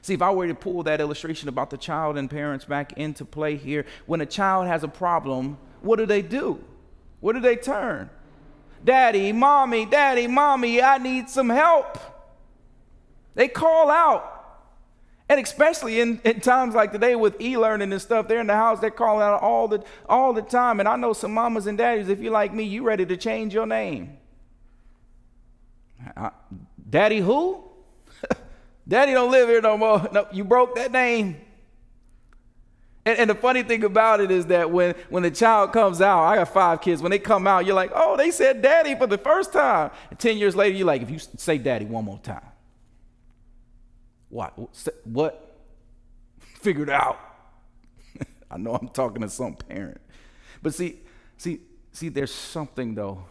See, 0.00 0.14
if 0.14 0.22
I 0.22 0.30
were 0.30 0.48
to 0.48 0.54
pull 0.54 0.82
that 0.84 1.00
illustration 1.00 1.50
about 1.50 1.68
the 1.68 1.76
child 1.76 2.16
and 2.16 2.30
parents 2.30 2.64
back 2.64 2.94
into 2.94 3.26
play 3.26 3.56
here, 3.56 3.84
when 4.06 4.22
a 4.22 4.26
child 4.26 4.66
has 4.66 4.82
a 4.82 4.88
problem, 4.88 5.58
what 5.82 5.96
do 5.96 6.06
they 6.06 6.22
do? 6.22 6.62
What 7.20 7.34
do 7.34 7.40
they 7.40 7.56
turn? 7.56 8.08
Daddy, 8.82 9.32
mommy, 9.32 9.84
daddy, 9.86 10.26
mommy, 10.26 10.82
I 10.82 10.98
need 10.98 11.28
some 11.28 11.48
help. 11.50 11.98
They 13.34 13.48
call 13.48 13.90
out. 13.90 14.33
And 15.28 15.40
especially 15.40 16.00
in, 16.00 16.20
in 16.24 16.40
times 16.40 16.74
like 16.74 16.92
today 16.92 17.16
with 17.16 17.40
e-learning 17.40 17.92
and 17.92 18.00
stuff, 18.00 18.28
they're 18.28 18.40
in 18.40 18.46
the 18.46 18.54
house, 18.54 18.80
they're 18.80 18.90
calling 18.90 19.22
out 19.22 19.40
all 19.40 19.68
the 19.68 19.82
all 20.06 20.34
the 20.34 20.42
time. 20.42 20.80
And 20.80 20.88
I 20.88 20.96
know 20.96 21.14
some 21.14 21.32
mamas 21.32 21.66
and 21.66 21.78
daddies, 21.78 22.08
if 22.08 22.20
you're 22.20 22.32
like 22.32 22.52
me, 22.52 22.64
you 22.64 22.82
ready 22.82 23.06
to 23.06 23.16
change 23.16 23.54
your 23.54 23.66
name. 23.66 24.18
I, 26.16 26.30
Daddy 26.90 27.18
who? 27.18 27.64
Daddy 28.88 29.12
don't 29.12 29.30
live 29.30 29.48
here 29.48 29.62
no 29.62 29.78
more. 29.78 30.06
No, 30.12 30.26
you 30.30 30.44
broke 30.44 30.74
that 30.76 30.92
name. 30.92 31.40
And, 33.06 33.18
and, 33.18 33.30
the 33.30 33.34
funny 33.34 33.62
thing 33.62 33.84
about 33.84 34.20
it 34.20 34.30
is 34.30 34.46
that 34.46 34.70
when, 34.70 34.94
when 35.10 35.22
the 35.22 35.30
child 35.30 35.72
comes 35.72 36.00
out, 36.00 36.24
I 36.24 36.36
got 36.36 36.48
five 36.48 36.80
kids, 36.80 37.02
when 37.02 37.10
they 37.10 37.18
come 37.18 37.46
out, 37.46 37.66
you're 37.66 37.74
like, 37.74 37.90
oh, 37.94 38.16
they 38.16 38.30
said 38.30 38.62
daddy 38.62 38.94
for 38.94 39.06
the 39.06 39.18
first 39.18 39.52
time. 39.52 39.90
And 40.08 40.18
10 40.18 40.38
years 40.38 40.56
later, 40.56 40.74
you're 40.74 40.86
like, 40.86 41.02
if 41.02 41.10
you 41.10 41.18
say 41.18 41.58
daddy 41.58 41.84
one 41.84 42.04
more 42.06 42.18
time, 42.20 42.40
what? 44.34 44.58
What? 45.04 45.56
Figured 46.60 46.90
out. 46.90 47.20
I 48.50 48.58
know 48.58 48.74
I'm 48.74 48.88
talking 48.88 49.22
to 49.22 49.28
some 49.28 49.54
parent. 49.54 50.00
But 50.60 50.74
see, 50.74 50.98
see, 51.38 51.60
see, 51.92 52.08
there's 52.08 52.34
something 52.34 52.96
though 52.96 53.26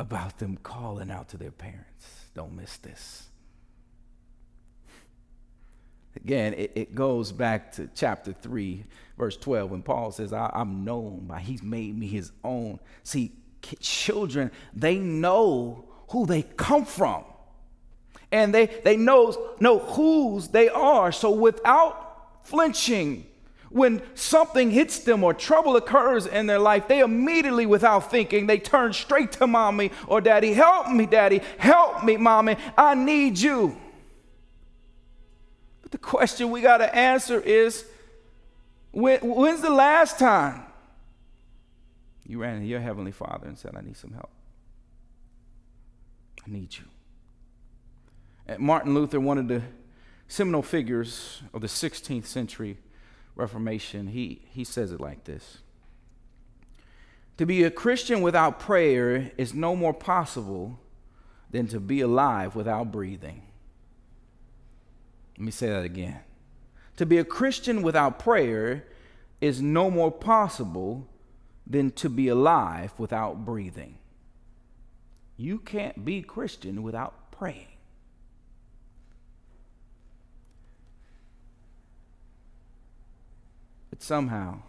about 0.00 0.38
them 0.38 0.58
calling 0.64 1.08
out 1.08 1.28
to 1.28 1.36
their 1.36 1.52
parents. 1.52 2.26
Don't 2.34 2.56
miss 2.56 2.78
this. 2.78 3.28
Again, 6.16 6.54
it, 6.54 6.72
it 6.74 6.94
goes 6.94 7.30
back 7.30 7.70
to 7.72 7.88
chapter 7.94 8.32
3, 8.32 8.84
verse 9.16 9.36
12, 9.36 9.70
when 9.70 9.82
Paul 9.82 10.10
says, 10.10 10.32
I, 10.32 10.50
I'm 10.52 10.84
known 10.84 11.26
by, 11.28 11.38
he's 11.38 11.62
made 11.62 11.96
me 11.96 12.08
his 12.08 12.32
own. 12.42 12.80
See, 13.04 13.30
children, 13.78 14.50
they 14.74 14.96
know 14.98 15.84
who 16.08 16.26
they 16.26 16.42
come 16.42 16.84
from 16.84 17.24
and 18.32 18.54
they, 18.54 18.66
they 18.66 18.96
know, 18.96 19.54
know 19.58 19.78
whose 19.78 20.48
they 20.48 20.68
are. 20.68 21.12
So 21.12 21.30
without 21.30 22.44
flinching, 22.44 23.26
when 23.70 24.02
something 24.14 24.70
hits 24.70 24.98
them 25.00 25.22
or 25.22 25.32
trouble 25.32 25.76
occurs 25.76 26.26
in 26.26 26.46
their 26.46 26.58
life, 26.58 26.88
they 26.88 27.00
immediately, 27.00 27.66
without 27.66 28.10
thinking, 28.10 28.46
they 28.46 28.58
turn 28.58 28.92
straight 28.92 29.32
to 29.32 29.46
mommy 29.46 29.92
or 30.08 30.20
daddy. 30.20 30.52
Help 30.52 30.90
me, 30.90 31.06
daddy. 31.06 31.40
Help 31.56 32.04
me, 32.04 32.16
mommy. 32.16 32.56
I 32.76 32.94
need 32.96 33.38
you. 33.38 33.76
But 35.82 35.92
the 35.92 35.98
question 35.98 36.50
we 36.50 36.60
got 36.60 36.78
to 36.78 36.94
answer 36.94 37.40
is 37.40 37.84
when, 38.90 39.20
when's 39.20 39.60
the 39.60 39.70
last 39.70 40.18
time 40.18 40.64
you 42.26 42.40
ran 42.40 42.60
to 42.60 42.66
your 42.66 42.80
Heavenly 42.80 43.12
Father 43.12 43.46
and 43.46 43.56
said, 43.56 43.76
I 43.76 43.82
need 43.82 43.96
some 43.96 44.12
help? 44.12 44.30
I 46.44 46.50
need 46.50 46.76
you. 46.76 46.89
Martin 48.58 48.94
Luther, 48.94 49.20
one 49.20 49.38
of 49.38 49.48
the 49.48 49.62
seminal 50.28 50.62
figures 50.62 51.42
of 51.52 51.60
the 51.60 51.66
16th 51.66 52.26
century 52.26 52.78
Reformation, 53.36 54.08
he, 54.08 54.42
he 54.50 54.64
says 54.64 54.92
it 54.92 55.00
like 55.00 55.24
this 55.24 55.58
To 57.38 57.46
be 57.46 57.62
a 57.62 57.70
Christian 57.70 58.20
without 58.20 58.60
prayer 58.60 59.32
is 59.38 59.54
no 59.54 59.74
more 59.74 59.94
possible 59.94 60.78
than 61.50 61.66
to 61.68 61.80
be 61.80 62.00
alive 62.00 62.54
without 62.54 62.92
breathing. 62.92 63.42
Let 65.36 65.44
me 65.44 65.50
say 65.50 65.68
that 65.68 65.84
again. 65.84 66.20
To 66.98 67.06
be 67.06 67.18
a 67.18 67.24
Christian 67.24 67.82
without 67.82 68.18
prayer 68.18 68.84
is 69.40 69.62
no 69.62 69.90
more 69.90 70.12
possible 70.12 71.08
than 71.66 71.90
to 71.92 72.10
be 72.10 72.28
alive 72.28 72.92
without 72.98 73.44
breathing. 73.44 73.96
You 75.38 75.58
can't 75.58 76.04
be 76.04 76.20
Christian 76.20 76.82
without 76.82 77.32
praying. 77.32 77.68
But 83.90 84.02
somehow, 84.02 84.60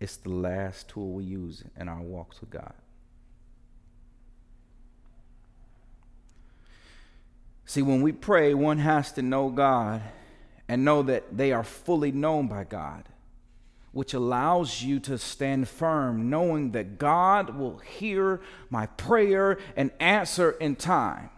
it's 0.00 0.16
the 0.16 0.30
last 0.30 0.88
tool 0.88 1.12
we 1.12 1.24
use 1.24 1.62
in 1.78 1.88
our 1.88 2.00
walks 2.00 2.40
with 2.40 2.50
God. 2.50 2.74
See, 7.66 7.82
when 7.82 8.02
we 8.02 8.12
pray, 8.12 8.54
one 8.54 8.78
has 8.78 9.12
to 9.12 9.22
know 9.22 9.50
God 9.50 10.02
and 10.68 10.84
know 10.84 11.02
that 11.02 11.36
they 11.36 11.52
are 11.52 11.64
fully 11.64 12.12
known 12.12 12.46
by 12.46 12.64
God, 12.64 13.04
which 13.92 14.14
allows 14.14 14.82
you 14.82 15.00
to 15.00 15.18
stand 15.18 15.68
firm, 15.68 16.28
knowing 16.30 16.72
that 16.72 16.98
God 16.98 17.56
will 17.58 17.78
hear 17.78 18.40
my 18.70 18.86
prayer 18.86 19.58
and 19.76 19.90
answer 19.98 20.52
in 20.52 20.76
time. 20.76 21.30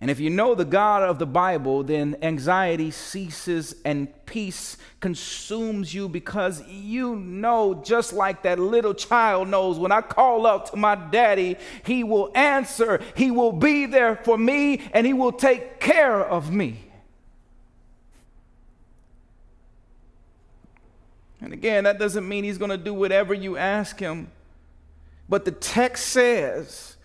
And 0.00 0.10
if 0.10 0.18
you 0.18 0.30
know 0.30 0.54
the 0.54 0.64
God 0.64 1.02
of 1.02 1.18
the 1.18 1.26
Bible, 1.26 1.82
then 1.82 2.16
anxiety 2.22 2.90
ceases 2.90 3.74
and 3.84 4.08
peace 4.24 4.78
consumes 4.98 5.92
you 5.92 6.08
because 6.08 6.66
you 6.66 7.16
know, 7.16 7.74
just 7.84 8.14
like 8.14 8.42
that 8.44 8.58
little 8.58 8.94
child 8.94 9.48
knows, 9.48 9.78
when 9.78 9.92
I 9.92 10.00
call 10.00 10.46
out 10.46 10.66
to 10.66 10.76
my 10.76 10.94
daddy, 10.94 11.56
he 11.84 12.02
will 12.02 12.32
answer, 12.34 13.02
he 13.14 13.30
will 13.30 13.52
be 13.52 13.84
there 13.84 14.16
for 14.16 14.38
me, 14.38 14.80
and 14.94 15.06
he 15.06 15.12
will 15.12 15.32
take 15.32 15.80
care 15.80 16.24
of 16.24 16.50
me. 16.50 16.78
And 21.42 21.52
again, 21.52 21.84
that 21.84 21.98
doesn't 21.98 22.26
mean 22.26 22.44
he's 22.44 22.58
going 22.58 22.70
to 22.70 22.78
do 22.78 22.94
whatever 22.94 23.34
you 23.34 23.58
ask 23.58 23.98
him. 23.98 24.30
But 25.28 25.44
the 25.44 25.52
text 25.52 26.06
says, 26.06 26.96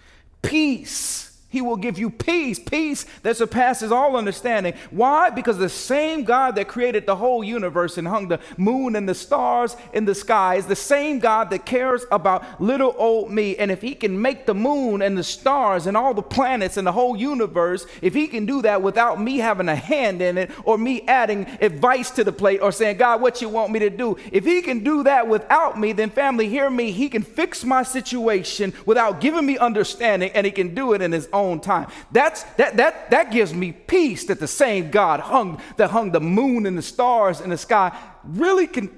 peace 0.41 1.34
he 1.56 1.62
will 1.62 1.78
give 1.78 1.98
you 1.98 2.10
peace, 2.10 2.60
peace 2.60 3.06
that 3.24 3.38
surpasses 3.38 3.89
all 3.89 4.18
understanding. 4.18 4.74
Why? 4.89 5.30
Because 5.30 5.58
the 5.58 5.70
same 5.70 6.26
God 6.26 6.56
that 6.56 6.68
created 6.68 7.06
the 7.06 7.16
whole 7.16 7.46
universe 7.46 7.98
and 7.98 8.06
hung 8.06 8.28
the 8.28 8.41
moon 8.58 8.93
and 8.93 9.08
the 9.08 9.16
stars 9.16 9.78
in 9.93 10.04
the 10.04 10.16
sky 10.16 10.56
is 10.56 10.66
the 10.66 10.76
same 10.76 11.20
God 11.20 11.52
that 11.52 11.66
cares 11.66 12.04
about 12.12 12.60
little 12.60 12.93
old 12.98 13.32
me. 13.32 13.56
And 13.56 13.72
if 13.72 13.82
He 13.82 13.96
can 13.96 14.22
make 14.22 14.46
the 14.46 14.54
moon 14.54 15.02
and 15.02 15.18
the 15.18 15.24
stars 15.24 15.88
and 15.88 15.96
all 15.96 16.14
the 16.14 16.22
planets 16.22 16.76
and 16.76 16.86
the 16.86 16.91
whole 16.91 17.16
universe, 17.16 17.88
if 18.02 18.14
He 18.14 18.28
can 18.28 18.46
do 18.46 18.62
that 18.64 18.82
without 18.82 19.22
me 19.22 19.38
having 19.38 19.70
a 19.70 19.76
hand 19.76 20.22
in 20.22 20.38
it 20.38 20.52
or 20.66 20.78
me 20.78 21.04
adding 21.08 21.48
advice 21.62 22.12
to 22.12 22.26
the 22.26 22.34
plate 22.34 22.60
or 22.60 22.74
saying, 22.74 22.98
God, 22.98 23.22
what 23.22 23.41
you 23.41 23.48
want 23.48 23.72
me 23.72 23.80
to 23.80 23.89
do, 23.89 24.18
if 24.30 24.43
He 24.43 24.62
can 24.62 24.84
do 24.84 25.04
that 25.04 25.28
without 25.28 25.80
me, 25.80 25.93
then 25.93 26.10
family, 26.10 26.50
hear 26.50 26.70
me, 26.70 26.91
He 26.91 27.08
can 27.08 27.22
fix 27.22 27.64
my 27.64 27.84
situation 27.84 28.74
without 28.86 29.22
giving 29.22 29.46
me 29.46 29.58
understanding 29.58 30.32
and 30.32 30.46
He 30.46 30.52
can 30.52 30.76
do 30.76 30.91
it 30.91 31.02
in 31.02 31.14
His 31.14 31.30
own 31.32 31.45
own 31.46 31.60
time. 31.60 31.88
That's, 32.12 32.43
that, 32.54 32.78
that, 32.78 33.12
that 33.12 33.32
gives 33.32 33.54
me 33.54 33.72
peace 33.72 34.26
that 34.26 34.39
the 34.39 34.48
same 34.48 34.91
God 34.91 35.20
hung, 35.20 35.62
that 35.78 35.91
hung 35.91 36.12
the 36.12 36.20
moon 36.20 36.66
and 36.66 36.78
the 36.78 36.82
stars 36.82 37.41
in 37.41 37.50
the 37.50 37.58
sky 37.58 37.98
really 38.24 38.68
can, 38.68 38.89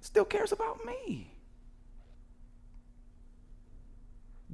still 0.00 0.24
cares 0.24 0.52
about 0.52 0.84
me. 0.84 1.28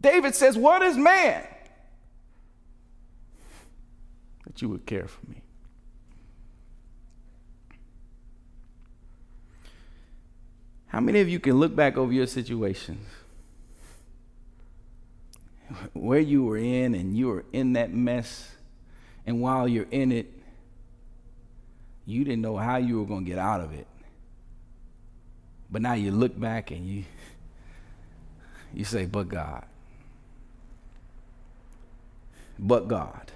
David 0.00 0.34
says, 0.34 0.56
What 0.56 0.82
is 0.82 0.96
man? 0.96 1.44
that 4.48 4.62
you 4.62 4.68
would 4.70 4.86
care 4.86 5.06
for 5.06 5.26
me. 5.28 5.42
How 10.86 11.00
many 11.00 11.20
of 11.20 11.28
you 11.28 11.38
can 11.38 11.60
look 11.60 11.76
back 11.76 11.98
over 11.98 12.12
your 12.12 12.26
situations? 12.26 13.06
Where 15.92 16.20
you 16.20 16.44
were 16.44 16.56
in 16.56 16.94
and 16.94 17.16
you 17.16 17.28
were 17.28 17.44
in 17.52 17.74
that 17.74 17.92
mess, 17.92 18.50
and 19.26 19.40
while 19.40 19.68
you're 19.68 19.86
in 19.90 20.12
it, 20.12 20.32
you 22.06 22.24
didn't 22.24 22.40
know 22.40 22.56
how 22.56 22.78
you 22.78 22.98
were 22.98 23.06
going 23.06 23.24
to 23.24 23.30
get 23.30 23.38
out 23.38 23.60
of 23.60 23.74
it. 23.74 23.86
But 25.70 25.82
now 25.82 25.92
you 25.92 26.10
look 26.10 26.38
back 26.38 26.70
and 26.70 26.86
you 26.86 27.04
you 28.74 28.84
say, 28.84 29.06
but 29.06 29.28
God. 29.28 29.64
But 32.58 32.88
God. 32.88 33.32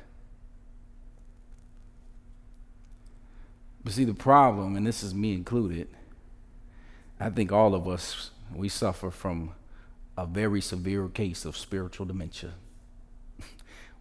But 3.85 3.93
see, 3.93 4.05
the 4.05 4.15
problem, 4.15 4.77
and 4.77 4.87
this 4.87 5.03
is 5.03 5.15
me 5.15 5.33
included, 5.33 5.89
I 7.19 7.31
think 7.31 7.51
all 7.51 7.75
of 7.75 7.89
us, 7.89 8.31
we 8.55 8.69
suffer 8.69 9.11
from 9.11 9.53
a 10.17 10.27
very 10.27 10.61
severe 10.61 11.09
case 11.09 11.45
of 11.45 11.57
spiritual 11.57 12.07
dementia. 12.07 12.53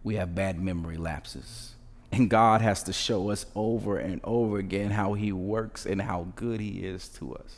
we 0.04 0.16
have 0.16 0.34
bad 0.34 0.60
memory 0.60 0.96
lapses. 0.96 1.74
And 2.10 2.28
God 2.28 2.60
has 2.60 2.82
to 2.84 2.92
show 2.92 3.30
us 3.30 3.46
over 3.54 3.98
and 3.98 4.20
over 4.22 4.58
again 4.58 4.90
how 4.90 5.14
He 5.14 5.32
works 5.32 5.86
and 5.86 6.02
how 6.02 6.28
good 6.36 6.60
He 6.60 6.84
is 6.84 7.08
to 7.10 7.34
us. 7.34 7.56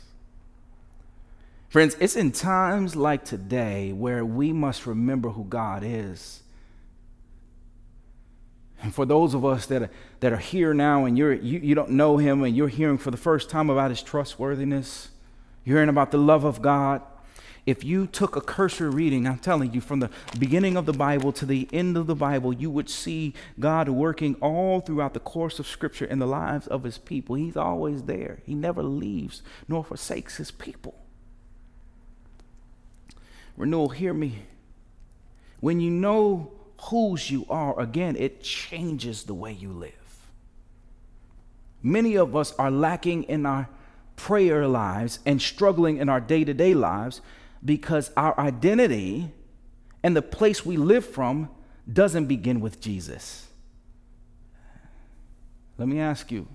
Friends, 1.67 1.97
it's 1.99 2.15
in 2.15 2.31
times 2.31 2.95
like 2.95 3.25
today 3.25 3.91
where 3.91 4.23
we 4.23 4.53
must 4.53 4.85
remember 4.85 5.31
who 5.31 5.43
God 5.43 5.83
is. 5.85 6.41
And 8.81 8.95
for 8.95 9.05
those 9.05 9.33
of 9.33 9.43
us 9.43 9.65
that 9.65 9.81
are, 9.81 9.89
that 10.21 10.31
are 10.31 10.37
here 10.37 10.73
now 10.73 11.03
and 11.03 11.17
you're, 11.17 11.33
you, 11.33 11.59
you 11.59 11.75
don't 11.75 11.91
know 11.91 12.15
Him 12.15 12.43
and 12.43 12.55
you're 12.55 12.69
hearing 12.69 12.97
for 12.97 13.11
the 13.11 13.17
first 13.17 13.49
time 13.49 13.69
about 13.69 13.89
His 13.89 14.01
trustworthiness, 14.01 15.09
you're 15.65 15.77
hearing 15.77 15.89
about 15.89 16.11
the 16.11 16.17
love 16.17 16.45
of 16.45 16.61
God, 16.61 17.01
if 17.65 17.83
you 17.83 18.05
took 18.05 18.35
a 18.35 18.41
cursory 18.41 18.89
reading, 18.89 19.27
I'm 19.27 19.39
telling 19.39 19.73
you, 19.73 19.81
from 19.81 19.99
the 19.99 20.11
beginning 20.37 20.77
of 20.77 20.85
the 20.85 20.93
Bible 20.93 21.31
to 21.33 21.45
the 21.45 21.67
end 21.73 21.97
of 21.97 22.05
the 22.05 22.15
Bible, 22.15 22.53
you 22.53 22.69
would 22.69 22.89
see 22.89 23.33
God 23.59 23.89
working 23.89 24.35
all 24.35 24.81
throughout 24.81 25.15
the 25.15 25.19
course 25.19 25.57
of 25.57 25.67
Scripture 25.67 26.05
in 26.05 26.19
the 26.19 26.27
lives 26.27 26.67
of 26.67 26.83
His 26.83 26.99
people. 26.99 27.35
He's 27.35 27.57
always 27.57 28.03
there, 28.03 28.39
He 28.45 28.53
never 28.53 28.83
leaves 28.83 29.41
nor 29.67 29.83
forsakes 29.83 30.37
His 30.37 30.51
people. 30.51 30.95
Renewal, 33.57 33.89
hear 33.89 34.13
me. 34.13 34.43
When 35.59 35.79
you 35.79 35.89
know 35.89 36.51
whose 36.81 37.31
you 37.31 37.45
are, 37.49 37.79
again, 37.79 38.15
it 38.15 38.43
changes 38.43 39.23
the 39.23 39.33
way 39.33 39.53
you 39.53 39.71
live. 39.71 39.93
Many 41.81 42.15
of 42.15 42.35
us 42.35 42.53
are 42.59 42.69
lacking 42.69 43.23
in 43.23 43.45
our 43.45 43.69
prayer 44.15 44.67
lives 44.67 45.19
and 45.25 45.41
struggling 45.41 45.97
in 45.97 46.09
our 46.09 46.19
day 46.19 46.43
to 46.43 46.53
day 46.53 46.73
lives 46.73 47.21
because 47.65 48.11
our 48.15 48.39
identity 48.39 49.31
and 50.03 50.15
the 50.15 50.21
place 50.21 50.63
we 50.63 50.77
live 50.77 51.03
from 51.03 51.49
doesn't 51.91 52.27
begin 52.27 52.61
with 52.61 52.79
Jesus. 52.79 53.47
Let 55.77 55.87
me 55.87 55.99
ask 55.99 56.31
you, 56.31 56.47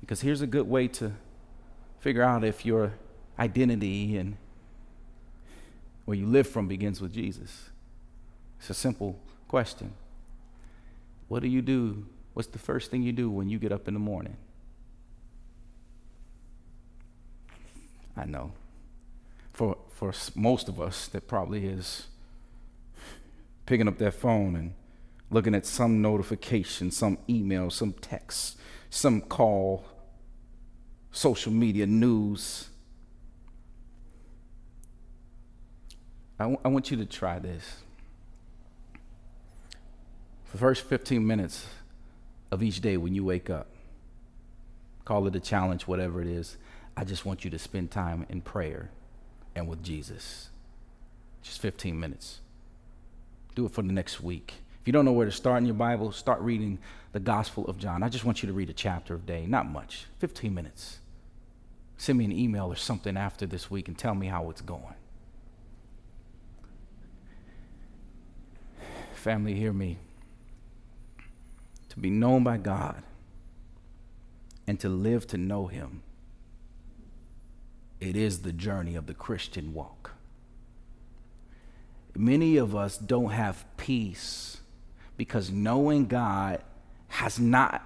because 0.00 0.20
here's 0.20 0.42
a 0.42 0.46
good 0.46 0.68
way 0.68 0.88
to 0.88 1.12
figure 2.00 2.22
out 2.22 2.42
if 2.42 2.66
your 2.66 2.92
identity 3.38 4.16
and 4.16 4.36
where 6.04 6.16
you 6.16 6.26
live 6.26 6.48
from 6.48 6.66
begins 6.66 7.00
with 7.00 7.12
Jesus. 7.12 7.70
It's 8.58 8.70
a 8.70 8.74
simple 8.74 9.18
question. 9.46 9.92
What 11.28 11.42
do 11.42 11.48
you 11.48 11.62
do? 11.62 12.04
What's 12.34 12.48
the 12.48 12.58
first 12.58 12.90
thing 12.90 13.02
you 13.02 13.12
do 13.12 13.30
when 13.30 13.48
you 13.48 13.58
get 13.58 13.70
up 13.70 13.86
in 13.86 13.94
the 13.94 14.00
morning? 14.00 14.36
I 18.16 18.26
know 18.26 18.52
for, 19.62 19.76
for 19.90 20.12
most 20.34 20.68
of 20.68 20.80
us, 20.80 21.06
that 21.06 21.28
probably 21.28 21.66
is 21.66 22.08
picking 23.64 23.86
up 23.86 23.96
that 23.98 24.12
phone 24.12 24.56
and 24.56 24.74
looking 25.30 25.54
at 25.54 25.64
some 25.64 26.02
notification, 26.02 26.90
some 26.90 27.16
email, 27.30 27.70
some 27.70 27.92
text, 27.92 28.58
some 28.90 29.20
call, 29.20 29.84
social 31.12 31.52
media, 31.52 31.86
news. 31.86 32.70
I, 36.40 36.56
I 36.64 36.68
want 36.68 36.90
you 36.90 36.96
to 36.96 37.06
try 37.06 37.38
this. 37.38 37.76
For 40.46 40.56
the 40.56 40.58
first 40.58 40.82
15 40.82 41.24
minutes 41.24 41.66
of 42.50 42.64
each 42.64 42.80
day 42.80 42.96
when 42.96 43.14
you 43.14 43.24
wake 43.24 43.48
up, 43.48 43.68
call 45.04 45.28
it 45.28 45.36
a 45.36 45.40
challenge, 45.40 45.86
whatever 45.86 46.20
it 46.20 46.26
is, 46.26 46.56
I 46.96 47.04
just 47.04 47.24
want 47.24 47.44
you 47.44 47.50
to 47.52 47.60
spend 47.60 47.92
time 47.92 48.26
in 48.28 48.40
prayer 48.40 48.90
and 49.54 49.68
with 49.68 49.82
Jesus. 49.82 50.50
Just 51.42 51.60
15 51.60 51.98
minutes. 51.98 52.40
Do 53.54 53.66
it 53.66 53.72
for 53.72 53.82
the 53.82 53.92
next 53.92 54.20
week. 54.20 54.54
If 54.80 54.86
you 54.86 54.92
don't 54.92 55.04
know 55.04 55.12
where 55.12 55.26
to 55.26 55.32
start 55.32 55.58
in 55.58 55.66
your 55.66 55.74
Bible, 55.74 56.12
start 56.12 56.40
reading 56.40 56.78
the 57.12 57.20
Gospel 57.20 57.66
of 57.66 57.78
John. 57.78 58.02
I 58.02 58.08
just 58.08 58.24
want 58.24 58.42
you 58.42 58.46
to 58.48 58.52
read 58.52 58.70
a 58.70 58.72
chapter 58.72 59.14
a 59.14 59.18
day, 59.18 59.46
not 59.46 59.70
much, 59.70 60.06
15 60.18 60.52
minutes. 60.52 60.98
Send 61.96 62.18
me 62.18 62.24
an 62.24 62.32
email 62.32 62.66
or 62.66 62.76
something 62.76 63.16
after 63.16 63.46
this 63.46 63.70
week 63.70 63.86
and 63.86 63.96
tell 63.96 64.14
me 64.14 64.26
how 64.26 64.50
it's 64.50 64.60
going. 64.60 64.94
Family, 69.14 69.54
hear 69.54 69.72
me. 69.72 69.98
To 71.90 72.00
be 72.00 72.10
known 72.10 72.42
by 72.42 72.56
God 72.56 73.02
and 74.66 74.80
to 74.80 74.88
live 74.88 75.26
to 75.28 75.36
know 75.36 75.66
Him 75.66 76.02
it 78.02 78.16
is 78.16 78.40
the 78.40 78.52
journey 78.52 78.96
of 78.96 79.06
the 79.06 79.14
Christian 79.14 79.72
walk. 79.74 80.10
Many 82.16 82.56
of 82.56 82.74
us 82.74 82.98
don't 82.98 83.30
have 83.30 83.64
peace 83.76 84.58
because 85.16 85.52
knowing 85.52 86.06
God 86.06 86.62
has 87.06 87.38
not 87.38 87.80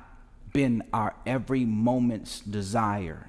been 0.55 0.83
our 0.91 1.15
every 1.27 1.67
moment's 1.67 2.41
desire. 2.41 3.29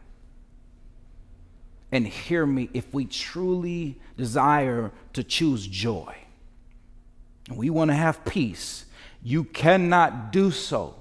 And 1.91 2.07
hear 2.07 2.45
me, 2.45 2.69
if 2.73 2.93
we 2.93 3.03
truly 3.05 3.99
desire 4.15 4.93
to 5.11 5.23
choose 5.25 5.67
joy, 5.67 6.15
we 7.53 7.69
want 7.69 7.91
to 7.91 7.95
have 7.95 8.23
peace, 8.23 8.85
you 9.21 9.43
cannot 9.43 10.31
do 10.31 10.51
so 10.51 10.95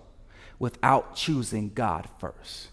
without 0.59 1.14
choosing 1.14 1.70
God 1.72 2.09
first. 2.18 2.70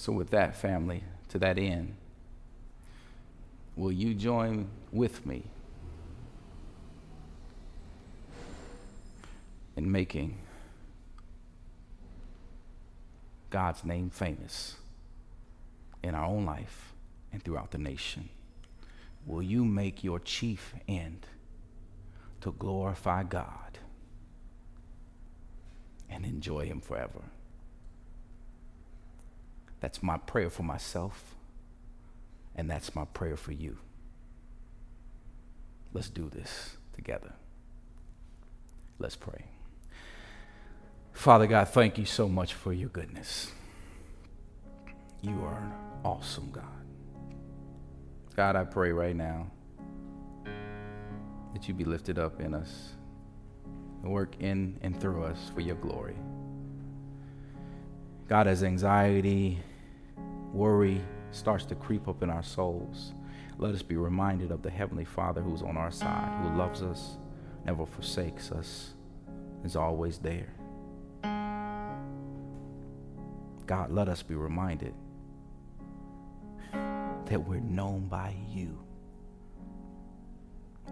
So, 0.00 0.14
with 0.14 0.30
that, 0.30 0.56
family, 0.56 1.04
to 1.28 1.38
that 1.40 1.58
end, 1.58 1.94
will 3.76 3.92
you 3.92 4.14
join 4.14 4.70
with 4.90 5.26
me 5.26 5.44
in 9.76 9.92
making 9.92 10.38
God's 13.50 13.84
name 13.84 14.08
famous 14.08 14.76
in 16.02 16.14
our 16.14 16.24
own 16.24 16.46
life 16.46 16.94
and 17.30 17.44
throughout 17.44 17.70
the 17.70 17.76
nation? 17.76 18.30
Will 19.26 19.42
you 19.42 19.66
make 19.66 20.02
your 20.02 20.18
chief 20.18 20.72
end 20.88 21.26
to 22.40 22.52
glorify 22.52 23.22
God 23.22 23.78
and 26.08 26.24
enjoy 26.24 26.64
Him 26.64 26.80
forever? 26.80 27.20
That's 29.80 30.02
my 30.02 30.18
prayer 30.18 30.50
for 30.50 30.62
myself, 30.62 31.34
and 32.54 32.70
that's 32.70 32.94
my 32.94 33.06
prayer 33.06 33.36
for 33.36 33.52
you. 33.52 33.78
Let's 35.92 36.08
do 36.08 36.28
this 36.28 36.76
together. 36.92 37.32
Let's 38.98 39.16
pray. 39.16 39.46
Father 41.12 41.46
God, 41.46 41.68
thank 41.68 41.98
you 41.98 42.04
so 42.04 42.28
much 42.28 42.54
for 42.54 42.72
your 42.72 42.90
goodness. 42.90 43.50
You 45.22 45.32
are 45.42 45.58
an 45.58 45.72
awesome 46.04 46.50
God. 46.50 46.64
God, 48.36 48.56
I 48.56 48.64
pray 48.64 48.92
right 48.92 49.16
now 49.16 49.50
that 51.52 51.66
you 51.66 51.74
be 51.74 51.84
lifted 51.84 52.18
up 52.18 52.40
in 52.40 52.54
us 52.54 52.90
and 54.02 54.12
work 54.12 54.34
in 54.40 54.78
and 54.82 54.98
through 54.98 55.24
us 55.24 55.50
for 55.54 55.60
your 55.60 55.76
glory. 55.76 56.16
God, 58.28 58.46
as 58.46 58.62
anxiety 58.62 59.58
worry 60.52 61.00
starts 61.30 61.64
to 61.66 61.74
creep 61.74 62.08
up 62.08 62.22
in 62.22 62.30
our 62.30 62.42
souls, 62.42 63.12
let 63.58 63.74
us 63.74 63.82
be 63.82 63.96
reminded 63.96 64.50
of 64.50 64.62
the 64.62 64.70
Heavenly 64.70 65.04
Father 65.04 65.40
who's 65.42 65.62
on 65.62 65.76
our 65.76 65.90
side, 65.90 66.32
who 66.42 66.56
loves 66.56 66.82
us, 66.82 67.16
never 67.64 67.84
forsakes 67.86 68.50
us, 68.50 68.94
is 69.64 69.76
always 69.76 70.18
there. 70.18 70.48
God, 73.66 73.92
let 73.92 74.08
us 74.08 74.22
be 74.22 74.34
reminded 74.34 74.94
that 76.72 77.38
we're 77.46 77.60
known 77.60 78.06
by 78.08 78.34
you. 78.48 78.76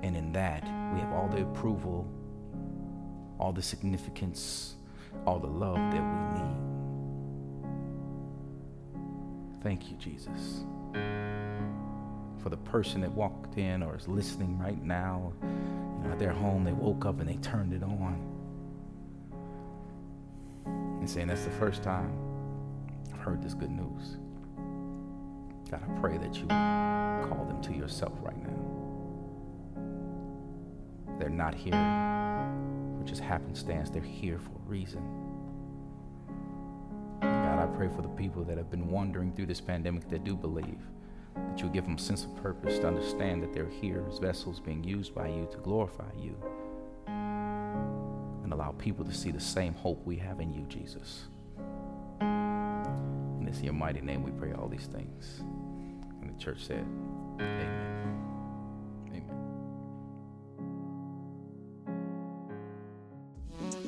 And 0.03 0.17
in 0.17 0.33
that, 0.35 0.63
we 0.95 1.01
have 1.01 1.13
all 1.13 1.29
the 1.29 1.43
approval, 1.43 2.07
all 3.41 3.53
the 3.53 3.63
significance, 3.63 4.77
all 5.27 5.41
the 5.41 5.49
love 5.49 5.77
that 5.93 6.03
we 6.03 6.41
need. 6.41 6.78
Thank 9.63 9.91
you, 9.91 9.97
Jesus. 9.97 10.65
For 12.43 12.49
the 12.49 12.57
person 12.57 13.01
that 13.01 13.11
walked 13.11 13.59
in 13.59 13.83
or 13.83 13.97
is 13.97 14.07
listening 14.07 14.59
right 14.59 14.83
now, 14.83 15.33
you 15.43 15.49
know, 16.05 16.13
at 16.13 16.19
their 16.19 16.33
home, 16.33 16.65
they 16.65 16.73
woke 16.73 17.05
up 17.05 17.21
and 17.21 17.29
they 17.29 17.37
turned 17.37 17.73
it 17.73 17.83
on. 17.83 18.25
And 21.01 21.11
saying, 21.11 21.27
That's 21.27 21.45
the 21.45 21.51
first 21.51 21.83
time 21.83 22.13
I've 23.13 23.21
heard 23.21 23.43
this 23.43 23.55
good 23.55 23.71
news. 23.71 24.17
God, 25.71 25.83
I 25.83 26.01
pray 26.01 26.19
that 26.19 26.37
you 26.37 26.47
call 26.47 27.45
them 27.47 27.61
to 27.63 27.73
yourself 27.73 28.13
right 28.23 28.41
now. 28.43 28.55
They're 31.19 31.29
not 31.29 31.55
here 31.55 31.73
for 31.73 33.05
just 33.05 33.21
happenstance, 33.21 33.91
they're 33.91 34.01
here 34.03 34.39
for 34.39 34.53
a 34.53 34.69
reason. 34.69 35.28
Pray 37.79 37.89
for 37.95 38.03
the 38.03 38.09
people 38.09 38.43
that 38.43 38.59
have 38.59 38.73
been 38.73 38.91
wandering 38.91 39.33
through 39.33 39.47
this 39.47 39.61
pandemic 39.61 40.09
that 40.09 40.25
do 40.25 40.35
believe, 40.35 40.81
that 41.37 41.61
you 41.63 41.69
give 41.69 41.85
them 41.85 41.95
a 41.95 41.99
sense 42.01 42.25
of 42.25 42.35
purpose 42.43 42.81
to 42.81 42.89
understand 42.89 43.41
that 43.41 43.53
they're 43.53 43.69
here 43.69 44.05
as 44.11 44.19
vessels 44.19 44.59
being 44.59 44.83
used 44.83 45.15
by 45.15 45.29
you 45.29 45.47
to 45.53 45.59
glorify 45.59 46.11
you 46.19 46.35
and 47.07 48.53
allow 48.53 48.73
people 48.79 49.05
to 49.05 49.15
see 49.15 49.31
the 49.31 49.39
same 49.39 49.75
hope 49.75 50.05
we 50.05 50.17
have 50.17 50.41
in 50.41 50.53
you, 50.53 50.63
Jesus. 50.63 51.27
And 52.21 53.49
it's 53.49 53.59
in 53.59 53.67
your 53.67 53.75
mighty 53.75 54.01
name 54.01 54.25
we 54.25 54.33
pray 54.33 54.53
all 54.55 54.67
these 54.67 54.87
things. 54.87 55.39
And 56.21 56.35
the 56.35 56.43
church 56.43 56.65
said, 56.65 56.85
Amen. 57.39 58.28